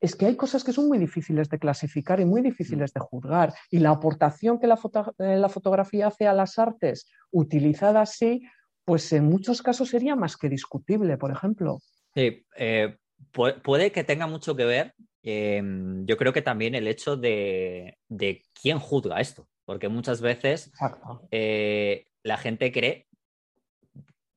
Es 0.00 0.16
que 0.16 0.26
hay 0.26 0.36
cosas 0.36 0.64
que 0.64 0.72
son 0.72 0.88
muy 0.88 0.98
difíciles 0.98 1.48
de 1.48 1.58
clasificar 1.58 2.20
y 2.20 2.24
muy 2.24 2.42
difíciles 2.42 2.92
de 2.92 3.00
juzgar. 3.00 3.54
Y 3.70 3.78
la 3.78 3.90
aportación 3.90 4.58
que 4.58 4.66
la, 4.66 4.78
eh, 5.18 5.48
fotografía 5.48 6.08
hace 6.08 6.26
a 6.26 6.32
las 6.32 6.58
artes, 6.58 7.08
utilizada 7.30 8.02
así, 8.02 8.42
pues 8.84 9.12
en 9.12 9.24
muchos 9.24 9.62
casos 9.62 9.88
sería 9.88 10.14
más 10.14 10.36
que 10.36 10.48
discutible, 10.48 11.16
por 11.16 11.30
ejemplo. 11.30 11.78
Sí, 12.14 12.44
eh, 12.56 12.96
puede 13.32 13.92
que 13.92 14.04
tenga 14.04 14.26
mucho 14.26 14.54
que 14.54 14.64
ver. 14.64 14.94
Em, 15.22 16.04
yo 16.04 16.18
creo 16.18 16.34
que 16.34 16.42
también 16.42 16.74
el 16.74 16.86
hecho 16.86 17.16
de, 17.16 17.96
quién 18.60 18.78
juzga 18.78 19.20
esto, 19.20 19.48
porque 19.64 19.88
muchas 19.88 20.20
veces 20.20 20.70
eh, 21.30 22.06
la 22.22 22.36
gente 22.36 22.70
cree 22.70 23.06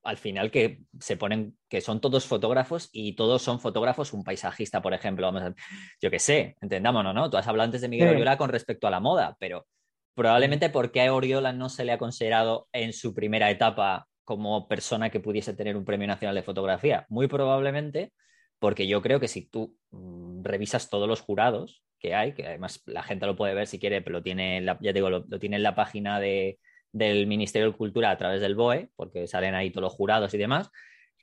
al 0.08 0.16
final 0.16 0.50
que 0.50 0.80
se 0.98 1.18
ponen, 1.18 1.54
que 1.68 1.82
son 1.82 2.00
todos 2.00 2.24
fotógrafos 2.24 2.88
y 2.92 3.14
todos 3.14 3.42
son 3.42 3.60
fotógrafos, 3.60 4.14
un 4.14 4.24
paisajista, 4.24 4.80
por 4.80 4.94
ejemplo, 4.94 5.30
vamos 5.30 5.54
yo 6.00 6.10
qué 6.10 6.18
sé, 6.18 6.56
entendámonos, 6.62 7.14
¿no? 7.14 7.28
Tú 7.28 7.36
has 7.36 7.46
hablado 7.46 7.66
antes 7.66 7.82
de 7.82 7.88
Miguel 7.88 8.08
Oriola 8.08 8.38
con 8.38 8.48
respecto 8.48 8.86
a 8.86 8.90
la 8.90 9.00
moda, 9.00 9.36
pero 9.38 9.66
probablemente 10.14 10.70
porque 10.70 11.02
a 11.02 11.12
Oriola 11.12 11.52
no 11.52 11.68
se 11.68 11.84
le 11.84 11.92
ha 11.92 11.98
considerado 11.98 12.68
en 12.72 12.94
su 12.94 13.14
primera 13.14 13.50
etapa 13.50 14.08
como 14.24 14.66
persona 14.66 15.10
que 15.10 15.20
pudiese 15.20 15.52
tener 15.52 15.76
un 15.76 15.84
premio 15.84 16.06
nacional 16.06 16.34
de 16.34 16.42
fotografía. 16.42 17.04
Muy 17.10 17.28
probablemente 17.28 18.12
porque 18.58 18.88
yo 18.88 19.02
creo 19.02 19.20
que 19.20 19.28
si 19.28 19.46
tú 19.46 19.76
mm, 19.90 20.42
revisas 20.42 20.88
todos 20.88 21.06
los 21.06 21.20
jurados 21.20 21.82
que 21.98 22.14
hay, 22.14 22.32
que 22.32 22.46
además 22.46 22.82
la 22.86 23.02
gente 23.02 23.26
lo 23.26 23.36
puede 23.36 23.52
ver 23.52 23.66
si 23.66 23.78
quiere, 23.78 24.00
pero 24.00 24.18
lo 24.18 24.22
tiene, 24.22 24.64
ya 24.80 24.92
digo, 24.94 25.10
lo 25.10 25.38
tiene 25.38 25.56
en 25.56 25.62
la 25.62 25.74
página 25.74 26.18
de, 26.18 26.58
del 26.92 27.26
Ministerio 27.26 27.70
de 27.70 27.76
Cultura 27.76 28.10
a 28.10 28.18
través 28.18 28.40
del 28.40 28.54
BOE, 28.54 28.90
porque 28.96 29.26
salen 29.26 29.54
ahí 29.54 29.70
todos 29.70 29.82
los 29.82 29.92
jurados 29.92 30.32
y 30.34 30.38
demás, 30.38 30.70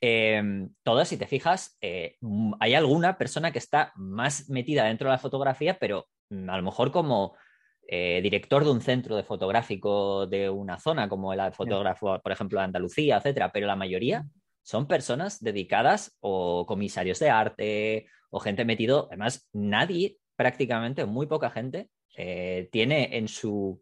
eh, 0.00 0.42
todas, 0.82 1.08
si 1.08 1.16
te 1.16 1.26
fijas, 1.26 1.76
eh, 1.80 2.16
hay 2.60 2.74
alguna 2.74 3.16
persona 3.16 3.50
que 3.50 3.58
está 3.58 3.92
más 3.96 4.48
metida 4.50 4.84
dentro 4.84 5.08
de 5.08 5.12
la 5.12 5.18
fotografía, 5.18 5.78
pero 5.78 6.06
mm, 6.30 6.50
a 6.50 6.56
lo 6.56 6.62
mejor 6.62 6.92
como 6.92 7.34
eh, 7.88 8.20
director 8.22 8.64
de 8.64 8.70
un 8.70 8.80
centro 8.80 9.16
de 9.16 9.22
fotográfico 9.22 10.26
de 10.26 10.50
una 10.50 10.78
zona, 10.78 11.08
como 11.08 11.32
el 11.32 11.52
fotógrafo, 11.52 12.20
por 12.20 12.32
ejemplo, 12.32 12.58
de 12.58 12.64
Andalucía, 12.64 13.16
etcétera, 13.18 13.52
pero 13.52 13.66
la 13.66 13.76
mayoría 13.76 14.24
son 14.62 14.86
personas 14.86 15.42
dedicadas 15.42 16.16
o 16.20 16.66
comisarios 16.66 17.18
de 17.20 17.30
arte 17.30 18.06
o 18.30 18.40
gente 18.40 18.64
metido. 18.64 19.06
Además, 19.08 19.48
nadie, 19.52 20.18
prácticamente, 20.34 21.04
muy 21.06 21.26
poca 21.26 21.50
gente, 21.50 21.88
tiene 22.72 23.16
en 23.16 23.28
su 23.28 23.80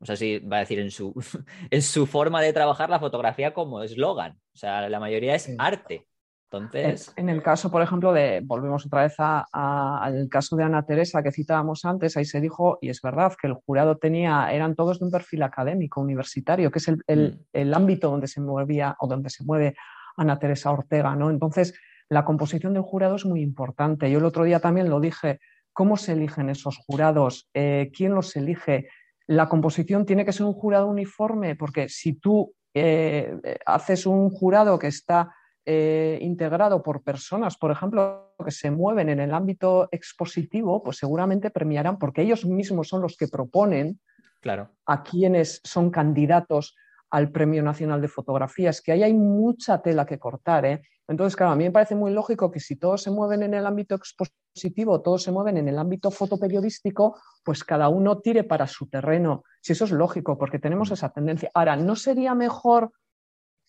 no 0.00 0.06
sé 0.06 0.16
si 0.16 0.38
va 0.38 0.58
a 0.58 0.60
decir 0.60 0.78
en 0.78 0.90
su, 0.90 1.12
en 1.70 1.82
su 1.82 2.06
forma 2.06 2.40
de 2.40 2.52
trabajar 2.52 2.90
la 2.90 3.00
fotografía 3.00 3.52
como 3.52 3.82
eslogan. 3.82 4.32
O 4.54 4.56
sea, 4.56 4.88
la 4.88 5.00
mayoría 5.00 5.34
es 5.34 5.54
arte. 5.58 6.06
Entonces... 6.50 7.12
En, 7.16 7.28
el 7.28 7.42
caso, 7.42 7.70
por 7.70 7.82
ejemplo, 7.82 8.12
de, 8.12 8.40
volvemos 8.42 8.86
otra 8.86 9.02
vez 9.02 9.14
al 9.18 10.28
caso 10.30 10.56
de 10.56 10.64
Ana 10.64 10.86
Teresa 10.86 11.22
que 11.22 11.32
citábamos 11.32 11.84
antes, 11.84 12.16
ahí 12.16 12.24
se 12.24 12.40
dijo, 12.40 12.78
y 12.80 12.88
es 12.88 13.02
verdad, 13.02 13.34
que 13.40 13.48
el 13.48 13.54
jurado 13.54 13.98
tenía, 13.98 14.50
eran 14.50 14.74
todos 14.74 14.98
de 14.98 15.04
un 15.04 15.10
perfil 15.10 15.42
académico, 15.42 16.00
universitario, 16.00 16.70
que 16.70 16.78
es 16.78 16.88
el, 16.88 17.02
el, 17.06 17.32
mm. 17.32 17.44
el 17.52 17.74
ámbito 17.74 18.10
donde 18.10 18.28
se 18.28 18.40
movía 18.40 18.96
o 19.00 19.06
donde 19.06 19.28
se 19.28 19.44
mueve 19.44 19.76
Ana 20.16 20.38
Teresa 20.38 20.70
Ortega, 20.70 21.14
¿no? 21.14 21.28
Entonces, 21.28 21.74
la 22.08 22.24
composición 22.24 22.72
del 22.72 22.82
jurado 22.82 23.16
es 23.16 23.26
muy 23.26 23.42
importante. 23.42 24.10
Yo 24.10 24.18
el 24.18 24.24
otro 24.24 24.44
día 24.44 24.60
también 24.60 24.88
lo 24.88 25.00
dije, 25.00 25.40
¿cómo 25.74 25.98
se 25.98 26.12
eligen 26.12 26.48
esos 26.48 26.78
jurados? 26.78 27.50
Eh, 27.52 27.90
¿Quién 27.94 28.14
los 28.14 28.34
elige? 28.36 28.88
La 29.28 29.48
composición 29.48 30.06
tiene 30.06 30.24
que 30.24 30.32
ser 30.32 30.46
un 30.46 30.54
jurado 30.54 30.86
uniforme, 30.88 31.54
porque 31.54 31.88
si 31.88 32.14
tú 32.14 32.54
eh, 32.74 33.36
haces 33.66 34.06
un 34.06 34.30
jurado 34.30 34.78
que 34.78 34.86
está 34.88 35.34
eh, 35.66 36.18
integrado 36.22 36.82
por 36.82 37.02
personas, 37.02 37.58
por 37.58 37.70
ejemplo, 37.70 38.34
que 38.42 38.50
se 38.50 38.70
mueven 38.70 39.10
en 39.10 39.20
el 39.20 39.34
ámbito 39.34 39.88
expositivo, 39.92 40.82
pues 40.82 40.96
seguramente 40.96 41.50
premiarán, 41.50 41.98
porque 41.98 42.22
ellos 42.22 42.46
mismos 42.46 42.88
son 42.88 43.02
los 43.02 43.18
que 43.18 43.28
proponen 43.28 44.00
claro. 44.40 44.70
a 44.86 45.02
quienes 45.02 45.60
son 45.62 45.90
candidatos 45.90 46.74
al 47.10 47.30
Premio 47.30 47.62
Nacional 47.62 48.00
de 48.00 48.08
Fotografía. 48.08 48.70
Es 48.70 48.80
que 48.80 48.92
ahí 48.92 49.02
hay 49.02 49.12
mucha 49.12 49.82
tela 49.82 50.06
que 50.06 50.18
cortar. 50.18 50.64
¿eh? 50.64 50.82
Entonces, 51.08 51.36
claro, 51.36 51.52
a 51.52 51.56
mí 51.56 51.64
me 51.64 51.70
parece 51.70 51.94
muy 51.94 52.12
lógico 52.12 52.50
que 52.50 52.60
si 52.60 52.76
todos 52.76 53.02
se 53.02 53.10
mueven 53.10 53.42
en 53.42 53.54
el 53.54 53.66
ámbito 53.66 53.94
expositivo, 53.94 55.00
todos 55.00 55.22
se 55.22 55.32
mueven 55.32 55.56
en 55.56 55.66
el 55.66 55.78
ámbito 55.78 56.10
fotoperiodístico, 56.10 57.18
pues 57.42 57.64
cada 57.64 57.88
uno 57.88 58.20
tire 58.20 58.44
para 58.44 58.66
su 58.66 58.88
terreno. 58.88 59.42
Si 59.62 59.72
eso 59.72 59.86
es 59.86 59.90
lógico, 59.90 60.36
porque 60.36 60.58
tenemos 60.58 60.90
esa 60.90 61.08
tendencia. 61.08 61.50
Ahora, 61.54 61.76
¿no 61.76 61.96
sería 61.96 62.34
mejor 62.34 62.92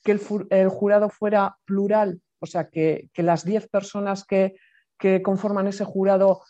que 0.03 0.11
el, 0.49 0.67
jurado 0.69 1.09
fuera 1.09 1.57
plural? 1.63 2.21
O 2.39 2.45
sea, 2.45 2.69
que, 2.69 3.09
las 3.15 3.45
diez 3.45 3.69
personas 3.69 4.25
que, 4.25 4.55
que 4.97 5.21
conforman 5.21 5.67
ese 5.67 5.85
jurado 5.85 6.41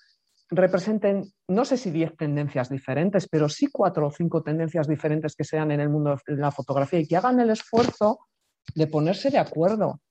representen, 0.50 1.32
no 1.48 1.66
sé 1.66 1.78
si 1.78 1.92
diez 1.92 2.18
tendencias 2.18 2.68
diferentes, 2.68 3.30
pero 3.30 3.48
sí 3.48 3.68
cuatro 3.72 4.08
o 4.08 4.12
cinco 4.12 4.42
tendencias 4.42 4.88
diferentes 4.88 5.36
que 5.36 5.44
sean 5.44 5.70
en 5.70 5.82
el 5.82 5.90
mundo 5.90 6.18
de 6.26 6.36
la 6.36 6.50
fotografía 6.50 7.00
y 7.00 7.08
que 7.08 7.16
hagan 7.16 7.40
el 7.40 7.52
esfuerzo 7.52 8.22
de 8.74 8.88
ponerse 8.88 9.30
de 9.30 9.38
acuerdo 9.38 10.02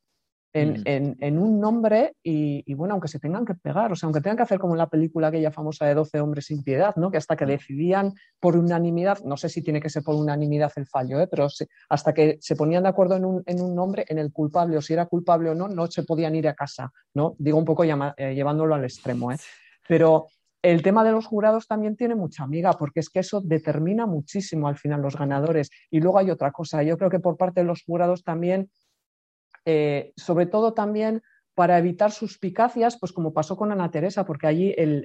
en, 0.53 1.17
mm. 1.21 1.43
un 1.43 1.61
nombre 1.61 2.15
y, 2.23 2.73
bueno, 2.75 2.95
aunque 2.95 3.09
se 3.09 3.19
tengan 3.19 3.45
que 3.45 3.55
pegar, 3.55 3.93
o 3.93 3.97
sea, 3.97 4.07
aunque 4.07 4.21
tengan 4.21 4.37
que 4.37 4.43
hacer 4.45 4.59
como 4.59 4.75
en 4.75 4.79
la 4.79 4.89
película 4.89 5.29
aquella 5.29 5.51
famosa 5.51 5.87
de 5.87 5.95
12 5.95 6.21
hombres 6.21 6.47
sin 6.47 6.63
piedad, 6.63 6.95
¿no? 6.97 7.11
Que 7.11 7.19
hasta 7.19 7.37
que 7.37 7.45
mm. 7.45 7.49
decidían 7.49 8.15
por 8.41 8.57
unanimidad, 8.57 9.19
no 9.25 9.37
sé 9.37 9.49
si 9.49 9.63
tiene 9.63 9.81
que 9.81 9.91
ser 9.91 10.03
por 10.03 10.15
unanimidad 10.15 10.73
el 10.77 10.87
fallo, 10.87 11.21
¿eh? 11.21 11.29
pero 11.31 11.49
hasta 11.89 12.15
que 12.15 12.39
se 12.41 12.57
ponían 12.57 12.85
de 12.85 12.89
acuerdo 12.89 13.17
en 13.17 13.25
un, 13.25 13.75
nombre, 13.75 14.05
en 14.09 14.19
el 14.19 14.33
culpable, 14.33 14.77
o 14.77 14.83
si 14.83 14.93
era 14.93 15.07
culpable 15.07 15.51
o 15.51 15.55
no, 15.55 15.69
no 15.69 15.87
se 15.87 16.05
podían 16.05 16.35
ir 16.35 16.49
a 16.49 16.55
casa, 16.55 16.91
¿no? 17.15 17.35
Digo 17.39 17.59
un 17.59 17.65
poco 17.65 17.85
eh, 17.85 18.35
llevándolo 18.35 18.75
al 18.75 18.85
extremo, 18.85 19.33
¿eh? 19.33 19.37
Pero 19.87 20.27
el 20.63 20.83
tema 20.83 21.05
de 21.05 21.13
los 21.13 21.27
jurados 21.27 21.67
también 21.67 21.97
tiene 21.97 22.15
mucha 22.15 22.43
amiga, 22.43 22.73
porque 22.73 23.01
es 23.01 23.11
que 23.11 23.21
eso 23.21 23.41
determina 23.41 24.07
muchísimo 24.07 24.69
al 24.69 24.77
final 24.77 25.03
los 25.03 25.17
ganadores. 25.17 25.71
Y 25.91 26.01
luego 26.01 26.19
hay 26.19 26.31
otra 26.31 26.51
cosa, 26.51 26.83
yo 26.83 26.99
creo 26.99 27.11
que 27.11 27.21
por 27.21 27.37
parte 27.37 27.61
de 27.61 27.67
los 27.67 27.85
jurados 27.85 28.25
también, 28.25 28.69
eh, 29.71 30.15
sobre 30.17 30.47
todo 30.47 30.73
también 30.73 31.21
para 31.55 31.77
evitar 31.77 32.11
suspicacias, 32.11 32.99
pues 32.99 33.13
como 33.13 33.35
pasó 33.35 33.55
con 33.55 33.71
Ana 33.71 33.91
Teresa, 33.91 34.25
porque 34.25 34.47
allí 34.47 34.75
el, 34.79 35.05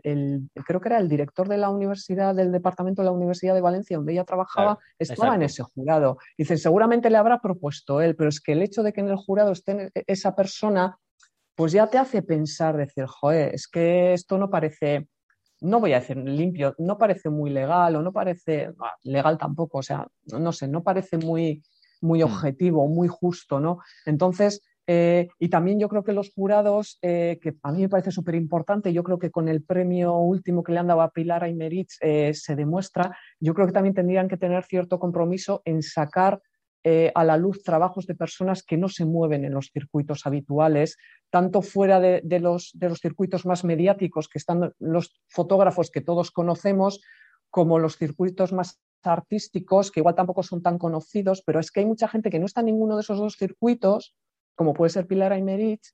creo 0.65 0.79
que 0.79 0.87
era 0.87 0.99
el 0.99 1.09
director 1.09 1.49
de 1.49 1.57
la 1.57 1.69
universidad, 1.69 2.33
del 2.33 2.49
departamento 2.53 3.01
de 3.01 3.07
la 3.07 3.11
Universidad 3.11 3.55
de 3.55 3.59
Valencia, 3.59 3.97
donde 3.97 4.13
ella 4.13 4.23
trabajaba, 4.23 4.79
estaba 4.97 5.35
en 5.35 5.41
ese 5.41 5.63
jurado. 5.63 6.17
Dicen, 6.37 6.57
seguramente 6.57 7.09
le 7.09 7.17
habrá 7.17 7.41
propuesto 7.41 7.99
él, 7.99 8.15
pero 8.15 8.29
es 8.29 8.39
que 8.39 8.53
el 8.53 8.61
hecho 8.61 8.83
de 8.83 8.93
que 8.93 9.01
en 9.01 9.09
el 9.09 9.17
jurado 9.17 9.51
esté 9.51 9.91
esa 10.07 10.33
persona, 10.33 10.97
pues 11.55 11.73
ya 11.73 11.87
te 11.87 11.97
hace 11.97 12.21
pensar, 12.21 12.77
decir, 12.77 13.05
joder, 13.05 13.53
es 13.53 13.67
que 13.67 14.13
esto 14.13 14.37
no 14.37 14.49
parece, 14.49 15.09
no 15.59 15.81
voy 15.81 15.91
a 15.91 15.99
decir 15.99 16.15
limpio, 16.15 16.73
no 16.77 16.97
parece 16.97 17.29
muy 17.29 17.49
legal 17.49 17.97
o 17.97 18.01
no 18.01 18.13
parece, 18.13 18.71
legal 19.01 19.37
tampoco, 19.37 19.79
o 19.79 19.83
sea, 19.83 20.07
no 20.27 20.53
sé, 20.53 20.69
no 20.69 20.83
parece 20.83 21.17
muy, 21.17 21.63
muy 22.03 22.19
hmm. 22.21 22.25
objetivo, 22.25 22.87
muy 22.87 23.07
justo, 23.07 23.59
¿no? 23.59 23.79
Entonces, 24.05 24.61
eh, 24.85 25.29
y 25.39 25.49
también 25.49 25.79
yo 25.79 25.87
creo 25.87 26.03
que 26.03 26.11
los 26.11 26.33
jurados, 26.33 26.99
eh, 27.01 27.39
que 27.41 27.55
a 27.63 27.71
mí 27.71 27.81
me 27.81 27.89
parece 27.89 28.11
súper 28.11 28.35
importante, 28.35 28.91
yo 28.91 29.03
creo 29.03 29.17
que 29.17 29.31
con 29.31 29.47
el 29.47 29.63
premio 29.63 30.17
último 30.17 30.61
que 30.63 30.73
le 30.73 30.79
han 30.79 30.87
dado 30.87 31.01
a 31.01 31.11
Pilar 31.11 31.43
Aymerich 31.43 31.93
eh, 32.01 32.33
se 32.33 32.55
demuestra, 32.55 33.17
yo 33.39 33.53
creo 33.53 33.67
que 33.67 33.73
también 33.73 33.95
tendrían 33.95 34.27
que 34.27 34.37
tener 34.37 34.63
cierto 34.65 34.99
compromiso 34.99 35.61
en 35.65 35.81
sacar 35.81 36.41
a 37.15 37.23
la 37.23 37.37
luz 37.37 37.63
trabajos 37.63 38.07
de 38.07 38.13
personas 38.13 38.61
que 38.61 38.75
no 38.75 38.89
se 38.89 39.05
mueven 39.05 39.45
en 39.45 39.53
los 39.53 39.69
circuitos 39.71 40.25
habituales, 40.25 40.97
tanto 41.29 41.61
fuera 41.61 42.01
de, 42.01 42.39
los, 42.41 42.71
de 42.73 42.89
los 42.89 42.99
circuitos 42.99 43.45
más 43.45 43.63
mediáticos, 43.63 44.27
que 44.27 44.37
están 44.37 44.73
los 44.79 45.17
fotógrafos 45.29 45.89
que 45.91 46.01
todos 46.01 46.31
conocemos, 46.31 46.99
como 47.49 47.79
los 47.79 47.95
circuitos 47.95 48.51
más 48.51 48.81
artísticos, 49.11 49.91
que 49.91 49.99
igual 49.99 50.15
tampoco 50.15 50.43
son 50.43 50.61
tan 50.61 50.77
conocidos, 50.77 51.43
pero 51.45 51.59
es 51.59 51.71
que 51.71 51.81
hay 51.81 51.85
mucha 51.85 52.07
gente 52.07 52.29
que 52.29 52.39
no 52.39 52.45
está 52.45 52.61
en 52.61 52.67
ninguno 52.67 52.95
de 52.95 53.01
esos 53.01 53.17
dos 53.17 53.35
circuitos 53.37 54.15
como 54.55 54.73
puede 54.73 54.89
ser 54.89 55.07
Pilar 55.07 55.33
Aymerich, 55.33 55.93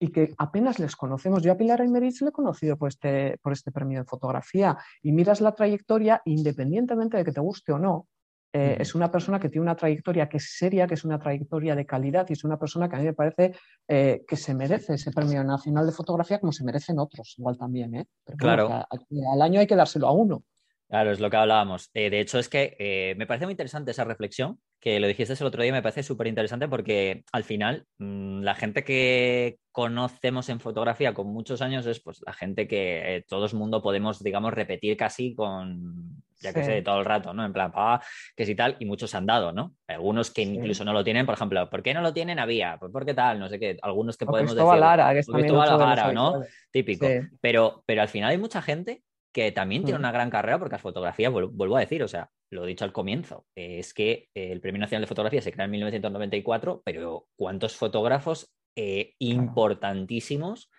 y 0.00 0.08
que 0.08 0.34
apenas 0.38 0.78
les 0.78 0.96
conocemos. 0.96 1.42
Yo 1.42 1.52
a 1.52 1.56
Pilar 1.56 1.80
Aymerich 1.80 2.20
le 2.20 2.28
he 2.28 2.32
conocido 2.32 2.76
por 2.76 2.88
este, 2.88 3.38
por 3.42 3.52
este 3.52 3.70
premio 3.70 4.00
de 4.00 4.04
fotografía 4.04 4.76
y 5.02 5.12
miras 5.12 5.40
la 5.40 5.52
trayectoria, 5.52 6.20
independientemente 6.24 7.16
de 7.16 7.24
que 7.24 7.32
te 7.32 7.40
guste 7.40 7.72
o 7.72 7.78
no, 7.78 8.08
eh, 8.52 8.76
es 8.78 8.94
una 8.94 9.10
persona 9.10 9.40
que 9.40 9.48
tiene 9.48 9.62
una 9.62 9.76
trayectoria 9.76 10.28
que 10.28 10.36
es 10.36 10.56
seria, 10.56 10.86
que 10.86 10.94
es 10.94 11.04
una 11.04 11.18
trayectoria 11.18 11.74
de 11.74 11.86
calidad 11.86 12.26
y 12.28 12.34
es 12.34 12.44
una 12.44 12.58
persona 12.58 12.88
que 12.88 12.96
a 12.96 12.98
mí 12.98 13.04
me 13.04 13.14
parece 13.14 13.54
eh, 13.88 14.24
que 14.28 14.36
se 14.36 14.54
merece 14.54 14.94
ese 14.94 15.10
premio 15.10 15.42
nacional 15.42 15.86
de 15.86 15.92
fotografía 15.92 16.38
como 16.38 16.52
se 16.52 16.64
merecen 16.64 16.98
otros, 16.98 17.34
igual 17.38 17.56
también. 17.56 17.94
¿eh? 17.94 18.06
claro. 18.36 18.68
al 18.70 19.42
año 19.42 19.60
hay 19.60 19.66
que 19.66 19.76
dárselo 19.76 20.06
a 20.06 20.12
uno. 20.12 20.44
Claro, 20.88 21.10
es 21.10 21.20
lo 21.20 21.30
que 21.30 21.36
hablábamos. 21.36 21.90
Eh, 21.94 22.10
de 22.10 22.20
hecho, 22.20 22.38
es 22.38 22.48
que 22.48 22.76
eh, 22.78 23.14
me 23.16 23.26
parece 23.26 23.46
muy 23.46 23.52
interesante 23.52 23.90
esa 23.90 24.04
reflexión, 24.04 24.60
que 24.80 25.00
lo 25.00 25.06
dijiste 25.06 25.32
el 25.32 25.46
otro 25.46 25.62
día, 25.62 25.72
me 25.72 25.82
parece 25.82 26.02
súper 26.02 26.26
interesante 26.26 26.68
porque 26.68 27.24
al 27.32 27.42
final 27.42 27.86
mm, 27.98 28.42
la 28.42 28.54
gente 28.54 28.84
que 28.84 29.56
conocemos 29.72 30.50
en 30.50 30.60
fotografía 30.60 31.14
con 31.14 31.28
muchos 31.28 31.62
años 31.62 31.86
es 31.86 32.00
pues 32.00 32.20
la 32.24 32.34
gente 32.34 32.68
que 32.68 33.16
eh, 33.16 33.24
todo 33.26 33.46
el 33.46 33.54
mundo 33.54 33.82
podemos, 33.82 34.22
digamos, 34.22 34.52
repetir 34.52 34.96
casi 34.98 35.34
con, 35.34 36.22
ya 36.38 36.52
que 36.52 36.62
sé, 36.62 36.82
todo 36.82 36.98
el 36.98 37.06
rato, 37.06 37.32
¿no? 37.32 37.46
En 37.46 37.54
plan, 37.54 37.72
ah, 37.74 38.00
que 38.36 38.44
si 38.44 38.54
tal, 38.54 38.76
y 38.78 38.84
muchos 38.84 39.14
han 39.14 39.24
dado, 39.24 39.52
¿no? 39.52 39.74
Algunos 39.88 40.30
que 40.30 40.42
incluso 40.42 40.84
no 40.84 40.92
lo 40.92 41.02
tienen, 41.02 41.24
por 41.24 41.34
ejemplo, 41.34 41.68
¿por 41.70 41.82
qué 41.82 41.94
no 41.94 42.02
lo 42.02 42.12
tienen? 42.12 42.38
Había, 42.38 42.76
pues 42.78 42.92
porque 42.92 43.14
tal, 43.14 43.40
no 43.40 43.48
sé 43.48 43.58
qué, 43.58 43.78
algunos 43.80 44.18
que 44.18 44.26
podemos 44.26 44.54
decir. 44.54 44.78
Lara, 44.78 45.14
que 45.14 45.20
es 45.20 45.28
Lara, 45.28 46.12
¿no? 46.12 46.42
Típico. 46.70 47.08
Pero, 47.40 47.82
pero 47.86 48.02
al 48.02 48.08
final 48.08 48.30
hay 48.30 48.38
mucha 48.38 48.60
gente 48.60 49.02
que 49.34 49.50
también 49.50 49.82
tiene 49.82 49.98
una 49.98 50.12
gran 50.12 50.30
carrera 50.30 50.60
porque 50.60 50.76
la 50.76 50.78
fotografía, 50.78 51.28
vuelvo 51.28 51.76
a 51.76 51.80
decir, 51.80 52.04
o 52.04 52.08
sea, 52.08 52.30
lo 52.50 52.64
he 52.64 52.68
dicho 52.68 52.84
al 52.84 52.92
comienzo, 52.92 53.46
es 53.56 53.92
que 53.92 54.28
el 54.32 54.60
Premio 54.60 54.80
Nacional 54.80 55.02
de 55.02 55.08
Fotografía 55.08 55.42
se 55.42 55.50
crea 55.50 55.64
en 55.64 55.72
1994, 55.72 56.82
pero 56.84 57.26
¿cuántos 57.36 57.76
fotógrafos 57.76 58.54
eh, 58.76 59.14
importantísimos 59.18 60.70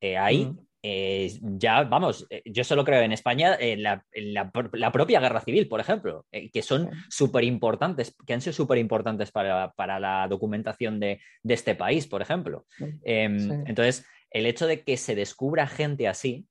eh, 0.00 0.18
hay? 0.18 0.52
Eh, 0.82 1.30
ya, 1.40 1.84
vamos, 1.84 2.26
yo 2.46 2.64
solo 2.64 2.84
creo 2.84 3.00
en 3.02 3.12
España, 3.12 3.56
en 3.60 3.84
la, 3.84 4.02
propia 4.92 5.20
guerra 5.20 5.40
civil, 5.40 5.68
por 5.68 5.78
ejemplo, 5.78 6.26
que 6.32 6.62
son 6.62 6.90
súper 7.08 7.44
importantes, 7.44 8.16
que 8.26 8.32
han 8.32 8.40
sido 8.40 8.54
súper 8.54 8.78
importantes 8.78 9.30
para, 9.30 10.00
la 10.00 10.26
documentación 10.28 10.98
de, 10.98 11.20
este 11.44 11.76
país, 11.76 12.08
por 12.08 12.22
ejemplo. 12.22 12.66
Em, 13.04 13.68
entonces, 13.68 14.04
el 14.32 14.46
hecho 14.46 14.66
de 14.66 14.82
que 14.82 14.96
se 14.96 15.14
descubra 15.14 15.68
gente 15.68 16.08
así, 16.08 16.46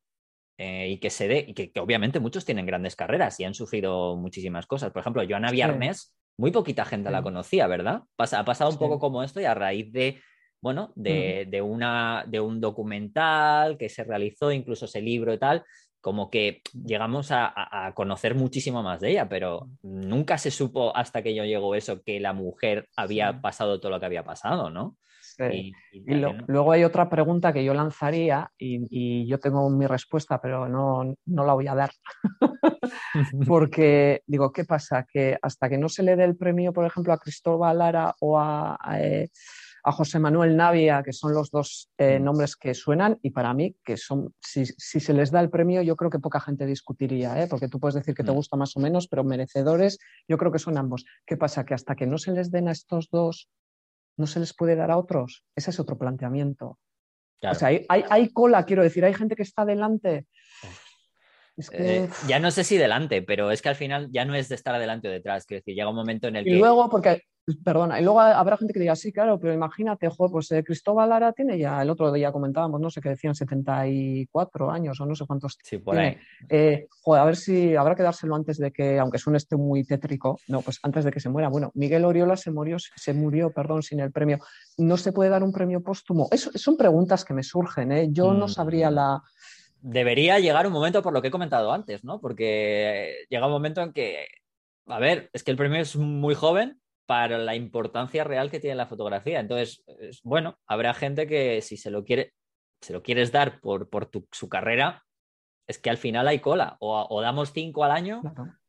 eh, 0.62 0.90
y 0.90 0.98
que 0.98 1.10
se 1.10 1.30
dé, 1.30 1.46
y 1.48 1.54
que, 1.54 1.72
obviamente 1.80 2.20
muchos 2.20 2.44
tienen 2.44 2.66
grandes 2.66 2.98
carreras 2.98 3.40
y 3.40 3.46
han 3.46 3.54
sufrido 3.54 4.18
muchísimas 4.18 4.66
cosas. 4.68 4.92
Por 4.92 5.00
ejemplo, 5.00 5.24
Joana 5.26 5.52
Viernes, 5.52 6.14
muy 6.38 6.52
poquita 6.52 6.84
gente 6.84 7.10
la 7.10 7.24
conocía, 7.24 7.66
¿verdad? 7.68 8.02
ha 8.18 8.44
pasado 8.44 8.70
un 8.70 8.78
poco 8.78 9.00
como 9.00 9.24
esto 9.24 9.40
y 9.40 9.46
a 9.46 9.54
raíz 9.54 9.90
de, 9.94 10.20
bueno, 10.60 10.92
de, 10.98 11.62
una, 11.64 12.26
de 12.28 12.42
un 12.42 12.60
documental 12.60 13.78
que 13.78 13.88
se 13.88 14.04
realizó, 14.04 14.52
incluso 14.52 14.84
ese 14.84 15.02
libro 15.02 15.34
y 15.34 15.38
tal, 15.38 15.64
como 16.02 16.30
que 16.30 16.62
llegamos 16.74 17.30
a, 17.32 17.94
conocer 17.96 18.36
muchísimo 18.36 18.84
más 18.84 19.00
de 19.00 19.12
ella, 19.12 19.30
pero 19.30 19.70
nunca 19.82 20.38
se 20.38 20.52
supo 20.52 20.94
hasta 20.94 21.24
que 21.24 21.34
yo 21.34 21.46
llegó 21.46 21.74
eso 21.74 22.02
que 22.04 22.20
la 22.20 22.34
mujer 22.34 22.90
había 22.98 23.40
pasado 23.40 23.80
todo 23.80 23.92
lo 23.94 24.00
que 24.02 24.08
había 24.08 24.26
pasado, 24.26 24.70
¿no? 24.70 24.98
Y, 25.52 25.74
luego 26.48 26.72
hay 26.72 26.84
otra 26.84 27.10
pregunta 27.10 27.54
que 27.54 27.64
yo 27.64 27.74
lanzaría 27.74 28.52
y, 28.58 29.28
yo 29.28 29.40
tengo 29.40 29.70
mi 29.70 29.86
respuesta, 29.88 30.40
pero 30.42 30.68
no, 30.68 31.16
la 31.26 31.54
voy 31.54 31.68
a 31.68 31.76
dar. 31.76 31.92
Porque 33.48 34.22
digo, 34.26 34.52
¿qué 34.52 34.66
pasa? 34.66 35.06
Que 35.12 35.38
hasta 35.42 35.70
que 35.70 35.78
no 35.78 35.90
se 35.90 36.04
le 36.04 36.16
dé 36.16 36.24
el 36.26 36.36
premio, 36.36 36.74
por 36.74 36.86
ejemplo, 36.86 37.14
a 37.14 37.18
Cristóbal 37.18 37.78
Lara 37.78 38.16
o 38.20 38.40
a, 38.40 38.78
eh, 38.98 39.30
José 39.84 40.20
Manuel 40.20 40.56
Navia, 40.56 41.02
que 41.04 41.14
son 41.14 41.34
los 41.34 41.50
dos 41.50 41.90
eh, 41.98 42.20
mm. 42.20 42.24
nombres 42.24 42.56
que 42.56 42.74
suenan, 42.74 43.18
y 43.22 43.32
para 43.32 43.54
mí, 43.54 43.76
que 43.84 43.98
son, 43.98 44.34
si, 44.40 44.66
se 44.66 45.14
les 45.14 45.32
da 45.32 45.40
el 45.40 45.50
premio, 45.50 45.82
yo 45.82 45.96
creo 45.96 46.12
que 46.12 46.20
poca 46.20 46.40
gente 46.40 46.66
discutiría, 46.66 47.42
¿eh? 47.42 47.48
porque 47.48 47.70
tú 47.70 47.80
puedes 47.80 47.96
decir 47.96 48.14
que 48.14 48.24
te 48.24 48.32
mm. 48.32 48.36
gusta 48.36 48.58
más 48.58 48.76
o 48.76 48.80
menos, 48.80 49.08
pero 49.08 49.24
merecedores, 49.24 49.98
yo 50.28 50.38
creo 50.38 50.52
que 50.52 50.60
son 50.60 50.78
ambos. 50.78 51.06
¿Qué 51.26 51.38
pasa? 51.38 51.66
Que 51.66 51.74
hasta 51.74 51.96
que 51.96 52.06
no 52.06 52.18
se 52.18 52.32
les 52.34 52.52
den 52.52 52.68
a 52.68 52.72
estos 52.72 53.10
dos 53.10 53.50
no 54.20 54.28
se 54.28 54.40
les 54.40 54.54
puede 54.54 54.76
dar 54.76 54.92
a 54.92 54.98
otros. 54.98 55.46
Ese 55.56 55.72
es 55.72 55.80
otro 55.80 55.98
planteamiento. 55.98 56.78
O 57.42 57.56
sea, 57.56 57.70
hay, 57.88 58.30
cola, 58.34 58.66
quiero 58.66 58.84
decir, 58.84 59.06
hay 59.06 59.14
gente 59.14 59.36
que 59.36 59.44
está 59.44 59.64
delante. 59.64 60.26
Eh, 61.72 62.10
ya 62.28 62.40
no 62.40 62.52
sé 62.52 62.64
si 62.64 62.78
delante, 62.78 63.22
pero 63.22 63.52
es 63.52 63.62
que 63.62 63.70
al 63.70 63.76
final 63.76 64.10
ya 64.12 64.26
no 64.26 64.36
es 64.36 64.50
de 64.50 64.56
estar 64.56 64.76
adelante 64.76 65.08
o 65.08 65.12
detrás. 65.12 65.46
Quiero 65.46 65.62
decir, 65.62 65.76
llega 65.76 65.90
un 65.90 65.96
momento 65.96 66.28
en 66.28 66.36
el 66.36 66.44
que. 66.44 66.52
Y 66.52 66.58
luego, 66.58 66.90
porque 66.90 67.24
Perdona, 67.64 68.00
y 68.00 68.04
luego 68.04 68.22
habrá 68.22 68.58
gente 68.58 68.74
que 68.74 68.80
diga, 68.80 68.96
sí, 68.96 69.12
claro, 69.12 69.40
pero 69.40 69.54
imagínate, 69.54 70.10
joder, 70.10 70.32
pues 70.32 70.52
eh, 70.52 70.64
Cristóbal 70.64 71.10
Lara 71.10 71.34
tiene 71.34 71.58
ya, 71.58 71.82
el 71.82 71.90
otro 71.90 72.12
día 72.12 72.32
comentábamos, 72.32 72.80
no 72.80 72.90
sé 72.90 73.02
qué 73.02 73.10
decían, 73.10 73.36
74 73.36 74.72
años 74.72 75.00
o 75.00 75.06
no 75.06 75.16
sé 75.16 75.26
cuántos. 75.26 75.58
Sí, 75.64 75.78
por 75.78 75.98
ahí. 75.98 76.18
Eh, 76.48 76.88
joder, 77.02 77.22
a 77.22 77.26
ver 77.26 77.36
si 77.36 77.76
habrá 77.76 77.96
que 77.96 78.04
dárselo 78.04 78.36
antes 78.36 78.58
de 78.58 78.72
que, 78.72 79.00
aunque 79.00 79.18
suene 79.18 79.38
este 79.38 79.56
muy 79.56 79.84
tétrico, 79.84 80.40
no, 80.48 80.62
pues 80.62 80.80
antes 80.84 81.06
de 81.06 81.12
que 81.12 81.20
se 81.20 81.30
muera. 81.30 81.50
Bueno, 81.50 81.72
Miguel 81.76 82.06
Oriola 82.06 82.38
se 82.38 82.52
murió, 82.52 82.78
se 82.80 83.14
murió, 83.14 83.52
perdón, 83.52 83.84
sin 83.84 84.00
el 84.00 84.12
premio. 84.12 84.40
¿No 84.78 84.98
se 84.98 85.12
puede 85.12 85.30
dar 85.30 85.44
un 85.44 85.52
premio 85.52 85.82
póstumo? 85.82 86.28
Eso, 86.32 86.52
son 86.56 86.78
preguntas 86.78 87.26
que 87.26 87.34
me 87.34 87.44
surgen, 87.44 87.92
¿eh? 87.92 88.08
Yo 88.12 88.34
no 88.34 88.48
sabría 88.48 88.90
mm. 88.90 88.94
la 88.94 89.22
debería 89.82 90.40
llegar 90.40 90.68
un 90.68 90.74
momento 90.74 91.02
por 91.02 91.14
lo 91.14 91.22
que 91.22 91.30
he 91.30 91.32
comentado 91.32 91.72
antes, 91.72 92.04
¿no? 92.04 92.20
Porque 92.20 93.26
llega 93.30 93.46
un 93.46 93.52
momento 93.52 93.82
en 93.82 93.94
que, 93.94 94.28
a 94.88 95.00
ver, 95.00 95.30
es 95.34 95.44
que 95.44 95.52
el 95.52 95.58
premio 95.58 95.80
es 95.80 95.96
muy 95.96 96.36
joven, 96.36 96.82
para 97.10 97.40
la 97.40 97.56
importancia 97.56 98.24
real 98.24 98.52
que 98.52 98.60
tiene 98.60 98.76
la 98.76 98.86
fotografía. 98.86 99.40
Entonces, 99.40 99.84
bueno, 100.22 100.60
habrá 100.68 100.94
gente 100.94 101.26
que 101.26 101.60
si 101.64 101.76
se 101.76 101.90
lo 101.90 102.06
quiere, 102.06 102.34
se 102.82 102.94
lo 102.94 103.02
quieres 103.02 103.32
dar 103.32 103.60
por, 103.62 103.90
por 103.90 104.12
su 104.32 104.48
carrera, 104.48 105.04
es 105.66 105.80
que 105.80 105.90
al 105.90 105.98
final 105.98 106.28
hay 106.28 106.38
cola. 106.38 106.78
O, 106.80 107.20
damos 107.20 107.52
cinco 107.52 107.84
al 107.84 107.94
año 107.94 108.22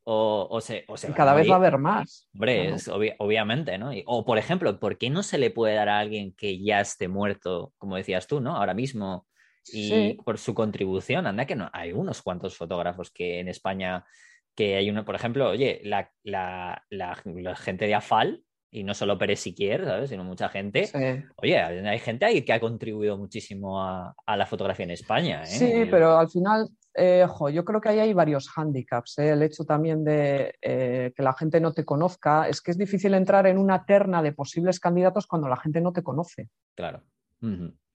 o, 0.05 0.59
se, 0.63 0.87
o 0.89 0.95
cada 1.15 1.35
vez 1.35 1.51
va 1.51 1.57
a 1.57 1.59
haber 1.59 1.77
más. 1.77 2.31
Hombre, 2.33 2.77
obviamente, 3.19 3.77
¿no? 3.77 3.91
o, 4.07 4.25
por 4.25 4.39
ejemplo, 4.39 4.81
¿por 4.81 4.97
qué 4.97 5.11
no 5.11 5.23
se 5.23 5.37
le 5.37 5.51
puede 5.51 5.75
dar 5.75 5.91
a 5.91 5.99
alguien 5.99 6.33
que 6.33 6.63
ya 6.63 6.81
esté 6.81 7.09
muerto, 7.09 7.75
como 7.77 7.97
decías 7.97 8.27
tú, 8.27 8.41
¿no? 8.41 8.57
Ahora 8.57 8.73
mismo. 8.73 9.27
Y 9.71 10.15
por 10.15 10.39
su 10.39 10.55
contribución, 10.55 11.27
anda 11.27 11.45
que 11.45 11.57
no, 11.57 11.69
hay 11.75 11.93
unos 11.93 12.23
cuantos 12.23 12.57
fotógrafos 12.57 13.11
que 13.11 13.39
en 13.39 13.49
España 13.49 14.07
que 14.55 14.77
hay 14.77 14.91
uno, 14.91 15.05
por 15.05 15.15
ejemplo, 15.15 15.49
oye, 15.49 15.81
la, 15.85 16.11
la, 16.23 16.85
la, 16.91 17.15
gente 17.57 17.87
de 17.87 17.95
AFAL, 17.95 18.45
y 18.73 18.85
no 18.85 18.95
solo 18.95 19.19
Pérez 19.19 19.41
Siquier, 19.41 19.85
¿sabes? 19.85 20.11
Sino 20.11 20.23
mucha 20.23 20.49
gente. 20.49 20.89
Oye, 21.37 21.61
hay 21.61 21.99
gente 21.99 22.25
ahí 22.25 22.43
que 22.43 22.53
ha 22.53 22.61
contribuido 22.61 23.19
muchísimo 23.19 23.83
a, 23.83 24.15
a 24.25 24.37
la 24.37 24.47
fotografía 24.47 24.85
en 24.85 24.93
España. 24.93 25.43
¿eh? 25.43 25.47
Sí, 25.47 25.87
pero 25.91 26.17
al 26.17 26.29
final, 26.29 26.69
eh, 26.95 27.27
yo 27.53 27.65
creo 27.65 27.81
que 27.81 27.89
ahí 27.89 27.99
hay 27.99 28.13
varios 28.13 28.49
hándicaps. 28.49 29.19
¿eh? 29.19 29.31
El 29.31 29.43
hecho 29.43 29.65
también 29.65 30.05
de 30.05 30.55
que 30.61 31.23
la 31.23 31.33
gente 31.33 31.61
no 31.61 31.73
te 31.73 31.85
conozca, 31.85 32.49
es 32.49 32.61
que 32.61 32.71
es 32.71 32.79
difícil 32.79 33.15
entrar 33.15 33.47
en 33.49 33.59
una 33.59 33.85
terna 33.85 34.23
de 34.23 34.33
posibles 34.33 34.79
candidatos 34.79 35.27
cuando 35.27 35.49
la 35.49 35.57
gente 35.57 35.81
no 35.81 35.93
te 35.93 36.03
conoce. 36.03 36.49
Claro. 36.77 37.03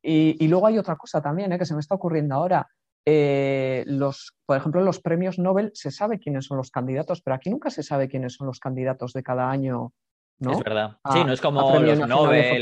y, 0.02 0.44
y, 0.44 0.48
luego 0.50 0.68
hay 0.68 0.78
otra 0.78 0.98
cosa 0.98 1.22
también 1.22 1.58
que 1.58 1.66
se 1.66 1.74
me 1.74 1.80
está 1.80 1.96
ocurriendo 1.96 2.36
ahora. 2.36 2.68
Eh, 3.06 3.84
los, 3.88 4.36
por 4.46 4.58
ejemplo, 4.58 4.80
en 4.82 4.86
los 4.86 5.00
premios 5.00 5.38
Nobel 5.38 5.72
se 5.74 5.92
sabe 5.92 6.20
quiénes 6.20 6.46
son 6.46 6.58
los 6.58 6.72
candidatos, 6.72 7.22
pero 7.22 7.36
aquí 7.36 7.50
nunca 7.50 7.70
se 7.70 7.84
sabe 7.84 8.08
quiénes 8.08 8.34
son 8.34 8.48
los 8.48 8.60
candidatos 8.60 9.14
de 9.14 9.24
cada 9.24 9.50
año 9.50 9.94
¿no? 10.38 10.52
Es 10.52 10.64
verdad. 10.64 10.98
A- 11.04 11.14
sí, 11.14 11.24
no 11.24 11.32
es 11.32 11.40
como 11.40 11.62
los 11.80 12.00
Nobel 12.10 12.62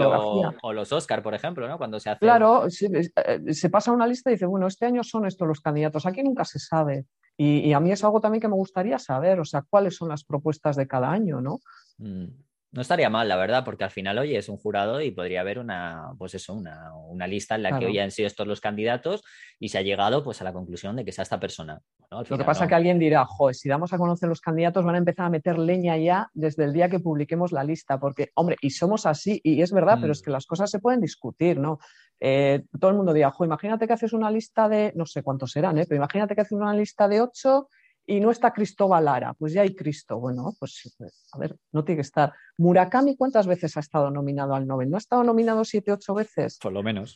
o, 0.62 0.73
los 0.73 0.91
Oscar, 0.91 1.23
por 1.23 1.34
ejemplo, 1.34 1.67
¿no? 1.67 1.77
Cuando 1.79 1.99
se 1.99 2.10
hace. 2.12 2.19
Claro, 2.19 2.69
sí, 2.69 2.88
es- 2.93 3.12
eh, 3.15 3.53
se 3.53 3.69
pasa 3.71 3.91
una 3.91 4.06
lista 4.06 4.29
y 4.29 4.34
dice, 4.34 4.45
bueno, 4.45 4.67
este 4.67 4.86
año 4.86 5.03
son 5.03 5.25
estos 5.25 5.47
los 5.47 5.60
candidatos. 5.60 6.06
Aquí 6.06 6.21
nunca 6.21 6.45
se 6.45 6.60
sabe. 6.60 7.06
Y, 7.36 7.62
y 7.62 7.73
a 7.73 7.79
mí 7.79 7.91
es 7.91 8.03
algo 8.03 8.21
también 8.21 8.41
que 8.41 8.47
me 8.47 8.53
gustaría 8.53 8.99
saber, 8.99 9.39
o 9.39 9.45
sea, 9.45 9.63
cuáles 9.67 9.95
son 9.95 10.10
las 10.10 10.23
propuestas 10.23 10.75
de 10.75 10.88
cada 10.88 11.10
año, 11.10 11.41
¿no? 11.41 11.62
Mm, 11.97 12.25
No 12.74 12.82
estaría 12.82 13.08
mal, 13.08 13.30
la 13.30 13.36
verdad, 13.36 13.64
porque 13.64 13.84
al 13.84 13.92
final, 13.92 14.18
oye, 14.18 14.36
es 14.36 14.50
un 14.50 14.58
jurado 14.58 15.00
y 15.00 15.12
podría 15.12 15.42
haber 15.42 15.60
una, 15.60 16.12
pues 16.18 16.34
eso, 16.34 16.56
una, 16.56 16.92
una 16.96 17.28
lista 17.28 17.54
en 17.54 17.62
la 17.62 17.78
que 17.78 17.86
hoy 17.86 18.00
han 18.00 18.10
sido 18.10 18.26
estos 18.26 18.48
los 18.48 18.62
candidatos 18.62 19.24
y 19.60 19.70
se 19.70 19.78
ha 19.78 19.84
llegado 19.84 20.24
pues 20.24 20.42
a 20.42 20.44
la 20.44 20.54
conclusión 20.54 20.96
de 20.96 21.06
que 21.06 21.12
sea 21.12 21.22
esta 21.22 21.40
persona. 21.40 21.80
¿no? 22.10 22.24
Lo 22.24 22.38
que 22.38 22.44
pasa 22.44 22.62
¿no? 22.62 22.66
es 22.66 22.70
que 22.70 22.76
alguien 22.76 22.98
dirá, 22.98 23.26
joder, 23.26 23.54
si 23.54 23.70
damos 23.70 23.94
a 23.94 24.00
conocer 24.00 24.28
los 24.28 24.42
candidatos 24.42 24.84
van 24.84 24.96
a 24.96 24.98
empezar 24.98 25.28
a 25.28 25.30
meter 25.30 25.60
leña 25.60 25.98
ya 25.98 26.30
desde 26.34 26.64
el 26.64 26.74
día 26.74 26.90
que 26.90 27.00
publiquemos 27.00 27.52
la 27.52 27.64
lista, 27.64 28.00
porque, 28.00 28.32
hombre, 28.34 28.56
y 28.60 28.72
somos 28.72 29.06
así, 29.06 29.40
y 29.44 29.62
es 29.62 29.72
verdad, 29.72 29.98
Mm. 29.98 30.02
pero 30.02 30.14
es 30.14 30.24
que 30.24 30.32
las 30.32 30.48
cosas 30.48 30.72
se 30.72 30.80
pueden 30.80 31.00
discutir, 31.00 31.60
¿no? 31.60 31.78
Eh, 32.20 32.64
todo 32.80 32.90
el 32.90 32.98
mundo 32.98 33.14
dirá, 33.14 33.32
imagínate 33.40 33.86
que 33.86 33.94
haces 33.94 34.14
una 34.14 34.32
lista 34.32 34.68
de, 34.68 34.94
no 34.96 35.06
sé 35.06 35.22
cuántos 35.22 35.52
serán, 35.52 35.78
¿eh? 35.78 35.86
pero 35.88 35.98
imagínate 35.98 36.34
que 36.34 36.42
haces 36.42 36.54
una 36.54 36.74
lista 36.74 37.08
de 37.08 37.22
ocho 37.22 37.68
y 38.06 38.20
no 38.20 38.32
está 38.32 38.52
Cristóbal 38.52 39.06
Lara, 39.06 39.34
pues 39.34 39.54
ya 39.54 39.62
hay 39.62 39.74
Cristo. 39.76 40.20
Bueno, 40.20 40.54
pues 40.60 40.76
sí, 40.76 40.89
pues, 40.98 41.26
a 41.32 41.38
ver, 41.38 41.56
no 41.72 41.84
tiene 41.84 41.98
que 41.98 42.02
estar. 42.02 42.34
Murakami, 42.58 43.16
¿cuántas 43.16 43.48
veces 43.48 43.78
ha 43.78 43.80
estado 43.80 44.12
nominado 44.12 44.56
al 44.56 44.68
Nobel? 44.68 44.89
¿No 44.89 44.98
ha 44.98 45.00
estado 45.00 45.24
nominado 45.24 45.63
siete, 45.63 45.92
ocho 45.92 46.13
veces? 46.13 46.58
Por 46.62 46.74
lo 46.74 46.84
menos. 46.84 47.16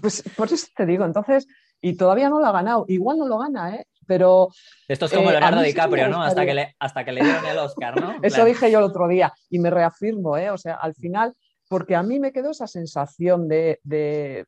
Pues 0.00 0.22
por 0.36 0.52
eso 0.52 0.66
te 0.76 0.84
digo, 0.86 1.04
entonces, 1.04 1.46
y 1.80 1.96
todavía 1.96 2.28
no 2.28 2.40
lo 2.40 2.46
ha 2.46 2.52
ganado, 2.52 2.84
igual 2.88 3.18
no 3.18 3.26
lo 3.28 3.38
gana, 3.38 3.76
¿eh? 3.76 3.86
Pero 4.06 4.48
Esto 4.88 5.06
es 5.06 5.12
como 5.12 5.28
Eh, 5.30 5.32
Leonardo 5.32 5.60
sí 5.60 5.66
DiCaprio, 5.66 6.08
¿no? 6.08 6.22
Hasta 6.22 6.44
que, 6.44 6.54
le, 6.54 6.76
hasta 6.78 7.04
que 7.04 7.12
le 7.12 7.22
dieron 7.22 7.46
el 7.46 7.58
Oscar, 7.58 8.00
¿no? 8.00 8.10
Eso 8.22 8.34
Claro. 8.34 8.44
dije 8.46 8.70
yo 8.70 8.78
el 8.78 8.84
otro 8.84 9.06
día 9.08 9.32
y 9.48 9.58
me 9.60 9.70
reafirmo, 9.70 10.36
¿eh? 10.36 10.50
O 10.50 10.58
sea, 10.58 10.74
al 10.74 10.94
final, 10.94 11.34
porque 11.68 11.94
a 11.94 12.02
mí 12.02 12.18
me 12.18 12.32
quedó 12.32 12.50
esa 12.50 12.66
sensación 12.66 13.48
de, 13.48 13.78
de, 13.84 14.44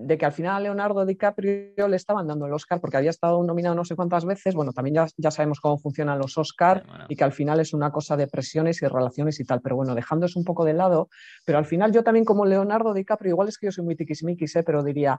de 0.00 0.16
que 0.16 0.24
al 0.26 0.32
final 0.32 0.56
a 0.56 0.60
Leonardo 0.60 1.04
DiCaprio 1.04 1.88
le 1.88 1.96
estaban 1.96 2.26
dando 2.26 2.46
el 2.46 2.52
Oscar 2.52 2.80
porque 2.80 2.96
había 2.96 3.10
estado 3.10 3.42
nominado 3.42 3.74
no 3.74 3.84
sé 3.84 3.96
cuántas 3.96 4.24
veces. 4.24 4.54
Bueno, 4.54 4.72
también 4.72 4.94
ya, 4.94 5.06
ya 5.16 5.30
sabemos 5.30 5.60
cómo 5.60 5.78
funcionan 5.78 6.18
los 6.18 6.38
Oscar 6.38 6.82
Sí, 6.82 6.88
bueno. 6.88 7.04
y 7.08 7.16
que 7.16 7.24
al 7.24 7.32
final 7.32 7.60
es 7.60 7.72
una 7.74 7.90
cosa 7.90 8.16
de 8.16 8.26
presiones 8.28 8.80
y 8.82 8.86
relaciones 8.86 9.40
y 9.40 9.44
tal. 9.44 9.60
Pero 9.60 9.76
bueno, 9.76 9.94
dejando 9.94 10.26
eso 10.26 10.38
un 10.38 10.44
poco 10.44 10.64
de 10.64 10.74
lado, 10.74 11.08
pero 11.44 11.58
al 11.58 11.66
final 11.66 11.92
yo 11.92 12.02
también 12.04 12.24
como 12.24 12.46
Leonardo 12.46 12.94
DiCaprio, 12.94 13.30
igual 13.30 13.48
es 13.48 13.58
que 13.58 13.66
yo 13.66 13.72
soy 13.72 13.84
muy 13.84 13.96
tiquismiquis, 13.96 14.54
¿eh? 14.56 14.62
pero 14.62 14.82
diría, 14.84 15.18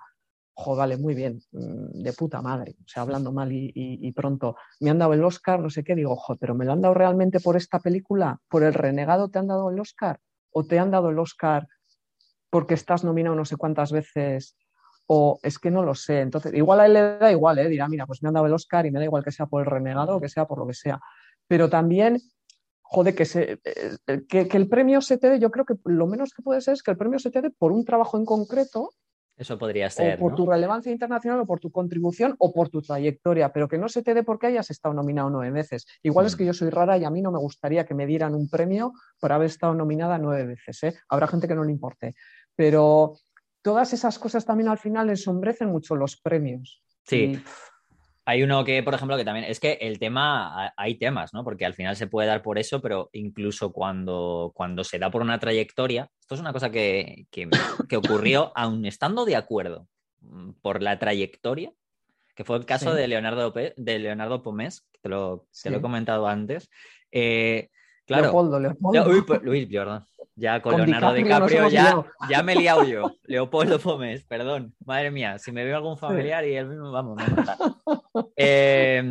jo, 0.54 0.76
vale, 0.76 0.98
muy 0.98 1.14
bien, 1.16 1.42
mm, 1.52 2.02
de 2.04 2.14
puta 2.14 2.42
madre, 2.42 2.76
o 2.84 2.88
sea, 2.88 3.04
hablando 3.04 3.32
mal 3.32 3.52
y, 3.52 3.68
y- 3.76 4.08
y 4.08 4.12
pronto, 4.14 4.56
me 4.82 4.90
han 4.90 4.98
dado 5.00 5.14
el 5.14 5.24
Oscar, 5.24 5.60
no 5.62 5.70
sé 5.70 5.84
qué, 5.84 5.96
digo, 5.96 6.16
jo, 6.16 6.36
pero 6.38 6.54
¿me 6.56 6.66
lo 6.66 6.74
han 6.74 6.82
dado 6.82 6.94
realmente 6.94 7.40
por 7.40 7.56
esta 7.56 7.80
película? 7.80 8.40
¿Por 8.50 8.64
El 8.64 8.74
Renegado 8.74 9.30
te 9.30 9.40
han 9.40 9.48
dado 9.48 9.70
el 9.70 9.80
Oscar? 9.80 10.20
¿O 10.52 10.64
te 10.64 10.78
han 10.80 10.92
dado 10.92 11.10
el 11.12 11.20
Oscar 11.20 11.68
porque 12.50 12.74
estás 12.74 13.04
nominado 13.04 13.36
no 13.36 13.46
sé 13.46 13.56
cuántas 13.58 13.92
veces? 13.92 14.56
O 15.12 15.40
es 15.42 15.58
que 15.58 15.72
no 15.72 15.82
lo 15.84 15.96
sé. 15.96 16.20
Entonces, 16.22 16.54
igual 16.54 16.82
a 16.82 16.86
él 16.86 16.94
le 16.94 17.02
da 17.18 17.32
igual, 17.32 17.58
¿eh? 17.58 17.68
dirá, 17.68 17.88
mira, 17.88 18.06
pues 18.06 18.22
me 18.22 18.28
han 18.30 18.36
dado 18.36 18.46
el 18.46 18.54
Oscar 18.54 18.86
y 18.86 18.92
me 18.92 19.00
da 19.00 19.06
igual 19.06 19.24
que 19.24 19.32
sea 19.32 19.48
por 19.48 19.62
el 19.62 19.66
renegado 19.66 20.18
o 20.18 20.22
que 20.22 20.30
sea 20.30 20.46
por 20.46 20.60
lo 20.60 20.68
que 20.68 20.76
sea. 20.76 21.00
Pero 21.48 21.68
también, 21.68 22.20
joder, 22.82 23.16
que, 23.16 23.26
se, 23.26 23.60
eh, 23.64 24.22
que, 24.28 24.48
que 24.48 24.58
el 24.58 24.68
premio 24.70 25.02
se 25.02 25.18
te 25.18 25.30
dé, 25.32 25.40
yo 25.40 25.50
creo 25.50 25.66
que 25.66 25.74
lo 25.86 26.06
menos 26.06 26.32
que 26.34 26.44
puede 26.44 26.62
ser 26.62 26.76
es 26.76 26.84
que 26.84 26.92
el 26.92 26.98
premio 26.98 27.18
se 27.18 27.32
te 27.32 27.42
dé 27.42 27.50
por 27.50 27.72
un 27.72 27.84
trabajo 27.86 28.18
en 28.18 28.26
concreto 28.26 28.92
Eso 29.36 29.58
podría 29.58 29.88
o 29.88 29.90
ser. 29.90 30.20
por 30.20 30.32
¿no? 30.32 30.38
tu 30.38 30.46
relevancia 30.46 30.92
internacional 30.92 31.40
o 31.40 31.46
por 31.48 31.60
tu 31.60 31.72
contribución 31.72 32.36
o 32.38 32.54
por 32.54 32.70
tu 32.70 32.82
trayectoria, 32.84 33.52
pero 33.52 33.68
que 33.68 33.80
no 33.80 33.90
se 33.90 34.04
te 34.04 34.14
dé 34.14 34.22
porque 34.22 34.46
hayas 34.48 34.70
estado 34.70 34.94
nominado 34.94 35.32
nueve 35.32 35.50
veces. 35.52 35.88
Igual 36.04 36.28
es 36.28 36.36
Mm. 36.36 36.38
que 36.38 36.46
yo 36.46 36.54
soy 36.54 36.70
rara 36.70 36.98
y 37.00 37.04
a 37.06 37.10
mí 37.10 37.22
no 37.24 37.32
me 37.32 37.40
gustaría 37.40 37.84
que 37.86 37.96
me 37.96 38.06
dieran 38.06 38.36
un 38.36 38.48
premio 38.48 38.94
por 39.20 39.32
haber 39.32 39.48
estado 39.48 39.74
nominada 39.74 40.20
nueve 40.20 40.46
veces. 40.46 40.84
¿eh? 40.84 40.94
Habrá 41.10 41.26
gente 41.28 41.48
que 41.48 41.56
no 41.56 41.64
le 41.64 41.72
importe, 41.72 42.14
pero 42.56 43.16
todas 43.62 43.94
esas 43.94 44.18
cosas 44.20 44.46
también 44.46 44.70
al 44.70 44.78
final 44.78 45.10
ensombrecen 45.10 45.70
mucho 45.70 45.96
los 45.96 46.18
premios. 46.18 46.82
Sí. 47.04 47.34
Y, 47.34 47.44
Hay 48.26 48.44
uno 48.44 48.64
que, 48.64 48.84
por 48.84 48.94
ejemplo, 48.94 49.18
que 49.18 49.26
también 49.26 49.46
es 49.46 49.60
que 49.60 49.80
el 49.82 49.98
tema, 49.98 50.66
ha- 50.68 50.74
hay 50.78 51.00
temas, 51.00 51.34
¿no? 51.34 51.44
Porque 51.44 51.66
al 51.66 51.74
final 51.74 51.96
se 51.96 52.06
puede 52.06 52.28
dar 52.28 52.44
por 52.44 52.60
eso, 52.60 52.80
pero 52.80 53.10
incluso 53.14 53.72
cuando, 53.72 54.52
cuando 54.54 54.84
se 54.84 55.00
da 55.00 55.10
por 55.10 55.24
una 55.24 55.40
trayectoria, 55.40 56.08
esto 56.20 56.36
es 56.36 56.42
una 56.42 56.54
cosa 56.54 56.70
que, 56.70 57.26
que, 57.32 57.50
que 57.88 57.98
ocurrió 57.98 58.52
aun 58.56 58.86
estando 58.86 59.26
de 59.26 59.36
acuerdo 59.36 59.88
mm, 60.22 60.52
por 60.62 60.84
la 60.84 61.00
trayectoria, 61.00 61.72
que 62.36 62.44
fue 62.44 62.58
el 62.58 62.66
caso 62.66 62.92
Sí. 62.92 62.98
de 62.98 63.08
Leonardo, 63.08 63.52
de 63.52 64.00
Leonardo 64.00 64.44
Pomés, 64.44 64.88
que 64.92 65.00
te 65.02 65.10
lo, 65.10 65.48
te 65.64 65.72
lo 65.72 65.78
he 65.78 65.82
comentado 65.82 66.28
antes. 66.28 66.70
Eh, 67.12 67.70
claro, 68.06 68.26
Leopoldo, 68.26 68.60
Leopoldo. 68.60 69.10
Uy, 69.10 69.24
pues, 69.24 69.42
Luis, 69.42 69.68
perdón. 69.68 70.06
Ya 70.40 70.62
con, 70.62 70.72
Con 70.72 70.90
Leonardo 70.90 71.14
DiCaprio 71.14 71.68
ya, 71.68 72.02
ya 72.30 72.44
me 72.44 72.54
he 72.54 72.56
liado 72.56 72.86
yo. 72.86 73.12
Leopoldo 73.26 73.78
Pomés, 73.78 74.24
perdón. 74.24 74.74
Madre 74.86 75.12
mía, 75.12 75.38
si 75.38 75.52
me 75.52 75.66
veo 75.66 75.76
algún 75.76 75.98
familiar 75.98 76.46
y 76.46 76.56
él 76.56 76.68
mismo, 76.68 76.92
vamos, 76.92 77.18
me 77.18 77.28
mata. 77.28 77.58
Eh, 78.38 79.04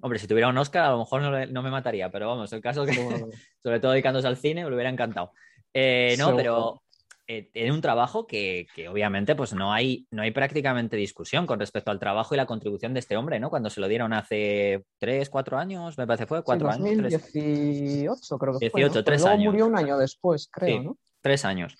hombre, 0.00 0.18
si 0.20 0.28
tuviera 0.28 0.48
un 0.48 0.56
Oscar, 0.58 0.84
a 0.84 0.90
lo 0.90 1.00
mejor 1.00 1.48
no, 1.50 1.62
me 1.62 1.70
mataría, 1.70 2.08
pero 2.10 2.28
vamos, 2.28 2.52
el 2.52 2.60
caso 2.60 2.84
es 2.84 2.96
que, 2.96 3.26
sobre 3.62 3.80
todo 3.80 3.90
dedicándose 3.90 4.28
al 4.28 4.36
cine, 4.36 4.62
me 4.62 4.70
lo 4.70 4.76
hubiera 4.76 4.90
encantado. 4.90 5.32
Eh, 5.74 6.14
no, 6.18 6.36
pero 6.36 6.82
eh, 7.28 7.50
tiene 7.52 7.72
un 7.72 7.80
trabajo 7.80 8.26
que, 8.26 8.66
que 8.74 8.88
obviamente 8.88 9.34
pues 9.34 9.52
no 9.52 9.72
hay, 9.72 10.06
no 10.10 10.22
hay 10.22 10.30
prácticamente 10.30 10.96
discusión 10.96 11.46
con 11.46 11.58
respecto 11.58 11.90
al 11.90 11.98
trabajo 11.98 12.34
y 12.34 12.36
la 12.36 12.46
contribución 12.46 12.94
de 12.94 13.00
este 13.00 13.16
hombre, 13.16 13.40
¿no? 13.40 13.50
Cuando 13.50 13.68
se 13.70 13.80
lo 13.80 13.88
dieron 13.88 14.12
hace 14.12 14.84
tres, 14.98 15.28
cuatro 15.30 15.58
años, 15.58 15.98
me 15.98 16.06
parece 16.06 16.26
fue, 16.26 16.42
cuatro 16.44 16.70
sí, 16.72 16.82
años. 16.82 16.96
tres- 16.98 17.12
2018 17.34 18.38
creo 18.38 18.58
que 18.58 18.70
fue. 18.70 18.80
18, 18.80 18.94
¿no? 19.00 19.04
tres 19.04 19.20
Luego 19.22 19.34
años. 19.34 19.52
murió 19.52 19.66
un 19.66 19.76
año 19.78 19.98
después, 19.98 20.48
creo, 20.52 20.78
Sí. 20.78 20.84
¿no? 20.84 20.98
tres 21.20 21.44
años. 21.44 21.76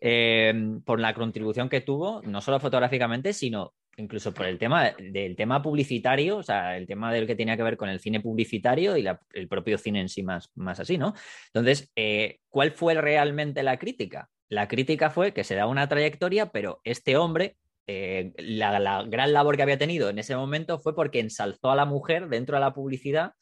Eh, 0.00 0.54
por 0.84 1.00
la 1.00 1.14
contribución 1.14 1.68
que 1.68 1.80
tuvo, 1.80 2.20
no 2.22 2.40
solo 2.40 2.60
fotográficamente, 2.60 3.32
sino 3.32 3.74
incluso 3.98 4.32
por 4.34 4.44
el 4.46 4.58
tema 4.58 4.90
del 4.98 5.36
tema 5.36 5.62
publicitario, 5.62 6.36
o 6.36 6.42
sea, 6.42 6.76
el 6.76 6.86
tema 6.86 7.10
del 7.12 7.26
que 7.26 7.34
tenía 7.34 7.56
que 7.56 7.62
ver 7.62 7.78
con 7.78 7.88
el 7.88 7.98
cine 7.98 8.20
publicitario 8.20 8.94
y 8.98 9.02
la- 9.02 9.18
el 9.32 9.48
propio 9.48 9.78
cine 9.78 10.00
en 10.02 10.10
sí 10.10 10.22
más, 10.22 10.50
más 10.54 10.80
así, 10.80 10.98
¿no? 10.98 11.14
Entonces, 11.46 11.90
eh, 11.96 12.40
¿cuál 12.50 12.72
fue 12.72 12.92
realmente 12.94 13.62
la 13.62 13.78
crítica? 13.78 14.28
La 14.48 14.68
crítica 14.68 15.10
fue 15.10 15.32
que 15.32 15.44
se 15.44 15.54
da 15.54 15.66
una 15.66 15.88
trayectoria, 15.88 16.46
pero 16.50 16.80
este 16.84 17.16
hombre, 17.16 17.56
eh, 17.86 18.32
la, 18.38 18.78
la 18.78 19.02
gran 19.04 19.32
labor 19.32 19.56
que 19.56 19.62
había 19.62 19.78
tenido 19.78 20.08
en 20.08 20.18
ese 20.18 20.36
momento 20.36 20.78
fue 20.78 20.94
porque 20.94 21.20
ensalzó 21.20 21.70
a 21.70 21.76
la 21.76 21.84
mujer 21.84 22.28
dentro 22.28 22.56
de 22.56 22.60
la 22.60 22.74
publicidad 22.74 23.32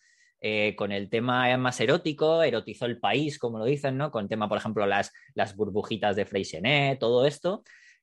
eh, 0.47 0.77
con 0.77 0.93
el 0.93 1.09
tema 1.09 1.57
más 1.57 1.81
erótico, 1.81 2.43
erotizó 2.43 2.85
el 2.85 3.01
país, 3.01 3.39
como 3.39 3.59
lo 3.59 3.65
dicen, 3.65 3.97
¿no? 3.97 4.11
Con 4.11 4.25
el 4.25 4.29
tema, 4.29 4.47
por 4.47 4.59
ejemplo, 4.59 4.87
las, 4.87 5.11
las 5.35 5.57
burbujitas 5.57 6.17
de 6.17 6.27
Freysenet, 6.27 6.99
todo 6.99 7.25
esto, 7.25 7.63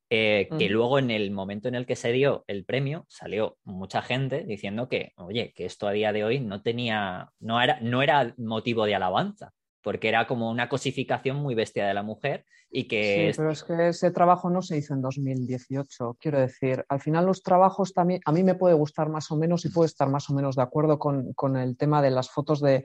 eh, 0.10 0.50
que 0.58 0.68
luego 0.68 0.98
en 0.98 1.12
el 1.12 1.30
momento 1.30 1.68
en 1.68 1.76
el 1.76 1.86
que 1.86 1.96
se 1.96 2.12
dio 2.12 2.44
el 2.48 2.66
premio 2.66 3.06
salió 3.08 3.58
mucha 3.64 4.02
gente 4.02 4.44
diciendo 4.44 4.90
que, 4.90 5.14
oye, 5.18 5.54
que 5.56 5.66
esto 5.66 5.88
a 5.88 5.92
día 5.92 6.12
de 6.14 6.24
hoy 6.24 6.40
no 6.40 6.64
tenía, 6.64 7.30
no 7.40 7.62
era, 7.62 7.80
no 7.80 8.02
era 8.02 8.34
motivo 8.38 8.86
de 8.86 8.96
alabanza, 8.96 9.54
porque 9.84 10.10
era 10.10 10.28
como 10.28 10.50
una 10.50 10.70
cosificación 10.70 11.38
muy 11.38 11.56
bestia 11.56 11.88
de 11.88 11.94
la 11.94 12.04
mujer 12.04 12.46
y 12.70 12.88
que... 12.88 13.32
Sí, 13.32 13.38
pero 13.38 13.52
es 13.52 13.64
que 13.64 13.90
ese 13.90 14.12
trabajo 14.12 14.50
no 14.50 14.62
se 14.62 14.78
hizo 14.78 14.94
en 14.94 15.02
2018. 15.02 16.18
Quiero 16.20 16.40
decir, 16.40 16.86
al 16.88 17.00
final 17.00 17.26
los 17.26 17.44
trabajos 17.44 17.94
también, 17.94 18.22
a 18.26 18.32
mí 18.32 18.44
me 18.44 18.56
puede 18.56 18.76
gustar 18.76 19.10
más 19.10 19.32
o 19.32 19.38
menos 19.38 19.66
y 19.66 19.70
puedo 19.70 19.86
estar 19.86 20.10
más 20.10 20.30
o 20.30 20.34
menos 20.34 20.56
de 20.56 20.62
acuerdo 20.62 21.00
con, 21.00 21.34
con 21.34 21.58
el 21.58 21.78
tema 21.78 22.02
de 22.02 22.12
las 22.12 22.30
fotos 22.30 22.62
de, 22.62 22.84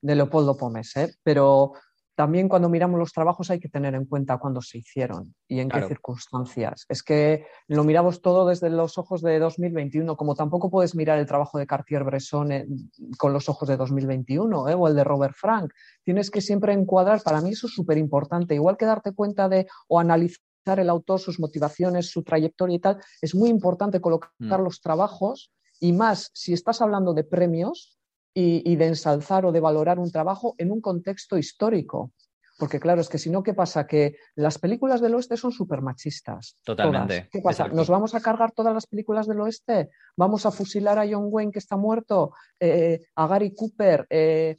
de 0.00 0.14
Leopoldo 0.14 0.56
Pomés, 0.56 0.96
¿eh? 0.96 1.14
pero 1.22 1.72
también 2.14 2.48
cuando 2.48 2.68
miramos 2.68 2.98
los 2.98 3.12
trabajos 3.12 3.50
hay 3.50 3.58
que 3.60 3.68
tener 3.68 3.94
en 3.94 4.04
cuenta 4.04 4.38
cuándo 4.38 4.60
se 4.60 4.78
hicieron 4.78 5.34
y 5.48 5.60
en 5.60 5.68
Claro. 5.68 5.86
qué 5.88 5.94
circunstancias. 5.94 6.84
Es 6.88 7.02
que 7.02 7.46
lo 7.68 7.84
miramos 7.84 8.22
todo 8.22 8.46
desde 8.46 8.70
los 8.70 8.98
ojos 8.98 9.20
de 9.22 9.38
2021, 9.38 10.16
como 10.16 10.34
tampoco 10.34 10.70
puedes 10.70 10.94
mirar 10.94 11.18
el 11.18 11.26
trabajo 11.26 11.58
de 11.58 11.66
Cartier-Bresson 11.66 12.52
eh, 12.52 12.66
con 13.18 13.32
los 13.32 13.48
ojos 13.48 13.68
de 13.68 13.76
2021 13.76 14.68
¿eh? 14.68 14.74
o 14.74 14.88
el 14.88 14.94
de 14.94 15.04
Robert 15.04 15.34
Frank. 15.36 15.72
Tienes 16.02 16.30
que 16.30 16.40
siempre 16.40 16.72
encuadrar, 16.72 17.22
para 17.22 17.40
mí 17.40 17.50
eso 17.50 17.66
es 17.66 17.74
súper 17.74 17.98
importante, 17.98 18.54
igual 18.54 18.76
que 18.76 18.86
darte 18.86 19.12
cuenta 19.12 19.48
de 19.48 19.66
o 19.88 19.98
analizar 19.98 20.40
el 20.78 20.88
autor, 20.88 21.20
sus 21.20 21.38
motivaciones, 21.40 22.10
su 22.10 22.22
trayectoria 22.22 22.76
y 22.76 22.78
tal, 22.80 22.98
es 23.20 23.34
muy 23.34 23.50
importante 23.50 24.00
colocar 24.00 24.30
Mm. 24.38 24.62
los 24.62 24.80
trabajos 24.80 25.52
y 25.80 25.92
más 25.92 26.30
si 26.32 26.52
estás 26.52 26.80
hablando 26.80 27.12
de 27.12 27.24
premios 27.24 27.93
y, 28.34 28.70
y 28.70 28.76
de 28.76 28.88
ensalzar 28.88 29.46
o 29.46 29.52
de 29.52 29.60
valorar 29.60 29.98
un 29.98 30.10
trabajo 30.10 30.54
en 30.58 30.72
un 30.72 30.80
contexto 30.80 31.38
histórico. 31.38 32.12
Porque 32.58 32.78
claro, 32.78 33.00
es 33.00 33.08
que 33.08 33.18
si 33.18 33.30
no, 33.30 33.42
¿qué 33.42 33.52
pasa? 33.52 33.86
Que 33.86 34.16
las 34.36 34.58
películas 34.58 35.00
del 35.00 35.14
oeste 35.14 35.36
son 35.36 35.50
súper 35.50 35.82
machistas. 35.82 36.56
Totalmente, 36.64 37.14
todas. 37.16 37.28
¿Qué 37.30 37.40
pasa? 37.40 37.62
exacto. 37.62 37.76
¿Nos 37.76 37.88
vamos 37.88 38.14
a 38.14 38.20
cargar 38.20 38.52
todas 38.52 38.72
las 38.72 38.86
películas 38.86 39.26
del 39.26 39.40
oeste? 39.40 39.90
¿Vamos 40.16 40.46
a 40.46 40.52
fusilar 40.52 40.98
a 40.98 41.06
John 41.08 41.26
Wayne 41.30 41.50
que 41.50 41.58
está 41.58 41.76
muerto? 41.76 42.32
Eh, 42.60 43.00
¿A 43.16 43.26
Gary 43.26 43.54
Cooper? 43.54 44.06
Eh, 44.08 44.56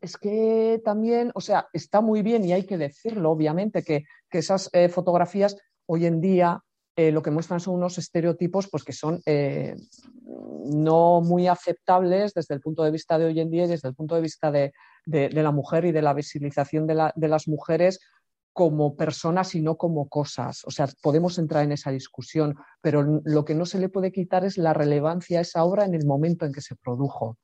es 0.00 0.16
que 0.16 0.80
también, 0.84 1.32
o 1.34 1.40
sea, 1.40 1.68
está 1.72 2.00
muy 2.00 2.22
bien 2.22 2.44
y 2.44 2.52
hay 2.52 2.64
que 2.64 2.78
decirlo, 2.78 3.30
obviamente, 3.30 3.82
que, 3.82 4.04
que 4.30 4.38
esas 4.38 4.70
eh, 4.72 4.88
fotografías 4.88 5.56
hoy 5.86 6.06
en 6.06 6.20
día 6.20 6.62
eh, 6.96 7.12
lo 7.12 7.22
que 7.22 7.30
muestran 7.30 7.60
son 7.60 7.74
unos 7.74 7.98
estereotipos 7.98 8.68
pues, 8.68 8.82
que 8.82 8.94
son 8.94 9.20
eh, 9.26 9.76
no 10.64 11.20
muy 11.20 11.46
aceptables 11.46 12.32
desde 12.32 12.54
el 12.54 12.62
punto 12.62 12.82
de 12.82 12.90
vista 12.90 13.18
de 13.18 13.26
hoy 13.26 13.38
en 13.38 13.50
día 13.50 13.64
y 13.64 13.68
desde 13.68 13.88
el 13.88 13.94
punto 13.94 14.14
de 14.14 14.22
vista 14.22 14.50
de, 14.50 14.72
de, 15.04 15.30
la 15.30 15.52
mujer 15.52 15.84
y 15.84 15.92
de 15.92 16.00
la 16.00 16.14
visibilización 16.14 16.86
de, 16.86 17.28
las 17.28 17.48
mujeres 17.48 18.00
como 18.54 18.96
personas 18.96 19.54
y 19.54 19.60
no 19.60 19.76
como 19.76 20.08
cosas. 20.08 20.64
O 20.64 20.70
sea, 20.70 20.88
podemos 21.02 21.38
entrar 21.38 21.64
en 21.64 21.72
esa 21.72 21.90
discusión, 21.90 22.56
pero 22.80 23.02
lo 23.24 23.44
que 23.44 23.54
no 23.54 23.66
se 23.66 23.78
le 23.78 23.90
puede 23.90 24.10
quitar 24.10 24.46
es 24.46 24.56
la 24.56 24.72
relevancia 24.72 25.38
a 25.38 25.42
esa 25.42 25.64
obra 25.64 25.84
en 25.84 25.94
el 25.94 26.06
momento 26.06 26.46
en 26.46 26.52
que 26.52 26.62
se 26.62 26.76
produjo. 26.76 27.36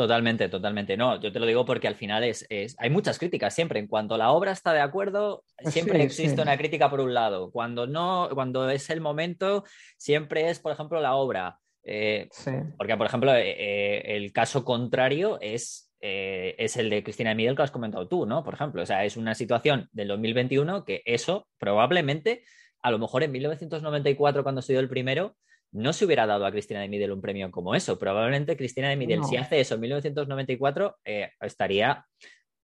Totalmente, 0.00 0.48
totalmente. 0.48 0.96
No, 0.96 1.20
yo 1.20 1.30
te 1.30 1.38
lo 1.38 1.44
digo 1.44 1.66
porque 1.66 1.86
al 1.86 1.94
final 1.94 2.24
es, 2.24 2.46
hay 2.48 2.88
muchas 2.88 3.18
críticas 3.18 3.54
siempre. 3.54 3.80
En 3.80 3.86
cuanto 3.86 4.16
la 4.16 4.30
obra 4.30 4.52
está 4.52 4.72
de 4.72 4.80
acuerdo, 4.80 5.44
siempre 5.66 6.02
existe 6.02 6.40
una 6.40 6.56
crítica 6.56 6.88
por 6.88 7.00
un 7.00 7.12
lado. 7.12 7.50
Cuando 7.50 7.86
no, 7.86 8.30
cuando 8.32 8.70
es 8.70 8.88
el 8.88 9.02
momento, 9.02 9.64
siempre 9.98 10.48
es, 10.48 10.58
por 10.58 10.72
ejemplo, 10.72 11.02
la 11.02 11.16
obra. 11.16 11.58
Eh, 11.82 12.30
porque, 12.78 12.96
por 12.96 13.08
ejemplo, 13.08 13.34
eh, 13.34 13.50
eh, 13.50 14.16
el 14.16 14.32
caso 14.32 14.64
contrario 14.64 15.38
es 15.42 15.92
eh, 16.00 16.54
es 16.56 16.78
el 16.78 16.88
de 16.88 17.02
Cristina 17.02 17.34
Miguel 17.34 17.54
que 17.54 17.60
has 17.60 17.70
comentado 17.70 18.08
tú, 18.08 18.24
¿no? 18.24 18.42
Por 18.42 18.54
ejemplo, 18.54 18.80
o 18.82 18.86
sea, 18.86 19.04
es 19.04 19.18
una 19.18 19.34
situación 19.34 19.90
del 19.92 20.08
2021 20.08 20.86
que 20.86 21.02
eso 21.04 21.46
probablemente, 21.58 22.42
a 22.80 22.90
lo 22.90 22.98
mejor 22.98 23.22
en 23.22 23.32
1994, 23.32 24.42
cuando 24.42 24.62
se 24.62 24.72
dio 24.72 24.80
el 24.80 24.88
primero, 24.88 25.36
no 25.72 25.92
se 25.92 26.04
hubiera 26.04 26.26
dado 26.26 26.46
a 26.46 26.50
Cristina 26.50 26.80
de 26.80 26.88
Midel 26.88 27.12
un 27.12 27.20
premio 27.20 27.50
como 27.50 27.74
eso. 27.74 27.98
Probablemente 27.98 28.56
Cristina 28.56 28.88
de 28.88 28.96
Midel, 28.96 29.24
si 29.24 29.36
hace 29.36 29.60
eso 29.60 29.74
en 29.74 29.80
1994, 29.82 30.98
eh, 31.04 31.30
estaría 31.40 32.06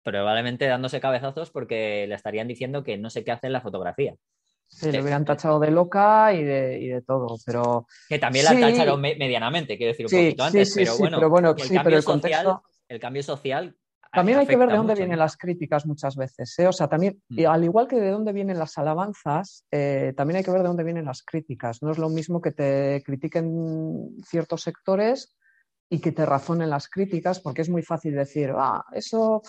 probablemente 0.02 0.66
dándose 0.66 1.00
cabezazos 1.00 1.50
porque 1.50 2.06
le 2.08 2.14
estarían 2.14 2.48
diciendo 2.48 2.82
que 2.82 2.96
no 2.96 3.10
sé 3.10 3.24
qué 3.24 3.32
hace 3.32 3.46
en 3.46 3.52
la 3.52 3.60
fotografía. 3.60 4.14
Sí, 4.66 4.92
le 4.92 5.00
hubieran 5.00 5.24
tachado 5.24 5.58
de 5.58 5.70
loca 5.70 6.34
y 6.34 6.42
de, 6.42 7.02
todo, 7.06 7.38
pero... 7.46 7.86
Que 8.08 8.18
también 8.18 8.44
la 8.44 8.58
tacharon 8.58 9.00
medianamente, 9.00 9.78
quiero 9.78 9.92
decir, 9.92 10.06
un 10.06 10.10
poquito 10.10 10.44
antes, 10.44 10.74
pero, 10.74 10.98
bueno, 10.98 11.16
pero 11.16 11.30
bueno, 11.30 11.54
el 11.56 11.68
cambio 11.70 11.96
el 11.96 12.02
social 12.02 12.60
el 12.88 13.00
cambio 13.00 13.22
social. 13.22 13.76
También 14.12 14.38
hay 14.38 14.46
que 14.46 14.56
ver 14.56 14.70
de 14.70 14.76
dónde 14.76 14.94
vienen 14.94 15.18
las 15.18 15.36
críticas 15.36 15.86
muchas 15.86 16.16
veces. 16.16 16.58
¿eh? 16.58 16.66
O 16.66 16.72
sea, 16.72 16.88
también, 16.88 17.22
mm. 17.28 17.46
al 17.46 17.64
igual 17.64 17.86
que 17.86 18.00
de 18.00 18.10
dónde 18.10 18.32
vienen 18.32 18.58
las 18.58 18.78
alabanzas, 18.78 19.64
eh, 19.70 20.14
también 20.16 20.38
hay 20.38 20.44
que 20.44 20.50
ver 20.50 20.62
de 20.62 20.68
dónde 20.68 20.84
vienen 20.84 21.04
las 21.04 21.22
críticas. 21.22 21.82
No 21.82 21.90
es 21.90 21.98
lo 21.98 22.08
mismo 22.08 22.40
que 22.40 22.52
te 22.52 23.02
critiquen 23.04 24.16
ciertos 24.24 24.62
sectores 24.62 25.36
y 25.90 26.00
que 26.00 26.12
te 26.12 26.24
razonen 26.24 26.70
las 26.70 26.88
críticas, 26.88 27.40
porque 27.40 27.62
es 27.62 27.68
muy 27.68 27.82
fácil 27.82 28.14
decir, 28.14 28.52
ah, 28.56 28.84
eso, 28.92 29.42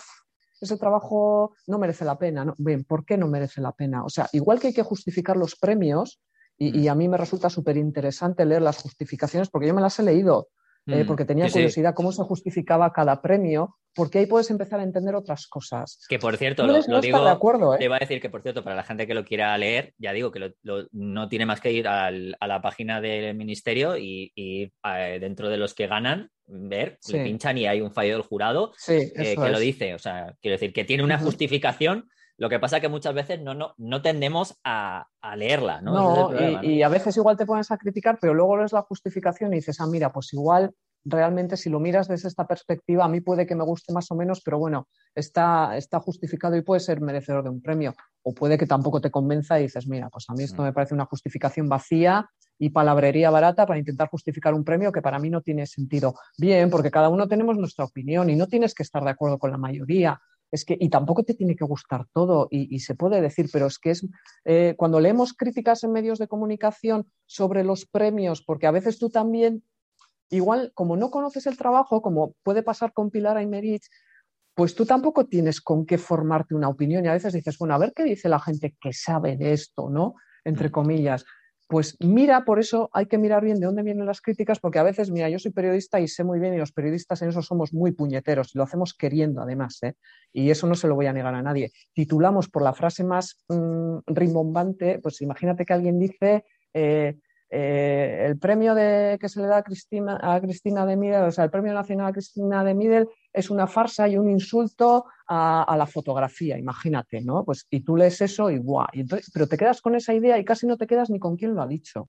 ese 0.60 0.76
trabajo 0.76 1.54
no 1.66 1.78
merece 1.78 2.04
la 2.04 2.18
pena. 2.18 2.44
¿no? 2.44 2.54
Bien, 2.58 2.84
¿por 2.84 3.04
qué 3.04 3.16
no 3.16 3.28
merece 3.28 3.60
la 3.60 3.72
pena? 3.72 4.04
O 4.04 4.10
sea, 4.10 4.28
igual 4.32 4.60
que 4.60 4.68
hay 4.68 4.74
que 4.74 4.82
justificar 4.82 5.36
los 5.36 5.56
premios, 5.56 6.20
y, 6.58 6.82
y 6.82 6.88
mm. 6.88 6.90
a 6.90 6.94
mí 6.94 7.08
me 7.08 7.16
resulta 7.16 7.48
súper 7.48 7.78
interesante 7.78 8.44
leer 8.44 8.60
las 8.60 8.76
justificaciones, 8.76 9.48
porque 9.48 9.68
yo 9.68 9.74
me 9.74 9.80
las 9.80 9.98
he 9.98 10.02
leído. 10.02 10.48
Eh, 10.92 11.04
porque 11.06 11.24
tenía 11.24 11.48
curiosidad 11.50 11.94
cómo 11.94 12.12
se 12.12 12.22
justificaba 12.22 12.92
cada 12.92 13.20
premio, 13.22 13.76
porque 13.94 14.18
ahí 14.18 14.26
puedes 14.26 14.50
empezar 14.50 14.80
a 14.80 14.82
entender 14.82 15.14
otras 15.14 15.46
cosas. 15.46 16.04
Que 16.08 16.18
por 16.18 16.36
cierto, 16.36 16.66
lo, 16.66 17.00
digo, 17.00 17.24
de 17.24 17.30
acuerdo, 17.30 17.74
¿eh? 17.74 17.78
te 17.78 17.84
iba 17.84 17.96
a 17.96 18.00
decir 18.00 18.20
que 18.20 18.30
por 18.30 18.42
cierto, 18.42 18.62
para 18.62 18.76
la 18.76 18.82
gente 18.82 19.06
que 19.06 19.14
lo 19.14 19.24
quiera 19.24 19.56
leer, 19.58 19.94
ya 19.98 20.12
digo 20.12 20.30
que 20.30 20.54
no 20.92 21.28
tiene 21.28 21.46
más 21.46 21.60
que 21.60 21.72
ir 21.72 21.88
a 21.88 22.10
la 22.10 22.62
página 22.62 23.00
del 23.00 23.34
ministerio 23.34 23.96
y, 23.96 24.32
eh, 24.36 25.18
dentro 25.20 25.48
de 25.48 25.56
los 25.56 25.74
que 25.74 25.86
ganan, 25.86 26.30
ver, 26.46 26.98
le 27.08 27.24
pinchan 27.24 27.58
y 27.58 27.66
hay 27.66 27.80
un 27.80 27.92
fallo 27.92 28.14
del 28.14 28.22
jurado 28.22 28.72
que 28.86 29.34
lo 29.36 29.58
dice. 29.58 29.94
O 29.94 29.98
sea, 29.98 30.34
quiero 30.40 30.54
decir, 30.54 30.72
que 30.72 30.84
tiene 30.84 31.04
una 31.04 31.18
justificación 31.18 32.08
lo 32.40 32.48
que 32.48 32.58
pasa 32.58 32.78
es 32.78 32.80
que 32.80 32.88
muchas 32.88 33.12
veces 33.12 33.42
no, 33.42 33.52
no, 33.52 33.74
no 33.76 34.00
tendemos 34.00 34.58
a, 34.64 35.06
leerla, 35.36 35.82
¿no? 35.82 36.30
y, 36.62 36.82
a 36.82 36.88
veces 36.88 37.14
igual 37.18 37.36
te 37.36 37.44
pones 37.44 37.70
a 37.70 37.76
criticar, 37.76 38.16
pero 38.18 38.32
luego 38.32 38.56
lees 38.56 38.72
la 38.72 38.80
justificación 38.80 39.52
y 39.52 39.56
dices, 39.56 39.78
ah, 39.78 39.86
mira, 39.86 40.10
pues 40.10 40.32
igual 40.32 40.72
realmente 41.04 41.58
si 41.58 41.68
lo 41.68 41.80
miras 41.80 42.08
desde 42.08 42.28
esta 42.28 42.46
perspectiva, 42.46 43.04
a 43.04 43.08
mí 43.08 43.20
puede 43.20 43.46
que 43.46 43.54
me 43.54 43.64
guste 43.64 43.92
más 43.92 44.10
o 44.10 44.14
menos, 44.14 44.40
pero 44.42 44.58
bueno, 44.58 44.88
está, 45.14 45.76
está 45.76 46.00
justificado 46.00 46.56
y 46.56 46.62
puede 46.62 46.80
ser 46.80 47.02
merecedor 47.02 47.44
de 47.44 47.50
un 47.50 47.60
premio. 47.60 47.94
O 48.22 48.32
puede 48.32 48.56
que 48.56 48.66
tampoco 48.66 49.02
te 49.02 49.10
convenza 49.10 49.60
y 49.60 49.64
dices, 49.64 49.86
mira, 49.86 50.08
pues 50.08 50.24
a 50.28 50.32
mí 50.32 50.42
esto 50.42 50.62
me 50.62 50.72
parece 50.72 50.94
una 50.94 51.04
justificación 51.04 51.68
vacía 51.68 52.26
y 52.58 52.70
palabrería 52.70 53.28
barata 53.28 53.66
para 53.66 53.78
intentar 53.78 54.08
justificar 54.08 54.54
un 54.54 54.64
premio 54.64 54.92
que 54.92 55.02
para 55.02 55.18
mí 55.18 55.28
no 55.28 55.42
tiene 55.42 55.66
sentido. 55.66 56.14
Bien, 56.38 56.70
porque 56.70 56.90
cada 56.90 57.10
uno 57.10 57.28
tenemos 57.28 57.58
nuestra 57.58 57.84
opinión 57.84 58.30
y 58.30 58.36
no 58.36 58.46
tienes 58.46 58.74
que 58.74 58.82
estar 58.82 59.04
de 59.04 59.10
acuerdo 59.10 59.38
con 59.38 59.50
la 59.50 59.58
mayoría 59.58 60.18
es 60.50 60.64
que, 60.64 60.76
y 60.78 60.88
tampoco 60.88 61.22
te 61.22 61.34
tiene 61.34 61.56
que 61.56 61.64
gustar 61.64 62.06
todo, 62.12 62.48
y, 62.50 62.78
se 62.80 62.94
puede 62.94 63.20
decir, 63.20 63.48
pero 63.52 63.66
es 63.66 63.78
que 63.78 63.90
es 63.90 64.06
eh, 64.44 64.74
cuando 64.76 65.00
leemos 65.00 65.32
críticas 65.32 65.84
en 65.84 65.92
medios 65.92 66.18
de 66.18 66.28
comunicación 66.28 67.06
sobre 67.26 67.64
los 67.64 67.86
premios, 67.86 68.42
porque 68.42 68.66
a 68.66 68.70
veces 68.72 68.98
tú 68.98 69.10
también, 69.10 69.62
igual, 70.28 70.72
como 70.74 70.96
no 70.96 71.10
conoces 71.10 71.46
el 71.46 71.56
trabajo, 71.56 72.02
como 72.02 72.34
puede 72.42 72.62
pasar 72.62 72.92
con 72.92 73.10
Pilar 73.10 73.36
Aymerich, 73.36 73.86
pues 74.54 74.74
tú 74.74 74.84
tampoco 74.84 75.26
tienes 75.26 75.60
con 75.60 75.86
qué 75.86 75.96
formarte 75.96 76.54
una 76.54 76.68
opinión 76.68 77.04
y 77.04 77.08
a 77.08 77.12
veces 77.12 77.32
dices, 77.32 77.56
bueno, 77.56 77.74
a 77.74 77.78
ver 77.78 77.92
qué 77.94 78.04
dice 78.04 78.28
la 78.28 78.40
gente 78.40 78.76
que 78.80 78.92
sabe 78.92 79.36
de 79.36 79.52
esto, 79.52 79.88
¿no? 79.88 80.16
Entre 80.44 80.70
comillas. 80.70 81.24
Pues 81.70 81.96
mira, 82.00 82.44
por 82.44 82.58
eso 82.58 82.90
hay 82.92 83.06
que 83.06 83.16
mirar 83.16 83.44
bien 83.44 83.60
de 83.60 83.66
dónde 83.66 83.84
vienen 83.84 84.04
las 84.04 84.20
críticas, 84.20 84.58
porque 84.58 84.80
a 84.80 84.82
veces, 84.82 85.12
mira, 85.12 85.28
yo 85.28 85.38
soy 85.38 85.52
periodista 85.52 86.00
y 86.00 86.08
sé 86.08 86.24
muy 86.24 86.40
bien, 86.40 86.52
y 86.52 86.58
los 86.58 86.72
periodistas 86.72 87.22
en 87.22 87.28
eso 87.28 87.42
somos 87.42 87.72
muy 87.72 87.92
puñeteros, 87.92 88.52
y 88.52 88.58
lo 88.58 88.64
hacemos 88.64 88.92
queriendo 88.92 89.40
además, 89.40 89.78
¿eh? 89.84 89.94
y 90.32 90.50
eso 90.50 90.66
no 90.66 90.74
se 90.74 90.88
lo 90.88 90.96
voy 90.96 91.06
a 91.06 91.12
negar 91.12 91.32
a 91.32 91.42
nadie. 91.42 91.70
Titulamos 91.92 92.48
por 92.48 92.62
la 92.62 92.72
frase 92.72 93.04
más 93.04 93.44
mm, 93.48 93.98
rimbombante, 94.08 94.98
pues 94.98 95.20
imagínate 95.20 95.64
que 95.64 95.72
alguien 95.72 96.00
dice, 96.00 96.44
eh, 96.74 97.18
eh, 97.52 98.26
el 98.26 98.38
premio 98.38 98.76
de, 98.76 99.18
que 99.20 99.28
se 99.28 99.40
le 99.40 99.48
da 99.48 99.58
a 99.58 99.62
Cristina, 99.64 100.18
a 100.22 100.40
Cristina 100.40 100.86
de 100.86 100.96
Midel, 100.96 101.24
o 101.24 101.32
sea, 101.32 101.44
el 101.44 101.50
premio 101.50 101.74
nacional 101.74 102.06
a 102.06 102.12
Cristina 102.12 102.62
de 102.62 102.74
Midel 102.74 103.08
es 103.32 103.50
una 103.50 103.66
farsa 103.66 104.08
y 104.08 104.16
un 104.16 104.30
insulto 104.30 105.06
a, 105.26 105.74
la 105.76 105.86
fotografía, 105.86 106.56
imagínate, 106.58 107.20
¿no? 107.20 107.44
Pues, 107.44 107.66
y 107.68 107.80
tú 107.80 107.96
lees 107.96 108.20
eso 108.20 108.50
y 108.50 108.58
guau, 108.58 108.86
pero 109.34 109.48
te 109.48 109.56
quedas 109.56 109.80
con 109.80 109.96
esa 109.96 110.14
idea 110.14 110.38
y 110.38 110.44
casi 110.44 110.66
no 110.66 110.76
te 110.76 110.86
quedas 110.86 111.10
ni 111.10 111.18
con 111.18 111.36
quién 111.36 111.54
lo 111.54 111.62
ha 111.62 111.66
dicho. 111.66 112.08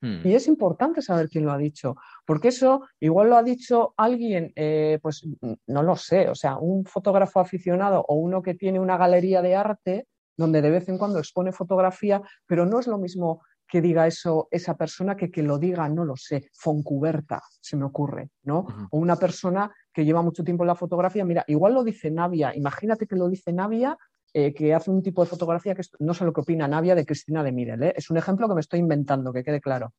Hmm. 0.00 0.20
Y 0.24 0.34
es 0.34 0.46
importante 0.46 1.02
saber 1.02 1.28
quién 1.28 1.46
lo 1.46 1.52
ha 1.52 1.58
dicho, 1.58 1.96
porque 2.24 2.48
eso 2.48 2.86
igual 3.00 3.30
lo 3.30 3.36
ha 3.36 3.42
dicho 3.42 3.92
alguien, 3.96 4.52
eh, 4.54 5.00
pues 5.02 5.26
no 5.66 5.82
lo 5.82 5.96
sé, 5.96 6.28
o 6.28 6.34
sea, 6.36 6.58
un 6.58 6.84
fotógrafo 6.84 7.40
aficionado 7.40 8.04
o 8.06 8.14
uno 8.14 8.40
que 8.40 8.54
tiene 8.54 8.78
una 8.78 8.96
galería 8.96 9.42
de 9.42 9.56
arte 9.56 10.06
donde 10.36 10.62
de 10.62 10.70
vez 10.70 10.88
en 10.88 10.98
cuando 10.98 11.18
expone 11.18 11.52
fotografía, 11.52 12.22
pero 12.46 12.66
no 12.66 12.78
es 12.78 12.86
lo 12.86 12.98
mismo 12.98 13.42
que 13.68 13.80
diga 13.80 14.06
eso 14.06 14.48
esa 14.50 14.76
persona 14.76 15.16
que 15.16 15.30
que 15.30 15.42
lo 15.42 15.58
diga, 15.58 15.88
no 15.88 16.04
lo 16.04 16.16
sé, 16.16 16.50
Foncuberta, 16.54 17.42
se 17.60 17.76
me 17.76 17.84
ocurre, 17.84 18.30
¿no? 18.44 18.66
O 18.90 18.98
una 18.98 19.16
persona 19.16 19.72
que 19.92 20.04
lleva 20.04 20.22
mucho 20.22 20.44
tiempo 20.44 20.62
en 20.64 20.68
la 20.68 20.74
fotografía, 20.74 21.24
mira, 21.24 21.44
igual 21.48 21.74
lo 21.74 21.82
dice 21.82 22.10
Navia, 22.10 22.54
imagínate 22.54 23.06
que 23.06 23.16
lo 23.16 23.28
dice 23.28 23.52
Navia, 23.52 23.96
eh, 24.32 24.52
que 24.52 24.74
hace 24.74 24.90
un 24.90 25.02
tipo 25.02 25.22
de 25.22 25.30
fotografía 25.30 25.74
que 25.74 25.82
no 26.00 26.14
sé 26.14 26.24
lo 26.24 26.32
que 26.32 26.42
opina 26.42 26.68
Navia 26.68 26.94
de 26.94 27.06
Cristina 27.06 27.42
de 27.42 27.52
Mirel, 27.52 27.82
¿eh? 27.82 27.94
es 27.96 28.10
un 28.10 28.18
ejemplo 28.18 28.48
que 28.48 28.54
me 28.54 28.60
estoy 28.60 28.80
inventando, 28.80 29.32
que 29.32 29.42
quede 29.42 29.60
claro. 29.60 29.94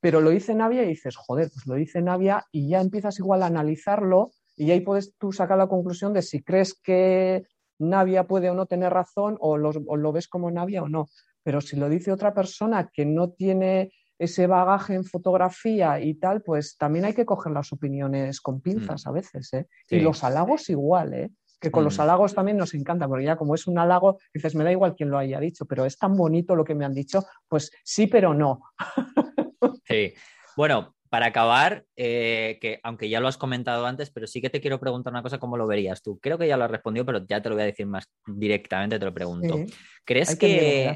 Pero 0.00 0.20
lo 0.20 0.30
dice 0.30 0.54
Navia 0.54 0.82
y 0.82 0.88
dices, 0.88 1.16
joder, 1.16 1.50
pues 1.52 1.66
lo 1.66 1.74
dice 1.74 2.02
Navia 2.02 2.44
y 2.50 2.68
ya 2.68 2.80
empiezas 2.80 3.18
igual 3.18 3.42
a 3.42 3.46
analizarlo 3.46 4.30
y 4.56 4.70
ahí 4.70 4.80
puedes 4.80 5.14
tú 5.18 5.32
sacar 5.32 5.58
la 5.58 5.66
conclusión 5.66 6.12
de 6.12 6.22
si 6.22 6.42
crees 6.42 6.74
que 6.74 7.44
Navia 7.78 8.26
puede 8.26 8.50
o 8.50 8.54
no 8.54 8.66
tener 8.66 8.92
razón 8.92 9.36
o, 9.40 9.52
o 9.52 9.96
lo 9.96 10.12
ves 10.12 10.28
como 10.28 10.50
Navia 10.50 10.82
o 10.82 10.88
no. 10.88 11.06
Pero 11.46 11.60
si 11.60 11.76
lo 11.76 11.88
dice 11.88 12.10
otra 12.10 12.34
persona 12.34 12.90
que 12.92 13.06
no 13.06 13.30
tiene 13.30 13.92
ese 14.18 14.48
bagaje 14.48 14.94
en 14.94 15.04
fotografía 15.04 16.00
y 16.00 16.14
tal, 16.14 16.42
pues 16.42 16.76
también 16.76 17.04
hay 17.04 17.14
que 17.14 17.24
coger 17.24 17.52
las 17.52 17.72
opiniones 17.72 18.40
con 18.40 18.60
pinzas 18.60 19.06
mm. 19.06 19.08
a 19.08 19.12
veces. 19.12 19.52
¿eh? 19.52 19.68
Y 19.88 20.00
los 20.00 20.24
halagos 20.24 20.68
igual, 20.70 21.14
¿eh? 21.14 21.30
que 21.60 21.70
con 21.70 21.84
los 21.84 21.98
mm. 21.98 22.00
halagos 22.00 22.34
también 22.34 22.56
nos 22.56 22.74
encanta, 22.74 23.06
porque 23.06 23.26
ya 23.26 23.36
como 23.36 23.54
es 23.54 23.68
un 23.68 23.78
halago, 23.78 24.18
dices, 24.34 24.56
me 24.56 24.64
da 24.64 24.72
igual 24.72 24.96
quién 24.96 25.08
lo 25.08 25.18
haya 25.18 25.38
dicho, 25.38 25.66
pero 25.66 25.84
es 25.84 25.96
tan 25.96 26.16
bonito 26.16 26.56
lo 26.56 26.64
que 26.64 26.74
me 26.74 26.84
han 26.84 26.94
dicho, 26.94 27.24
pues 27.46 27.70
sí, 27.84 28.08
pero 28.08 28.34
no. 28.34 28.62
Sí. 29.88 30.14
Bueno, 30.56 30.96
para 31.08 31.26
acabar, 31.26 31.84
eh, 31.96 32.58
que 32.60 32.80
aunque 32.82 33.08
ya 33.08 33.20
lo 33.20 33.28
has 33.28 33.38
comentado 33.38 33.86
antes, 33.86 34.10
pero 34.10 34.26
sí 34.26 34.40
que 34.40 34.50
te 34.50 34.60
quiero 34.60 34.80
preguntar 34.80 35.12
una 35.12 35.22
cosa, 35.22 35.38
¿cómo 35.38 35.56
lo 35.56 35.66
verías 35.66 36.02
tú? 36.02 36.18
Creo 36.18 36.38
que 36.38 36.48
ya 36.48 36.56
lo 36.56 36.64
has 36.64 36.70
respondido, 36.70 37.06
pero 37.06 37.24
ya 37.24 37.40
te 37.40 37.48
lo 37.48 37.54
voy 37.54 37.62
a 37.62 37.66
decir 37.66 37.86
más 37.86 38.10
directamente, 38.26 38.98
te 38.98 39.04
lo 39.04 39.14
pregunto. 39.14 39.60
¿Crees 40.04 40.36
que, 40.36 40.94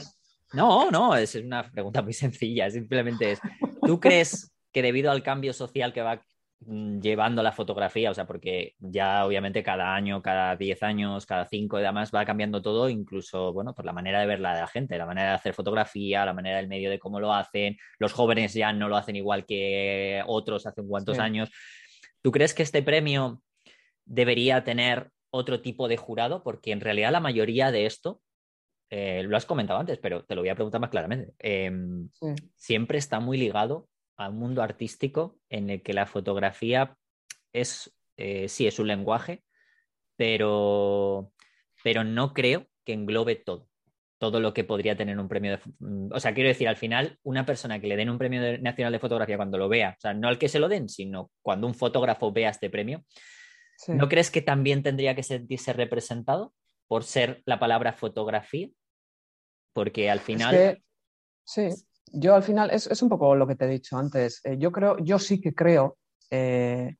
no, 0.52 0.90
no, 0.90 1.14
es 1.16 1.34
una 1.34 1.70
pregunta 1.70 2.02
muy 2.02 2.12
sencilla, 2.12 2.70
simplemente 2.70 3.32
es, 3.32 3.40
¿tú 3.86 4.00
crees 4.00 4.52
que 4.72 4.82
debido 4.82 5.10
al 5.10 5.22
cambio 5.22 5.52
social 5.52 5.92
que 5.92 6.02
va 6.02 6.22
mm, 6.60 7.00
llevando 7.00 7.42
la 7.42 7.52
fotografía, 7.52 8.10
o 8.10 8.14
sea, 8.14 8.26
porque 8.26 8.74
ya 8.78 9.24
obviamente 9.26 9.62
cada 9.62 9.94
año, 9.94 10.22
cada 10.22 10.56
10 10.56 10.82
años, 10.82 11.26
cada 11.26 11.46
5 11.46 11.78
y 11.78 11.82
demás 11.82 12.10
va 12.14 12.24
cambiando 12.24 12.62
todo, 12.62 12.88
incluso, 12.88 13.52
bueno, 13.52 13.74
por 13.74 13.84
la 13.84 13.92
manera 13.92 14.20
de 14.20 14.26
verla 14.26 14.54
de 14.54 14.60
la 14.60 14.66
gente, 14.66 14.98
la 14.98 15.06
manera 15.06 15.30
de 15.30 15.34
hacer 15.34 15.54
fotografía, 15.54 16.24
la 16.24 16.34
manera 16.34 16.58
del 16.58 16.68
medio 16.68 16.90
de 16.90 16.98
cómo 16.98 17.20
lo 17.20 17.32
hacen, 17.32 17.76
los 17.98 18.12
jóvenes 18.12 18.54
ya 18.54 18.72
no 18.72 18.88
lo 18.88 18.96
hacen 18.96 19.16
igual 19.16 19.46
que 19.46 20.22
otros 20.26 20.66
hace 20.66 20.82
cuantos 20.84 21.18
años. 21.18 21.50
¿Tú 22.22 22.30
crees 22.32 22.54
que 22.54 22.62
este 22.62 22.82
premio 22.82 23.42
debería 24.04 24.62
tener 24.64 25.10
otro 25.30 25.62
tipo 25.62 25.88
de 25.88 25.96
jurado? 25.96 26.42
Porque 26.42 26.72
en 26.72 26.80
realidad 26.80 27.12
la 27.12 27.20
mayoría 27.20 27.70
de 27.70 27.86
esto 27.86 28.20
eh, 28.90 29.22
lo 29.22 29.36
has 29.36 29.46
comentado 29.46 29.78
antes, 29.78 29.98
pero 29.98 30.24
te 30.24 30.34
lo 30.34 30.42
voy 30.42 30.48
a 30.48 30.54
preguntar 30.54 30.80
más 30.80 30.90
claramente. 30.90 31.32
Em, 31.38 32.10
siempre 32.56 32.98
está 32.98 33.20
muy 33.20 33.38
ligado 33.38 33.88
a 34.16 34.28
un 34.28 34.38
mundo 34.38 34.62
artístico 34.62 35.38
en 35.48 35.70
el 35.70 35.82
que 35.82 35.94
la 35.94 36.06
fotografía 36.06 36.96
es, 37.52 37.96
eh, 38.16 38.48
sí, 38.48 38.66
es 38.66 38.78
un 38.80 38.88
lenguaje, 38.88 39.44
pero, 40.16 41.32
pero 41.82 42.04
no 42.04 42.34
creo 42.34 42.66
que 42.84 42.92
englobe 42.92 43.36
todo 43.36 43.70
todo 44.20 44.38
lo 44.38 44.52
que 44.52 44.64
podría 44.64 44.98
tener 44.98 45.18
un 45.18 45.28
premio 45.28 45.52
de... 45.52 45.60
Mm, 45.78 46.12
o 46.12 46.20
sea, 46.20 46.34
quiero 46.34 46.48
decir, 46.48 46.68
al 46.68 46.76
final, 46.76 47.18
una 47.22 47.46
persona 47.46 47.80
que 47.80 47.86
le 47.86 47.96
den 47.96 48.10
un 48.10 48.18
premio 48.18 48.58
nacional 48.58 48.92
de 48.92 48.98
fotografía 48.98 49.38
cuando 49.38 49.56
lo 49.56 49.66
vea, 49.66 49.94
o 49.96 50.00
sea, 50.00 50.12
no 50.12 50.28
al 50.28 50.38
que 50.38 50.50
se 50.50 50.58
lo 50.58 50.68
den, 50.68 50.90
sino 50.90 51.30
cuando 51.40 51.66
un 51.66 51.74
fotógrafo 51.74 52.30
vea 52.30 52.50
este 52.50 52.68
premio, 52.68 53.02
¿no 53.88 54.10
crees 54.10 54.30
que 54.30 54.42
también 54.42 54.82
tendría 54.82 55.14
que 55.14 55.22
sentirse 55.22 55.72
representado 55.72 56.52
por 56.86 57.04
ser 57.04 57.42
la 57.46 57.58
palabra 57.58 57.94
fotografía? 57.94 58.68
Porque 59.72 60.10
al 60.10 60.20
final... 60.20 60.82
sí, 61.44 61.68
yo 62.12 62.34
al 62.34 62.42
final, 62.42 62.70
es, 62.70 63.02
un 63.02 63.08
poco 63.08 63.34
lo 63.36 63.46
que 63.46 63.56
te 63.56 63.66
he 63.66 63.68
dicho 63.68 63.96
antes. 63.96 64.40
Eh, 64.44 64.56
yo 64.58 64.72
creo, 64.72 64.98
yo 64.98 65.18
sí 65.18 65.40
que 65.40 65.54
creo 65.54 65.96
eh, 66.30 66.96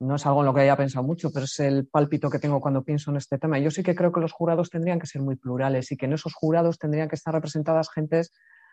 no 0.00 0.16
es 0.16 0.26
algo 0.26 0.40
en 0.40 0.46
lo 0.46 0.54
que 0.54 0.60
haya 0.62 0.76
pensado 0.76 1.04
mucho, 1.04 1.30
pero 1.32 1.44
es 1.44 1.58
el 1.60 1.86
pálpito 1.86 2.30
que 2.30 2.38
tengo 2.38 2.60
cuando 2.60 2.82
pienso 2.82 3.10
en 3.10 3.16
este 3.16 3.38
tema. 3.38 3.58
Yo 3.58 3.70
sí 3.70 3.82
que 3.82 3.94
creo 3.94 4.12
que 4.12 4.20
los 4.20 4.32
jurados 4.32 4.70
tendrían 4.70 4.98
que 4.98 5.06
ser 5.06 5.22
muy 5.22 5.36
plurales 5.36 5.90
y 5.92 5.96
que 5.96 6.06
en 6.06 6.12
esos 6.12 6.34
jurados 6.34 6.78
tendrían 6.78 7.08
que 7.08 7.16
estar 7.16 7.32
representadas 7.32 7.90
gentes 7.90 8.32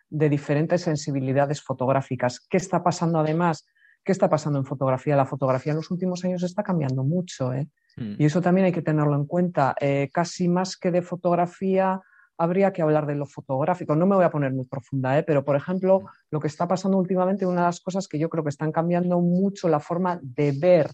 de 0.10 0.30
diferentes 0.30 0.82
sensibilidades 0.82 1.62
fotográficas. 1.62 2.40
¿Qué 2.50 2.58
está 2.58 2.84
pasando 2.84 3.20
además? 3.20 3.66
¿Qué 4.04 4.12
está 4.12 4.30
pasando 4.30 4.60
en 4.60 4.66
fotografía? 4.66 5.16
La 5.16 5.26
fotografía 5.26 5.72
en 5.72 5.78
los 5.78 5.92
últimos 5.92 6.26
años 6.26 6.44
está 6.44 6.64
cambiando 6.64 7.04
mucho 7.04 7.54
¿eh? 7.54 7.70
mm. 7.98 8.16
y 8.18 8.26
eso 8.26 8.42
también 8.42 8.66
hay 8.66 8.72
que 8.72 8.82
tenerlo 8.82 9.16
en 9.16 9.26
cuenta. 9.26 9.76
Eh, 9.80 10.10
casi 10.12 10.48
más 10.48 10.76
que 10.76 10.92
de 10.92 11.02
fotografía, 11.02 12.02
habría 12.42 12.74
que 12.74 12.82
hablar 12.82 13.06
de 13.06 13.14
lo 13.14 13.28
fotográfico. 13.28 13.96
No 13.96 14.08
me 14.08 14.16
voy 14.16 14.26
a 14.26 14.32
poner 14.32 14.52
muy 14.52 14.66
profunda, 14.66 15.18
¿eh? 15.18 15.24
pero 15.24 15.46
por 15.46 15.56
ejemplo, 15.56 16.02
lo 16.32 16.40
que 16.40 16.48
está 16.48 16.68
pasando 16.68 16.98
últimamente, 16.98 17.46
una 17.46 17.62
de 17.62 17.68
las 17.68 17.82
cosas 17.82 18.08
que 18.08 18.18
yo 18.18 18.30
creo 18.30 18.44
que 18.44 18.50
están 18.50 18.72
cambiando 18.72 19.20
mucho 19.22 19.70
la 19.70 19.80
forma 19.80 20.20
de 20.24 20.52
ver 20.60 20.90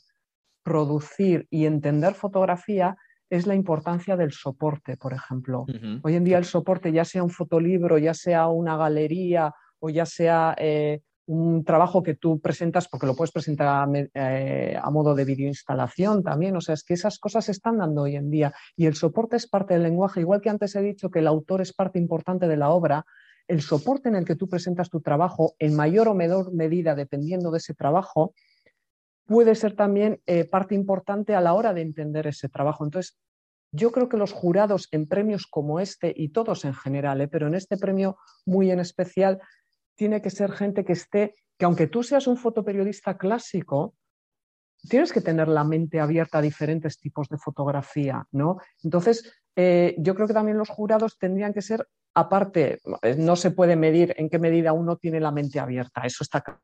producir 0.62 1.48
y 1.50 1.66
entender 1.66 2.16
fotografía 2.16 2.98
es 3.30 3.48
la 3.48 3.56
importancia 3.56 4.18
del 4.18 4.34
soporte, 4.34 4.98
por 4.98 5.14
ejemplo. 5.14 5.66
Hoy 6.04 6.16
en 6.16 6.26
día 6.26 6.38
el 6.38 6.44
soporte, 6.44 6.92
ya 6.92 7.06
sea 7.06 7.24
un 7.24 7.30
fotolibro, 7.30 7.98
ya 7.98 8.14
sea 8.14 8.48
una 8.48 8.76
galería 8.76 9.54
o 9.80 9.90
ya 9.90 10.06
sea 10.06 10.54
eh, 10.58 11.00
un 11.28 11.64
trabajo 11.64 12.02
que 12.02 12.16
tú 12.16 12.40
presentas, 12.40 12.88
porque 12.88 13.06
lo 13.06 13.16
puedes 13.16 13.32
presentar 13.32 13.68
a, 13.68 13.88
eh, 14.14 14.78
a 14.82 14.90
modo 14.90 15.14
de 15.14 15.26
videoinstalación 15.26 16.24
también, 16.24 16.56
o 16.56 16.62
sea, 16.62 16.74
es 16.74 16.84
que 16.84 16.94
esas 16.94 17.20
cosas 17.20 17.46
se 17.46 17.52
están 17.52 17.78
dando 17.78 18.04
hoy 18.04 18.16
en 18.16 18.30
día 18.30 18.54
y 18.76 18.86
el 18.86 18.96
soporte 18.96 19.36
es 19.36 19.48
parte 19.48 19.74
del 19.74 19.84
lenguaje, 19.84 20.22
igual 20.22 20.42
que 20.42 20.50
antes 20.50 20.76
he 20.76 20.82
dicho 20.82 21.12
que 21.12 21.20
el 21.20 21.28
autor 21.28 21.62
es 21.62 21.74
parte 21.74 22.00
importante 22.00 22.48
de 22.48 22.58
la 22.58 22.70
obra, 22.70 23.06
el 23.48 23.62
soporte 23.62 24.10
en 24.10 24.16
el 24.16 24.26
que 24.26 24.36
tú 24.36 24.48
presentas 24.48 24.90
tu 24.90 25.02
trabajo, 25.02 25.56
en 25.60 25.76
mayor 25.76 26.08
o 26.08 26.16
menor 26.16 26.54
medida, 26.54 26.96
dependiendo 26.96 27.52
de 27.52 27.58
ese 27.58 27.74
trabajo, 27.74 28.34
puede 29.26 29.56
ser 29.56 29.76
también 29.76 30.22
eh, 30.26 30.46
parte 30.46 30.76
importante 30.76 31.36
a 31.36 31.42
la 31.42 31.54
hora 31.54 31.74
de 31.74 31.82
entender 31.82 32.28
ese 32.28 32.50
trabajo. 32.50 32.86
Entonces, 32.86 33.18
yo 33.72 33.92
creo 33.92 34.08
que 34.08 34.18
los 34.18 34.32
jurados 34.32 34.88
en 34.92 35.08
premios 35.08 35.46
como 35.46 35.80
este, 35.80 36.14
y 36.16 36.30
todos 36.30 36.66
en 36.66 36.74
general, 36.74 37.22
eh, 37.22 37.28
pero 37.28 37.48
en 37.48 37.56
este 37.56 37.78
premio 37.78 38.18
muy 38.46 38.72
en 38.72 38.80
especial, 38.80 39.40
tiene 39.98 40.22
que 40.22 40.30
ser 40.30 40.52
gente 40.54 40.86
que 40.86 40.94
esté, 40.94 41.36
que 41.58 41.66
aunque 41.66 41.88
tú 41.88 42.04
seas 42.04 42.28
un 42.28 42.38
fotoperiodista 42.38 43.18
clásico, 43.18 43.96
tienes 44.88 45.12
que 45.12 45.22
tener 45.22 45.48
la 45.48 45.64
mente 45.64 46.00
abierta 46.00 46.38
a 46.38 46.42
diferentes 46.42 47.00
tipos 47.00 47.28
de 47.28 47.38
fotografía, 47.38 48.26
¿no? 48.32 48.58
Entonces, 48.84 49.34
eh, 49.56 49.96
yo 49.98 50.16
creo 50.16 50.28
que 50.28 50.36
también 50.36 50.58
los 50.58 50.70
jurados 50.70 51.18
tendrían 51.18 51.54
que 51.54 51.64
ser, 51.64 51.86
aparte, 52.14 52.80
no 53.18 53.36
se 53.36 53.52
puede 53.52 53.76
medir 53.76 54.14
en 54.18 54.30
qué 54.30 54.38
medida 54.38 54.72
uno 54.72 54.98
tiene 54.98 55.20
la 55.20 55.32
mente 55.32 55.60
abierta, 55.60 56.02
eso 56.06 56.24
está 56.24 56.42
claro, 56.42 56.62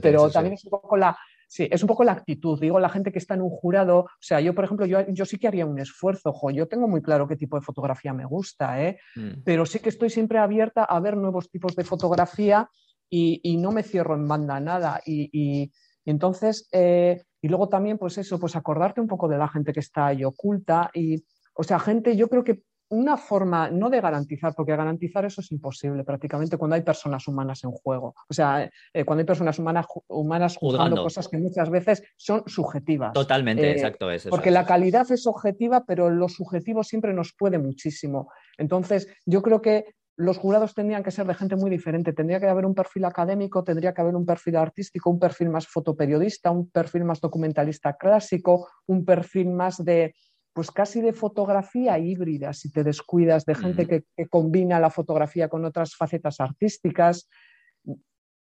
pero 0.00 0.30
también 0.30 0.54
es 0.54 0.64
un 0.64 0.70
poco 0.70 0.96
la, 0.98 1.16
Sí, 1.48 1.68
es 1.70 1.82
un 1.82 1.86
poco 1.86 2.04
la 2.04 2.12
actitud. 2.12 2.60
Digo, 2.60 2.80
la 2.80 2.88
gente 2.88 3.12
que 3.12 3.18
está 3.18 3.34
en 3.34 3.42
un 3.42 3.50
jurado, 3.50 4.00
o 4.00 4.08
sea, 4.20 4.40
yo, 4.40 4.54
por 4.54 4.64
ejemplo, 4.64 4.86
yo, 4.86 5.06
yo 5.08 5.24
sí 5.24 5.38
que 5.38 5.46
haría 5.48 5.66
un 5.66 5.78
esfuerzo, 5.78 6.30
ojo, 6.30 6.50
yo 6.50 6.66
tengo 6.66 6.88
muy 6.88 7.02
claro 7.02 7.28
qué 7.28 7.36
tipo 7.36 7.56
de 7.56 7.64
fotografía 7.64 8.12
me 8.12 8.24
gusta, 8.24 8.82
¿eh? 8.82 8.98
Mm. 9.14 9.42
pero 9.44 9.64
sí 9.64 9.78
que 9.78 9.88
estoy 9.88 10.10
siempre 10.10 10.38
abierta 10.38 10.84
a 10.84 10.98
ver 11.00 11.16
nuevos 11.16 11.50
tipos 11.50 11.76
de 11.76 11.84
fotografía 11.84 12.68
y, 13.08 13.56
no 13.58 13.70
me 13.70 13.84
cierro 13.84 14.16
en 14.16 14.26
banda 14.26 14.58
nada. 14.58 15.00
Y, 15.06 15.72
entonces, 16.04 16.68
eh, 16.72 17.22
y 17.40 17.48
luego 17.48 17.68
también, 17.68 17.98
pues 17.98 18.18
eso, 18.18 18.38
pues 18.38 18.56
acordarte 18.56 19.00
un 19.00 19.06
poco 19.06 19.28
de 19.28 19.38
la 19.38 19.48
gente 19.48 19.72
que 19.72 19.80
está 19.80 20.08
ahí 20.08 20.24
oculta 20.24 20.90
y, 20.92 21.24
o 21.54 21.62
sea, 21.62 21.78
gente, 21.78 22.16
yo 22.16 22.28
creo 22.28 22.42
que 22.42 22.62
una 22.88 23.16
forma, 23.16 23.70
no 23.70 23.90
de 23.90 24.00
garantizar, 24.00 24.54
porque 24.54 24.76
garantizar 24.76 25.24
eso 25.24 25.40
es 25.40 25.50
imposible 25.50 26.04
prácticamente 26.04 26.56
cuando 26.56 26.76
hay 26.76 26.82
personas 26.82 27.26
humanas 27.26 27.64
en 27.64 27.72
juego. 27.72 28.14
O 28.28 28.34
sea, 28.34 28.70
eh, 28.92 29.04
cuando 29.04 29.20
hay 29.20 29.26
personas 29.26 29.58
humanas, 29.58 29.86
humanas 30.08 30.56
juzgando 30.56 31.02
cosas 31.02 31.28
que 31.28 31.38
muchas 31.38 31.68
veces 31.70 32.02
son 32.16 32.44
subjetivas. 32.46 33.12
Totalmente, 33.12 33.68
eh, 33.68 33.72
exacto. 33.72 34.10
Es, 34.10 34.26
porque 34.26 34.50
la 34.50 34.66
calidad 34.66 35.10
es 35.10 35.26
objetiva, 35.26 35.84
pero 35.84 36.10
lo 36.10 36.28
subjetivo 36.28 36.84
siempre 36.84 37.12
nos 37.12 37.34
puede 37.36 37.58
muchísimo. 37.58 38.30
Entonces, 38.56 39.08
yo 39.24 39.42
creo 39.42 39.60
que 39.60 39.96
los 40.16 40.38
jurados 40.38 40.74
tendrían 40.74 41.02
que 41.02 41.10
ser 41.10 41.26
de 41.26 41.34
gente 41.34 41.56
muy 41.56 41.70
diferente. 41.70 42.12
Tendría 42.12 42.40
que 42.40 42.46
haber 42.46 42.64
un 42.64 42.74
perfil 42.74 43.04
académico, 43.04 43.62
tendría 43.62 43.92
que 43.92 44.00
haber 44.00 44.16
un 44.16 44.24
perfil 44.24 44.56
artístico, 44.56 45.10
un 45.10 45.18
perfil 45.18 45.50
más 45.50 45.66
fotoperiodista, 45.66 46.50
un 46.50 46.70
perfil 46.70 47.04
más 47.04 47.20
documentalista 47.20 47.96
clásico, 47.96 48.68
un 48.86 49.04
perfil 49.04 49.50
más 49.50 49.84
de 49.84 50.14
pues 50.56 50.70
casi 50.70 51.02
de 51.02 51.12
fotografía 51.12 51.98
híbrida, 51.98 52.54
si 52.54 52.72
te 52.72 52.82
descuidas, 52.82 53.44
de 53.44 53.54
gente 53.54 53.86
que, 53.86 54.04
combina 54.30 54.80
la 54.80 54.88
fotografía 54.88 55.50
con 55.50 55.66
otras 55.66 55.94
facetas 55.94 56.40
artísticas. 56.40 57.28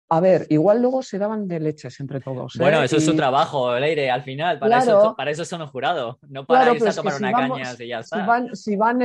A 0.09 0.19
ver, 0.19 0.45
igual 0.51 0.83
luego 0.83 1.05
se 1.05 1.19
daban 1.19 1.47
de 1.47 1.61
leches 1.61 2.01
entre 2.01 2.21
todos. 2.21 2.57
¿eh? 2.57 2.59
Bueno, 2.59 2.83
eso 2.83 2.97
es 2.97 3.05
su 3.05 3.15
trabajo, 3.15 3.79
Leire, 3.79 4.11
al 4.11 4.25
final. 4.25 4.59
Para, 4.59 4.81
eso, 4.81 5.15
para 5.17 5.31
eso 5.31 5.45
son 5.45 5.61
los 5.61 5.71
jurados, 5.71 6.17
no 6.29 6.45
para 6.45 6.75
irse 6.75 6.89
a 6.89 6.95
tomar 6.95 7.15
una 7.17 7.31
caña 7.31 7.75
y 7.79 7.87
ya 7.87 8.01
está. 8.01 8.45
Si 8.55 8.75
van 8.75 8.99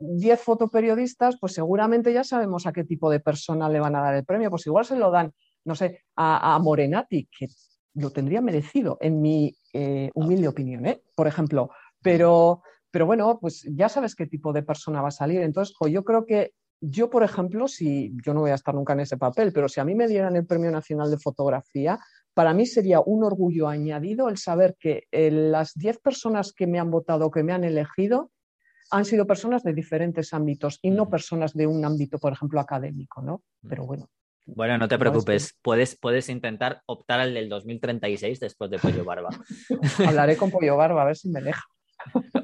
10 0.00 0.40
fotoperiodistas, 0.40 1.36
pues 1.38 1.52
seguramente 1.52 2.10
ya 2.10 2.24
sabemos 2.24 2.66
a 2.66 2.72
qué 2.72 2.84
tipo 2.84 3.10
de 3.10 3.20
persona 3.20 3.68
le 3.68 3.80
van 3.80 3.96
a 3.96 4.00
dar 4.00 4.14
el 4.14 4.24
premio. 4.24 4.48
Pues 4.48 4.66
igual 4.66 4.86
se 4.86 4.96
lo 4.96 5.10
dan, 5.10 5.30
no 5.66 5.74
sé, 5.74 6.04
a, 6.16 6.58
Morenati, 6.58 7.28
que 7.38 7.48
lo 7.96 8.08
tendría 8.10 8.40
merecido, 8.40 8.96
en 9.02 9.20
mi 9.20 9.54
eh, 9.74 10.10
humilde 10.14 10.48
opinión. 10.48 10.86
¿eh? 10.86 11.02
Por 11.14 11.26
ejemplo, 11.26 11.70
pero, 12.02 12.62
pero 12.90 13.06
bueno, 13.06 13.38
pues 13.40 13.66
ya 13.70 13.88
sabes 13.88 14.14
qué 14.14 14.26
tipo 14.26 14.52
de 14.52 14.62
persona 14.62 15.02
va 15.02 15.08
a 15.08 15.12
salir. 15.12 15.42
Entonces, 15.42 15.74
yo 15.90 16.04
creo 16.04 16.24
que 16.24 16.52
yo, 16.80 17.10
por 17.10 17.24
ejemplo, 17.24 17.66
si 17.66 18.12
yo 18.24 18.34
no 18.34 18.40
voy 18.40 18.50
a 18.50 18.54
estar 18.54 18.74
nunca 18.74 18.92
en 18.92 19.00
ese 19.00 19.16
papel, 19.16 19.52
pero 19.52 19.68
si 19.68 19.80
a 19.80 19.84
mí 19.84 19.94
me 19.94 20.06
dieran 20.06 20.36
el 20.36 20.46
Premio 20.46 20.70
Nacional 20.70 21.10
de 21.10 21.18
Fotografía, 21.18 21.98
para 22.34 22.54
mí 22.54 22.66
sería 22.66 23.00
un 23.00 23.24
orgullo 23.24 23.68
añadido 23.68 24.28
el 24.28 24.38
saber 24.38 24.76
que 24.78 25.08
eh, 25.10 25.30
las 25.30 25.74
10 25.74 25.98
personas 25.98 26.52
que 26.52 26.68
me 26.68 26.78
han 26.78 26.90
votado, 26.90 27.30
que 27.30 27.42
me 27.42 27.52
han 27.52 27.64
elegido, 27.64 28.30
han 28.90 29.04
sido 29.04 29.26
personas 29.26 29.64
de 29.64 29.72
diferentes 29.72 30.32
ámbitos 30.32 30.78
y 30.82 30.90
no 30.90 31.10
personas 31.10 31.52
de 31.54 31.66
un 31.66 31.84
ámbito, 31.84 32.18
por 32.18 32.32
ejemplo, 32.32 32.60
académico, 32.60 33.22
¿no? 33.22 33.42
Pero 33.68 33.84
bueno. 33.86 34.08
Bueno, 34.46 34.78
no 34.78 34.88
te 34.88 34.98
preocupes, 34.98 35.58
puedes, 35.60 35.98
puedes 35.98 36.30
intentar 36.30 36.80
optar 36.86 37.20
al 37.20 37.34
del 37.34 37.50
2036 37.50 38.40
después 38.40 38.70
de 38.70 38.78
Pollo 38.78 39.04
Barba. 39.04 39.28
Hablaré 40.06 40.36
con 40.38 40.50
Pollo 40.50 40.76
Barba, 40.76 41.02
a 41.02 41.06
ver 41.06 41.16
si 41.16 41.28
me 41.28 41.42
deja. 41.42 41.64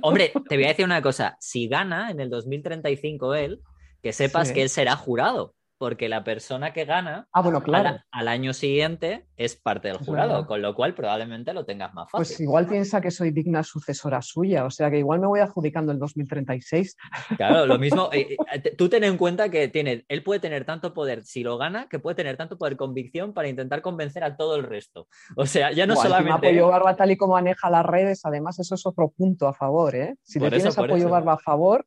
Hombre, 0.03 0.33
te 0.49 0.57
voy 0.57 0.65
a 0.65 0.69
decir 0.69 0.85
una 0.85 1.03
cosa. 1.03 1.37
Si 1.41 1.69
gana 1.69 2.11
en 2.11 2.21
el 2.21 2.31
2035 2.31 3.35
él, 3.35 3.61
que 4.03 4.13
sepas 4.13 4.53
que 4.53 4.63
él 4.63 4.69
será 4.69 4.97
jurado 4.97 5.55
porque 5.79 6.09
la 6.09 6.25
persona 6.25 6.73
que 6.73 6.85
gana 6.85 7.29
ah, 7.33 7.43
bueno, 7.43 7.63
claro. 7.63 7.99
al, 8.11 8.29
año 8.29 8.53
siguiente 8.53 9.27
es 9.37 9.57
parte 9.57 9.89
del 9.89 9.99
jurado, 9.99 10.47
con 10.47 10.63
lo 10.63 10.75
cual 10.75 10.95
probablemente 10.95 11.53
lo 11.53 11.65
tengas 11.65 11.93
más 11.95 12.11
fácil. 12.11 12.27
Pues 12.27 12.41
igual 12.41 12.67
piensa 12.67 13.01
que 13.01 13.11
soy 13.11 13.31
digna 13.31 13.63
sucesora 13.63 14.23
suya, 14.23 14.65
o 14.65 14.71
sea 14.71 14.91
que 14.91 14.99
igual 14.99 15.21
me 15.21 15.27
voy 15.27 15.41
adjudicando 15.41 15.93
el 15.93 15.99
2036. 15.99 16.97
Claro, 17.37 17.67
lo 17.67 17.79
mismo, 17.79 18.09
eh, 18.13 18.37
eh, 18.53 18.75
tú 18.77 18.89
ten 18.89 19.05
en 19.05 19.17
cuenta 19.17 19.49
que 19.49 19.69
tiene, 19.69 20.05
él 20.09 20.23
puede 20.23 20.41
tener 20.41 20.65
tanto 20.65 20.95
poder, 20.95 21.25
si 21.25 21.43
lo 21.43 21.59
gana, 21.59 21.89
que 21.89 21.99
puede 21.99 22.15
tener 22.15 22.37
tanto 22.37 22.57
poder 22.57 22.77
convicción 22.77 23.33
para 23.33 23.49
intentar 23.49 23.83
convencer 23.83 24.25
a 24.25 24.37
todo 24.37 24.57
el 24.57 24.63
resto. 24.63 25.09
O 25.37 25.47
sea, 25.47 25.73
ya 25.73 25.87
no 25.87 25.97
solamente... 25.97 26.49
apoyo 26.49 26.69
Barba 26.69 26.97
tal 26.97 27.11
y 27.11 27.17
como 27.17 27.35
maneja 27.35 27.71
las 27.71 27.85
redes, 27.85 28.25
además 28.25 28.59
eso 28.59 28.75
es 28.75 28.87
otro 28.87 29.11
punto 29.11 29.49
a 29.49 29.53
favor, 29.53 29.95
¿eh? 29.95 30.15
Si 30.23 30.39
le 30.39 30.51
tienes 30.51 30.79
apoyo 30.79 31.09
Barba 31.09 31.35
a 31.35 31.39
favor, 31.39 31.87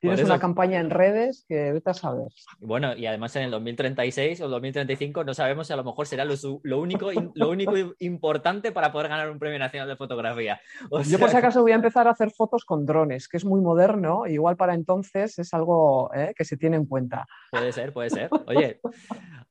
Tienes 0.00 0.22
una 0.22 0.38
campaña 0.38 0.80
en 0.80 0.90
redes 0.90 1.44
que 1.48 1.72
vete 1.72 1.90
a 1.90 1.94
saber. 1.94 2.28
Bueno, 2.58 2.94
y 2.94 3.06
además 3.06 3.34
en 3.36 3.44
el 3.44 3.50
2036 3.50 4.40
o 4.42 4.48
2035 4.48 5.24
no 5.24 5.32
sabemos 5.32 5.66
si 5.66 5.72
a 5.72 5.76
lo 5.76 5.84
mejor 5.84 6.06
será 6.06 6.24
lo, 6.24 6.80
único, 6.80 7.10
lo 7.34 7.50
único 7.50 7.72
importante 8.00 8.70
para 8.72 8.92
poder 8.92 9.08
ganar 9.08 9.30
un 9.30 9.38
premio 9.38 9.58
nacional 9.58 9.88
de 9.88 9.96
fotografía. 9.96 10.60
Yo 11.06 11.18
por 11.18 11.30
si 11.30 11.36
acaso 11.36 11.62
voy 11.62 11.72
a 11.72 11.76
empezar 11.76 12.06
a 12.06 12.10
hacer 12.10 12.30
fotos 12.30 12.64
con 12.64 12.84
drones, 12.84 13.28
que 13.28 13.38
es 13.38 13.44
muy 13.44 13.60
moderno, 13.60 14.26
igual 14.26 14.56
para 14.56 14.74
entonces 14.74 15.38
es 15.38 15.54
algo 15.54 16.10
¿eh? 16.14 16.34
que 16.36 16.44
se 16.44 16.56
tiene 16.56 16.76
en 16.76 16.86
cuenta. 16.86 17.26
Puede 17.50 17.72
ser, 17.72 17.92
puede 17.92 18.10
ser. 18.10 18.28
Oye, 18.46 18.80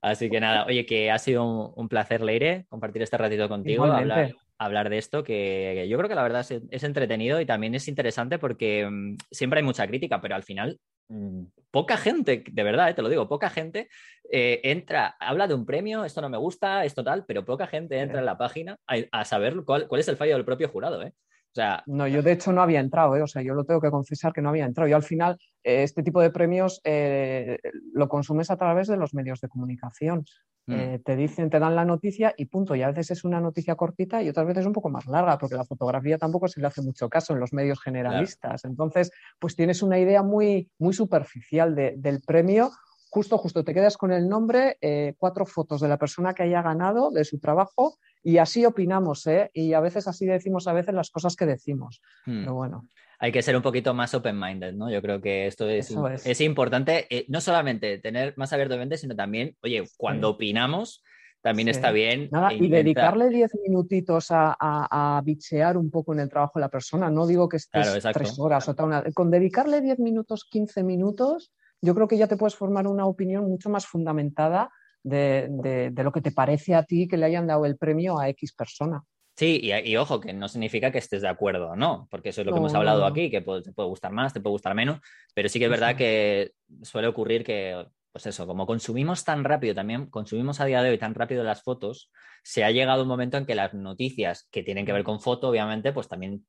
así 0.02 0.30
que 0.30 0.39
nada, 0.39 0.66
oye, 0.66 0.86
que 0.86 1.10
ha 1.10 1.18
sido 1.18 1.74
un, 1.74 1.89
placer, 1.89 2.22
Leire, 2.22 2.66
compartir 2.70 3.02
este 3.02 3.18
ratito 3.18 3.50
contigo, 3.50 3.86
hablar, 3.86 4.36
hablar 4.58 4.89
de 4.89 4.97
esto, 4.97 5.24
que, 5.24 5.86
yo 5.89 5.97
creo 5.97 6.10
que 6.10 6.16
la 6.16 6.24
verdad 6.24 6.45
es, 6.49 6.84
entretenido 6.84 7.39
y 7.41 7.45
también 7.45 7.76
es 7.76 7.88
interesante 7.88 8.39
porque 8.39 8.88
mm, 8.89 9.18
siempre 9.32 9.60
hay 9.60 9.66
mucha 9.66 9.88
crítica, 9.88 10.22
pero 10.22 10.36
al 10.36 10.43
final 10.43 10.80
mm, 11.10 11.43
poca 11.72 11.97
gente, 11.97 12.43
de 12.49 12.64
verdad, 12.64 12.89
eh, 12.89 12.93
te 12.93 13.01
lo 13.01 13.10
digo, 13.10 13.28
poca 13.28 13.49
gente 13.49 13.89
eh, 14.32 14.62
entra, 14.64 15.16
habla 15.20 15.47
de 15.47 15.54
un 15.54 15.66
premio, 15.66 16.06
esto 16.06 16.22
no 16.22 16.30
me 16.30 16.38
gusta, 16.38 16.86
esto 16.86 17.04
tal, 17.04 17.26
pero 17.26 17.45
poca 17.45 17.68
gente 17.68 17.99
entra 17.99 18.20
en 18.20 18.26
la 18.26 18.38
página 18.38 18.78
a, 18.88 19.26
saber 19.26 19.64
cuál, 19.66 19.88
es 19.91 20.08
el 20.08 20.18
fallo 20.18 20.36
del 20.36 20.45
propio 20.45 20.70
jurado. 20.70 21.01
¿eh? 21.04 21.14
O 21.54 21.56
sea, 21.56 21.84
no, 21.86 22.08
yo 22.08 22.24
de 22.24 22.32
hecho 22.32 22.51
no 22.51 22.64
había 22.64 22.80
entrado, 22.80 23.16
¿eh? 23.16 23.22
o 23.22 23.28
sea, 23.28 23.43
yo 23.43 23.54
lo 23.54 23.64
tengo 23.64 23.80
que 23.80 23.91
confesar 23.91 24.34
que 24.34 24.41
no 24.41 24.49
había 24.49 24.66
entrado. 24.66 24.89
Yo 24.89 24.95
al 24.95 25.04
final, 25.04 25.38
eh, 25.64 25.84
este 25.84 26.01
tipo 26.01 26.20
de 26.20 26.32
premios 26.32 26.82
eh, 26.84 27.60
lo 27.93 28.10
consumes 28.10 28.49
a 28.49 28.58
través 28.58 28.88
de 28.88 28.97
los 28.97 29.14
medios 29.14 29.39
de 29.39 29.49
comunicación. 29.49 30.26
Mm. 30.66 31.04
te 31.04 31.18
dicen, 31.18 31.49
te 31.49 31.60
dan 31.60 31.76
la 31.76 31.84
noticia 31.84 32.34
y 32.38 32.45
punto. 32.45 32.74
Y 32.74 32.82
a 32.82 32.88
veces 32.88 33.12
es 33.12 33.24
una 33.24 33.39
noticia 33.39 33.76
cortita 33.76 34.24
y 34.24 34.30
otras 34.30 34.47
veces 34.47 34.66
un 34.66 34.74
poco 34.74 34.89
más 34.89 35.06
larga, 35.06 35.38
porque 35.38 35.56
la 35.56 35.66
fotografía 35.66 36.18
tampoco 36.18 36.47
se 36.47 36.60
le 36.60 36.68
hace 36.68 36.82
mucho 36.82 37.08
caso 37.08 37.34
en 37.34 37.39
los 37.39 37.54
medios 37.54 37.80
generalistas. 37.82 38.66
Entonces, 38.66 39.12
pues 39.38 39.56
tienes 39.56 39.84
una 39.84 39.99
idea 39.99 40.24
muy, 40.24 40.72
muy 40.80 40.93
superficial 40.93 41.76
del 41.76 42.22
premio 42.26 42.72
justo, 43.10 43.38
justo 43.38 43.64
te 43.64 43.76
quedas 43.76 43.95
con 43.95 44.12
el 44.12 44.28
nombre, 44.28 44.78
cuatro 45.20 45.45
fotos 45.45 45.82
de 45.82 45.89
la 45.89 45.99
persona 45.99 46.34
que 46.34 46.43
haya 46.43 46.64
ganado, 46.64 47.12
de 47.12 47.26
su 47.26 47.39
trabajo 47.39 47.97
y 48.24 48.38
así 48.38 48.65
opinamos, 48.65 49.28
¿eh? 49.28 49.51
Y 49.53 49.74
a 49.74 49.82
veces 49.82 50.07
así 50.07 50.26
decimos 50.26 50.67
a 50.67 50.74
veces 50.74 50.95
las 50.95 51.11
cosas 51.11 51.36
que 51.36 51.45
decimos. 51.45 52.01
Hmm. 52.26 52.39
Pero 52.39 52.53
bueno. 52.53 52.88
Hay 53.19 53.32
que 53.32 53.41
ser 53.41 53.55
un 53.55 53.61
poquito 53.61 53.93
más 53.93 54.13
open-minded, 54.13 54.74
¿no? 54.74 54.89
Yo 54.89 55.01
creo 55.01 55.21
que 55.21 55.47
esto 55.47 55.69
es, 55.69 55.95
es. 56.26 56.41
importante, 56.41 57.07
eh, 57.09 57.26
no 57.30 57.41
solamente 57.41 57.97
tener 57.99 58.34
más 58.38 58.51
abierto 58.51 58.78
mente, 58.78 58.97
sino 58.97 59.15
también, 59.15 59.55
oye, 59.61 59.84
cuando 59.97 60.32
opinamos, 60.32 61.03
también 61.41 61.67
está 61.67 61.91
bien. 61.91 62.30
Nada, 62.32 62.53
y 62.53 62.69
dedicarle 62.69 63.30
diez 63.30 63.51
minutitos 63.65 64.32
a, 64.32 64.55
a, 64.59 65.21
bichear 65.24 65.78
un 65.78 65.91
poco 65.91 66.13
en 66.13 66.21
el 66.21 66.30
trabajo 66.30 66.53
de 66.55 66.61
la 66.61 66.69
persona. 66.69 67.09
No 67.09 67.28
digo 67.28 67.49
que 67.49 67.57
estés 67.57 68.01
tres 68.13 68.39
horas 68.39 68.67
o 68.69 68.76
tal. 68.76 68.86
Una... 68.88 69.03
Con 69.13 69.30
dedicarle 69.30 69.82
diez 69.82 69.99
minutos, 69.99 70.45
quince 70.49 70.84
minutos, 70.84 71.51
yo 71.82 71.93
creo 71.95 72.07
que 72.07 72.17
ya 72.17 72.28
te 72.28 72.38
puedes 72.38 72.55
formar 72.55 72.88
una 72.88 73.05
opinión 73.05 73.43
mucho 73.45 73.69
más 73.69 73.86
fundamentada 73.86 74.69
de, 75.04 75.93
lo 75.95 76.12
que 76.12 76.22
te 76.22 76.32
parece 76.32 76.76
a 76.76 76.84
ti 76.84 77.08
que 77.08 77.18
le 77.18 77.26
hayan 77.26 77.47
dado 77.47 77.66
el 77.66 77.78
premio 77.78 78.20
a 78.20 78.30
X 78.30 78.54
persona. 78.54 79.04
Sí, 79.36 79.60
y, 79.64 79.95
ojo, 79.97 80.20
que 80.20 80.32
no 80.32 80.47
significa 80.47 80.91
que 80.91 80.99
estés 80.99 81.24
de 81.24 81.28
acuerdo 81.28 81.72
o 81.72 81.76
no, 81.76 82.08
porque 82.12 82.30
eso 82.30 82.41
es 82.41 82.47
lo 82.47 82.54
que 82.54 82.60
hemos 82.60 82.76
hablado 82.76 83.04
aquí, 83.06 83.32
que 83.32 83.41
te 83.41 83.74
puede 83.74 83.89
gustar 83.89 84.12
más, 84.12 84.32
te 84.32 84.41
puede 84.41 84.51
gustar 84.51 84.76
menos, 84.76 84.99
pero 85.34 85.49
sí 85.49 85.58
que 85.58 85.66
es 85.66 85.72
verdad 85.72 85.95
que 85.95 86.51
suele 86.84 87.08
ocurrir 87.08 87.43
que, 87.43 87.84
pues 88.12 88.28
eso, 88.28 88.45
como 88.45 88.68
consumimos 88.68 89.24
tan 89.24 89.43
rápido 89.43 89.74
también, 89.74 90.06
consumimos 90.06 90.60
a 90.60 90.66
día 90.66 90.84
de 90.84 90.91
hoy 90.91 90.99
tan 90.99 91.16
rápido 91.16 91.43
las 91.43 91.64
fotos, 91.64 92.12
se 92.43 92.64
ha 92.64 92.70
llegado 92.70 93.01
un 93.01 93.08
momento 93.08 93.38
en 93.38 93.47
que 93.47 93.56
las 93.56 93.74
noticias 93.74 94.47
que 94.51 94.62
tienen 94.62 94.86
que 94.86 94.93
ver 94.93 95.04
con 95.04 95.20
foto, 95.20 95.49
obviamente, 95.49 95.93
pues 95.93 96.08
también 96.08 96.45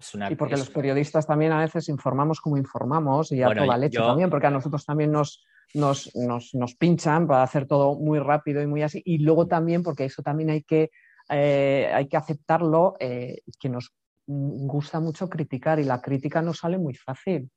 es 0.00 0.14
una... 0.14 0.32
Y 0.32 0.34
porque 0.34 0.56
los 0.56 0.70
periodistas 0.70 1.26
también 1.26 1.52
a 1.52 1.60
veces 1.60 1.90
informamos 1.90 2.40
como 2.40 2.56
informamos 2.56 3.32
y 3.32 3.42
a 3.42 3.52
toda 3.52 3.76
leche 3.76 3.98
también, 3.98 4.30
porque 4.30 4.46
a 4.46 4.50
nosotros 4.50 4.86
también 4.86 5.12
nos, 5.12 5.44
nos, 5.74 6.10
nos, 6.14 6.74
pinchan 6.76 7.26
para 7.26 7.42
hacer 7.42 7.66
todo 7.66 7.96
muy 7.96 8.18
rápido 8.18 8.62
y 8.62 8.66
muy 8.66 8.82
así. 8.82 9.02
Y 9.04 9.18
luego 9.18 9.46
también, 9.46 9.82
porque 9.82 10.04
eso 10.04 10.22
también 10.22 10.50
hay 10.50 10.62
que, 10.62 10.90
eh, 11.28 11.90
hay 11.92 12.08
que 12.08 12.16
aceptarlo, 12.16 12.94
eh, 13.00 13.42
que 13.58 13.68
nos 13.68 13.92
gusta 14.26 15.00
mucho 15.00 15.28
criticar 15.28 15.78
y 15.80 15.84
la 15.84 16.00
crítica 16.00 16.40
no 16.42 16.54
sale 16.54 16.78
muy 16.78 16.94
fácil. 16.94 17.50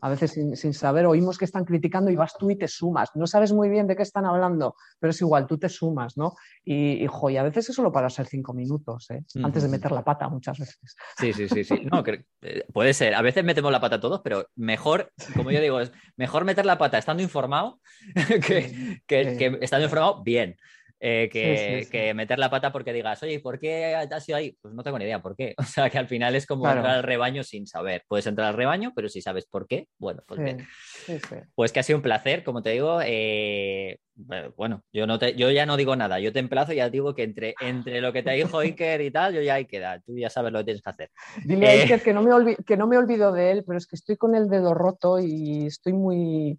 A 0.00 0.08
veces 0.08 0.32
sin, 0.32 0.72
saber, 0.72 1.06
oímos 1.06 1.36
que 1.36 1.44
están 1.44 1.64
criticando 1.64 2.10
y 2.10 2.16
vas 2.16 2.36
tú 2.38 2.50
y 2.50 2.56
te 2.56 2.68
sumas. 2.68 3.10
No 3.14 3.26
sabes 3.26 3.52
muy 3.52 3.68
bien 3.68 3.86
de 3.86 3.96
qué 3.96 4.02
están 4.02 4.24
hablando, 4.24 4.74
pero 4.98 5.10
es 5.10 5.20
igual, 5.20 5.46
tú 5.46 5.58
te 5.58 5.68
sumas, 5.68 6.16
¿no? 6.16 6.34
Y, 6.64 7.04
y, 7.04 7.36
a 7.36 7.42
veces 7.42 7.68
eso 7.68 7.82
lo 7.82 7.92
para 7.92 8.08
ser 8.08 8.26
cinco 8.26 8.54
minutos, 8.54 9.10
¿eh? 9.10 9.22
Antes 9.42 9.62
de 9.62 9.68
meter 9.68 9.92
la 9.92 10.02
pata 10.02 10.28
muchas 10.28 10.58
veces. 10.58 10.96
Sí, 11.18 11.32
sí, 11.32 11.48
sí, 11.48 11.64
sí. 11.64 11.86
No, 11.90 12.02
eh, 12.42 12.64
puede 12.72 12.94
ser. 12.94 13.14
A 13.14 13.22
veces 13.22 13.44
metemos 13.44 13.70
la 13.70 13.80
pata 13.80 14.00
todos, 14.00 14.20
pero 14.22 14.46
mejor, 14.56 15.12
como 15.34 15.50
yo 15.50 15.60
digo, 15.60 15.80
es 15.80 15.92
mejor 16.16 16.44
meter 16.44 16.64
la 16.64 16.78
pata 16.78 16.96
estando 16.96 17.22
informado 17.22 17.80
que, 18.46 19.02
que 19.06 19.58
estando 19.60 19.84
informado 19.84 20.22
bien. 20.22 20.56
Eh, 21.00 21.28
que, 21.90 22.12
meter 22.14 22.38
la 22.38 22.50
pata 22.50 22.72
porque 22.72 22.92
digas, 22.92 23.22
oye, 23.22 23.38
¿por 23.40 23.58
qué 23.58 23.94
has 23.94 24.24
sido 24.24 24.36
ahí? 24.36 24.56
Pues 24.60 24.74
no 24.74 24.82
tengo 24.82 24.98
ni 24.98 25.04
idea 25.04 25.22
por 25.22 25.36
qué. 25.36 25.54
O 25.68 25.70
sea, 25.70 25.90
que 25.90 25.98
al 25.98 26.08
final 26.08 26.34
es 26.34 26.46
como 26.46 26.68
entrar 26.68 26.96
al 26.96 27.02
rebaño 27.02 27.44
sin 27.44 27.66
saber. 27.66 28.02
Puedes 28.08 28.26
entrar 28.26 28.48
al 28.48 28.54
rebaño, 28.54 28.92
pero 28.96 29.08
si 29.08 29.20
sabes 29.20 29.46
por 29.46 29.66
qué, 29.66 29.86
bueno, 29.98 30.22
pues 30.26 30.56
Pues 31.54 31.72
que 31.72 31.80
ha 31.80 31.82
sido 31.82 31.98
un 31.98 32.02
placer, 32.02 32.42
como 32.42 32.62
te 32.62 32.70
digo. 32.70 33.00
Eh, 33.04 33.98
bueno, 34.56 34.82
yo, 34.92 35.06
no 35.06 35.18
te, 35.18 35.34
yo 35.34 35.50
ya 35.50 35.64
no 35.64 35.76
digo 35.76 35.94
nada, 35.94 36.18
yo 36.18 36.32
te 36.32 36.40
emplazo 36.40 36.72
y 36.72 36.76
ya 36.76 36.90
digo 36.90 37.14
que 37.14 37.22
entre, 37.22 37.54
entre 37.60 38.00
lo 38.00 38.12
que 38.12 38.24
te 38.24 38.32
dijo 38.32 38.58
Iker 38.58 39.00
y 39.00 39.12
tal, 39.12 39.34
yo 39.34 39.42
ya 39.42 39.54
hay 39.54 39.66
que 39.66 39.78
dar, 39.78 40.02
tú 40.02 40.16
ya 40.16 40.28
sabes 40.28 40.52
lo 40.52 40.58
que 40.58 40.64
tienes 40.64 40.82
que 40.82 40.90
hacer. 40.90 41.10
Dile 41.44 41.68
a 41.68 41.74
eh, 41.74 41.82
Iker 41.82 42.02
que 42.02 42.12
no, 42.12 42.22
me 42.22 42.56
que 42.56 42.76
no 42.76 42.88
me 42.88 42.98
olvido 42.98 43.32
de 43.32 43.52
él, 43.52 43.64
pero 43.64 43.78
es 43.78 43.86
que 43.86 43.94
estoy 43.94 44.16
con 44.16 44.34
el 44.34 44.48
dedo 44.48 44.74
roto 44.74 45.20
y 45.20 45.66
estoy 45.66 45.92
muy, 45.92 46.58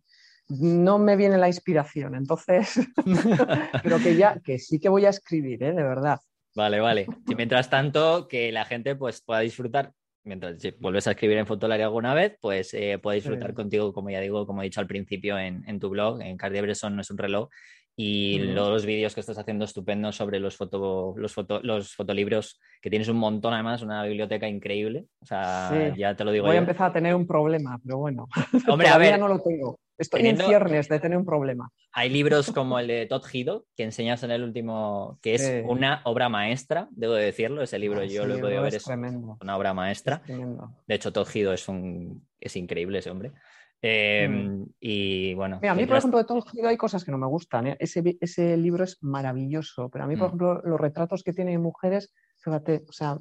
no 0.50 0.98
me 0.98 1.16
viene 1.16 1.38
la 1.38 1.48
inspiración, 1.48 2.16
entonces 2.16 2.80
creo 3.84 4.00
que 4.00 4.16
ya, 4.16 4.40
que 4.44 4.60
sí 4.60 4.80
que 4.80 4.90
voy 4.90 5.06
a 5.06 5.10
escribir, 5.10 5.64
¿eh? 5.64 5.74
de 5.74 5.84
verdad. 5.84 6.20
Vale, 6.56 6.80
vale. 6.80 7.08
Y 7.28 7.36
mientras 7.36 7.70
tanto, 7.70 8.28
que 8.28 8.52
la 8.52 8.66
gente 8.66 8.96
pues 8.96 9.22
pueda 9.22 9.42
disfrutar, 9.42 9.94
mientras 10.24 10.58
vuelves 10.80 11.08
a 11.08 11.12
escribir 11.12 11.38
en 11.38 11.48
Fotolari 11.48 11.84
alguna 11.84 12.14
vez, 12.14 12.38
pues 12.42 12.74
eh, 12.74 13.00
pueda 13.02 13.16
disfrutar 13.16 13.54
contigo, 13.54 13.94
como 13.94 14.10
ya 14.10 14.20
digo, 14.20 14.46
como 14.46 14.62
he 14.62 14.66
dicho 14.66 14.82
al 14.82 14.88
principio 14.88 15.38
en, 15.38 15.80
tu 15.80 15.90
blog, 15.90 16.22
en 16.22 16.38
Cardi 16.38 16.60
Bresson 16.60 16.96
no 16.96 17.02
es 17.02 17.12
un 17.12 17.18
reloj, 17.18 17.50
y 17.96 18.40
los 18.40 18.86
vídeos 18.86 19.14
que 19.14 19.20
estás 19.20 19.38
haciendo 19.38 19.66
estupendos 19.66 20.16
sobre 20.16 20.40
los, 20.40 20.56
foto, 20.56 21.14
los, 21.18 21.36
los 21.64 21.94
fotolibros, 21.94 22.60
que 22.82 22.90
tienes 22.90 23.10
un 23.10 23.18
montón 23.18 23.54
además, 23.54 23.82
una 23.82 24.06
biblioteca 24.06 24.48
increíble. 24.48 25.06
O 25.22 25.26
sea, 25.26 25.94
ya 25.98 26.16
te 26.16 26.24
lo 26.24 26.32
digo. 26.32 26.46
Voy 26.46 26.56
a 26.56 26.60
empezar 26.60 26.92
a 26.92 26.94
tener 26.94 27.14
un 27.14 27.28
problema, 27.28 27.78
pero 27.84 27.98
bueno. 27.98 28.30
Hombre, 28.70 28.88
a 28.88 28.98
ver. 28.98 29.20
no 29.20 29.28
lo 29.28 29.42
tengo. 29.42 29.78
Estoy 30.00 30.26
en 30.28 30.38
ciernes 30.38 30.88
de 30.88 31.00
tener 31.00 31.18
un 31.18 31.26
problema. 31.26 31.70
Hay 31.92 32.10
libros 32.10 32.52
como 32.52 32.80
el 32.80 32.88
de 32.88 33.06
Todd 33.06 33.24
Hido, 33.32 33.66
que 33.76 33.84
enseñas 33.84 34.24
en 34.24 34.32
el 34.32 34.44
último, 34.44 35.20
que 35.22 35.36
es 35.36 35.64
una 35.66 36.02
obra 36.06 36.30
maestra, 36.30 36.88
debo 36.92 37.14
decirlo. 37.14 37.62
Ese 37.62 37.78
libro 37.78 38.02
ah, 38.02 38.06
yo 38.06 38.26
lo 38.26 38.36
he 38.36 38.40
podido 38.40 38.62
ver, 38.62 38.76
es, 38.76 38.88
una 38.88 39.58
obra 39.58 39.74
maestra. 39.74 40.22
de 40.26 40.96
hecho, 40.96 41.12
Todd 41.12 41.28
Hido 41.34 41.54
es, 41.54 41.68
un, 41.68 42.26
es 42.40 42.56
increíble 42.56 43.00
ese 43.00 43.10
hombre. 43.10 43.34
Em, 43.82 44.62
mm. 44.62 44.66
Y 44.80 45.34
bueno. 45.36 45.60
a 45.62 45.76
mí, 45.76 45.86
por 45.86 45.98
ejemplo, 45.98 46.18
de 46.18 46.26
Todd 46.26 46.44
Hido 46.54 46.68
hay 46.68 46.78
cosas 46.78 47.04
que 47.04 47.12
no 47.12 47.18
me 47.18 47.28
gustan. 47.28 47.68
¿eh? 47.68 47.78
Ese, 47.80 48.18
ese, 48.20 48.58
libro 48.58 48.84
es 48.84 48.98
maravilloso, 49.02 49.90
pero 49.90 50.06
a 50.06 50.08
mí, 50.08 50.16
por 50.16 50.26
mm. 50.26 50.28
ejemplo, 50.28 50.62
los 50.64 50.80
retratos 50.80 51.24
que 51.24 51.34
tiene 51.34 51.58
mujeres, 51.58 52.14
fíjate, 52.40 52.86
o 52.88 52.92
sea, 52.92 53.18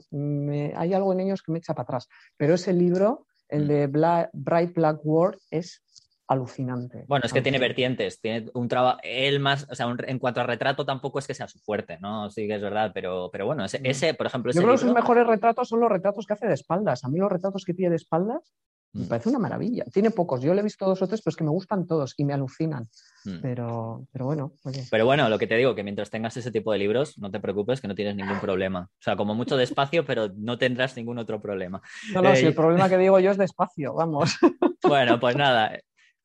hay 0.77 0.95
algo 0.95 1.13
en 1.13 1.21
ellos 1.21 1.43
que 1.43 1.53
me 1.53 1.59
echa 1.59 1.75
para 1.75 1.85
atrás. 1.85 2.09
Pero 2.37 2.55
ese 2.55 2.73
libro, 2.73 3.27
el 3.49 3.65
mm. 3.65 3.69
de 3.69 4.29
Bright 4.33 4.75
Black 4.75 5.01
World, 5.05 5.39
es 5.51 5.83
alucinante. 6.29 7.05
Bueno, 7.09 7.25
es 7.25 7.33
que 7.33 7.43
tiene 7.43 7.59
vertientes, 7.59 8.21
tiene 8.21 8.51
un 8.55 8.69
trabajo, 8.69 9.01
él 9.03 9.41
más, 9.41 9.67
o 9.71 9.75
sea, 9.75 9.93
en 10.07 10.19
cuanto 10.19 10.41
a 10.41 10.45
retrato 10.45 10.85
tampoco 10.85 11.19
es 11.19 11.27
que 11.27 11.35
sea 11.35 11.49
su 11.49 11.59
fuerte, 11.59 11.99
¿no? 12.01 12.31
Sí 12.31 12.47
que 12.47 12.57
es 12.57 12.63
verdad, 12.63 12.93
pero, 12.95 13.31
pero 13.33 13.47
bueno, 13.47 13.65
ese, 13.65 13.81
ese 13.83 14.15
por 14.15 14.27
ejemplo... 14.27 14.53
Yo 14.53 14.61
creo 14.61 14.73
que 14.75 14.79
sus 14.79 14.93
mejores 14.93 15.27
retratos 15.27 15.69
son 15.69 15.81
los 15.81 15.91
retratos 15.91 16.27
que 16.27 16.35
hace 16.35 16.47
de 16.47 16.55
espaldas. 16.55 17.03
A 17.05 17.09
mí 17.09 17.19
los 17.19 17.33
retratos 17.33 17.65
que 17.65 17.75
tiene 17.75 17.91
de 17.91 17.97
espaldas 17.97 18.53
me 18.93 19.05
mm. 19.05 19.09
parece 19.09 19.29
una 19.29 19.39
maravilla. 19.39 19.85
Tiene 19.93 20.11
pocos, 20.11 20.41
yo 20.41 20.55
le 20.55 20.61
he 20.61 20.65
visto 20.65 20.87
dos 20.87 21.01
o 21.03 21.07
tres, 21.07 21.21
pero 21.23 21.31
es 21.31 21.37
que 21.37 21.45
me 21.45 21.51
gustan 21.51 21.87
todos 21.87 22.15
y 22.17 22.25
me 22.25 22.33
alucinan. 22.33 22.89
Mm. 23.25 23.41
Pero, 23.43 24.07
pero 24.13 24.25
bueno, 24.25 24.53
Pero 24.91 25.05
bueno, 25.05 25.29
lo 25.29 25.39
que 25.39 25.47
te 25.47 25.57
digo, 25.57 25.75
que 25.75 25.83
mientras 25.83 26.11
tengas 26.11 26.37
ese 26.37 26.51
tipo 26.51 26.73
de 26.73 26.79
libros, 26.79 27.19
no 27.19 27.31
te 27.31 27.41
preocupes, 27.41 27.81
que 27.81 27.89
no 27.89 27.95
tienes 27.95 28.17
ningún 28.17 28.41
problema. 28.41 28.89
O 28.91 29.03
sea, 29.03 29.17
como 29.17 29.35
mucho 29.35 29.57
despacio, 29.57 30.05
pero 30.05 30.29
no 30.37 30.59
tendrás 30.59 30.97
ningún 30.97 31.19
otro 31.19 31.41
problema. 31.41 31.83
No, 32.15 32.23
no, 32.23 32.35
si 32.35 32.47
el 32.47 32.55
problema 32.55 32.89
que 32.89 32.99
digo 32.99 33.19
yo 33.21 33.31
es 33.31 33.39
despacio, 33.39 33.95
vamos. 33.95 34.39
Bueno, 34.83 35.21
pues 35.21 35.37
nada, 35.37 35.73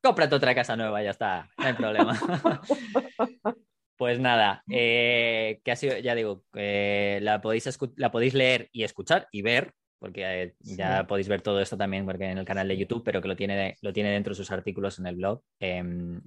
cómprate 0.04 0.36
otra 0.36 0.54
casa 0.54 0.76
nueva, 0.76 1.02
ya 1.02 1.12
está, 1.12 1.50
no 1.58 1.66
hay 1.66 1.74
problema. 1.74 2.20
pues 3.98 4.20
nada, 4.20 4.64
eh, 4.70 5.62
que 5.64 5.72
ha 5.72 5.76
sido, 5.78 5.98
ya 5.98 6.14
digo, 6.14 6.44
eh, 6.56 7.20
la, 7.22 7.42
podéis 7.42 7.80
la 7.96 8.12
podéis 8.12 8.34
leer 8.34 8.70
y 8.74 8.84
escuchar 8.84 9.30
y 9.32 9.42
ver, 9.42 9.74
porque 10.00 10.44
eh, 10.44 10.56
ya 10.60 11.08
podéis 11.08 11.30
ver 11.30 11.42
todo 11.42 11.62
esto 11.62 11.78
también 11.78 12.06
porque 12.06 12.26
en 12.26 12.38
el 12.38 12.46
canal 12.46 12.68
de 12.68 12.78
YouTube, 12.78 13.04
pero 13.06 13.22
que 13.22 13.30
lo 13.30 13.38
tiene, 13.38 13.78
lo 13.82 13.94
tiene 13.94 14.12
dentro 14.12 14.32
de 14.32 14.36
sus 14.36 14.52
artículos 14.52 15.00
en 15.00 15.08
el 15.08 15.16
blog, 15.16 15.42
en, 15.60 16.22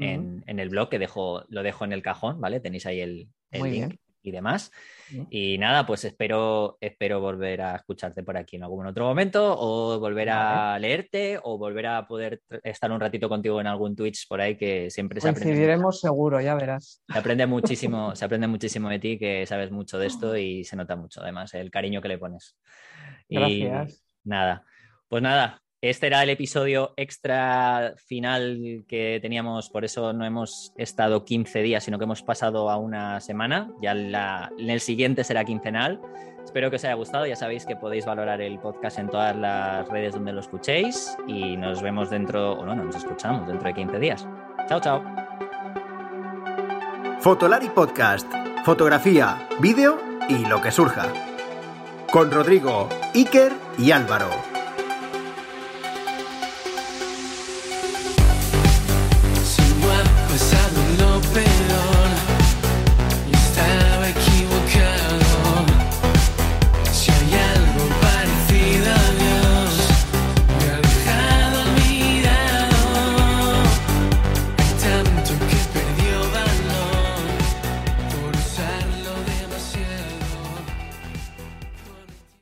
el 0.47 0.68
blog 0.70 0.89
que 0.89 0.99
dejo, 0.99 1.45
lo 1.49 1.62
dejo 1.62 1.85
en 1.85 1.93
el 1.93 2.03
cajón, 2.03 2.41
¿vale? 2.41 2.61
Tenéis 2.61 2.87
ahí 2.87 3.01
el, 3.01 3.29
link 3.53 3.97
y 4.27 4.33
demás. 4.33 4.70
Y 5.31 5.57
nada, 5.59 5.87
pues 5.87 6.05
espero, 6.05 6.79
espero 6.81 7.20
volver 7.20 7.62
a 7.62 7.77
escucharte 7.77 8.22
por 8.22 8.37
aquí 8.37 8.57
en 8.57 8.64
algún 8.64 8.87
otro 8.87 9.05
momento, 9.05 9.57
o 9.59 9.99
volver 10.01 10.31
a 10.31 10.79
leerte, 10.79 11.39
o 11.43 11.59
volver 11.59 11.87
a 11.87 12.07
poder 12.07 12.43
estar 12.64 12.91
un 12.91 13.01
ratito 13.01 13.29
contigo 13.29 13.61
en 13.61 13.66
algún 13.66 13.95
Twitch 13.95 14.27
por 14.29 14.41
ahí 14.41 14.57
que 14.57 14.91
siempre 14.91 15.20
se 15.20 15.29
aprende. 15.29 15.79
seguro, 15.93 16.41
ya 16.41 16.55
verás. 16.55 17.03
Se 17.09 17.18
aprende 17.18 17.47
muchísimo, 17.47 18.14
se 18.16 18.24
aprende 18.24 18.47
muchísimo 18.47 18.89
de 18.89 18.99
ti, 18.99 19.18
que 19.18 19.47
sabes 19.47 19.70
mucho 19.70 19.99
de 19.99 20.07
esto 20.07 20.37
y 20.37 20.64
se 20.64 20.77
nota 20.77 20.97
mucho, 20.97 21.22
además, 21.22 21.55
el 21.55 21.70
cariño 21.70 22.01
que 22.01 22.09
le 22.09 22.18
pones. 22.18 22.57
Gracias. 23.29 24.03
nada. 24.24 24.64
Pues 25.09 25.22
nada, 25.22 25.62
este 25.91 26.07
era 26.07 26.22
el 26.22 26.30
episodio 26.30 26.93
extra 26.97 27.95
final 28.07 28.84
que 28.89 29.18
teníamos, 29.20 29.70
por 29.70 29.84
eso 29.84 30.12
no 30.12 30.24
hemos 30.24 30.72
estado 30.76 31.24
15 31.24 31.62
días, 31.62 31.84
sino 31.84 31.99
que 31.99 32.05
hemos 32.05 32.22
pasado 32.22 32.70
a 32.70 32.76
una 32.76 33.20
semana. 33.20 33.70
Ya 33.82 33.93
en 33.93 34.70
el 34.70 34.80
siguiente 34.80 35.24
será 35.24 35.45
quincenal. 35.45 36.01
Espero 36.45 36.70
que 36.70 36.76
os 36.76 36.84
haya 36.84 36.95
gustado. 36.95 37.26
Ya 37.26 37.37
sabéis 37.37 37.66
que 37.66 37.76
podéis 37.76 38.07
valorar 38.07 38.41
el 38.41 38.59
podcast 38.59 38.99
en 38.99 39.09
todas 39.09 39.37
las 39.37 39.89
redes 39.89 40.14
donde 40.14 40.32
lo 40.32 40.41
escuchéis 40.41 41.16
y 41.26 41.57
nos 41.57 41.82
vemos 41.82 42.11
dentro, 42.11 42.53
o 42.53 42.64
no, 42.64 42.74
nos 42.74 42.97
escuchamos 42.97 43.47
dentro 43.47 43.66
de 43.66 43.74
15 43.74 43.99
días. 43.99 44.26
Chao, 44.68 44.80
chao. 44.80 45.05
Fotolari 47.20 47.68
Podcast. 47.68 48.30
Fotografía, 48.64 49.49
vídeo 49.61 49.99
y 50.28 50.45
lo 50.47 50.61
que 50.61 50.70
surja 50.70 51.12
con 52.11 52.30
Rodrigo, 52.30 52.89
Iker 53.14 53.53
y 53.78 53.91
Álvaro. 53.91 54.56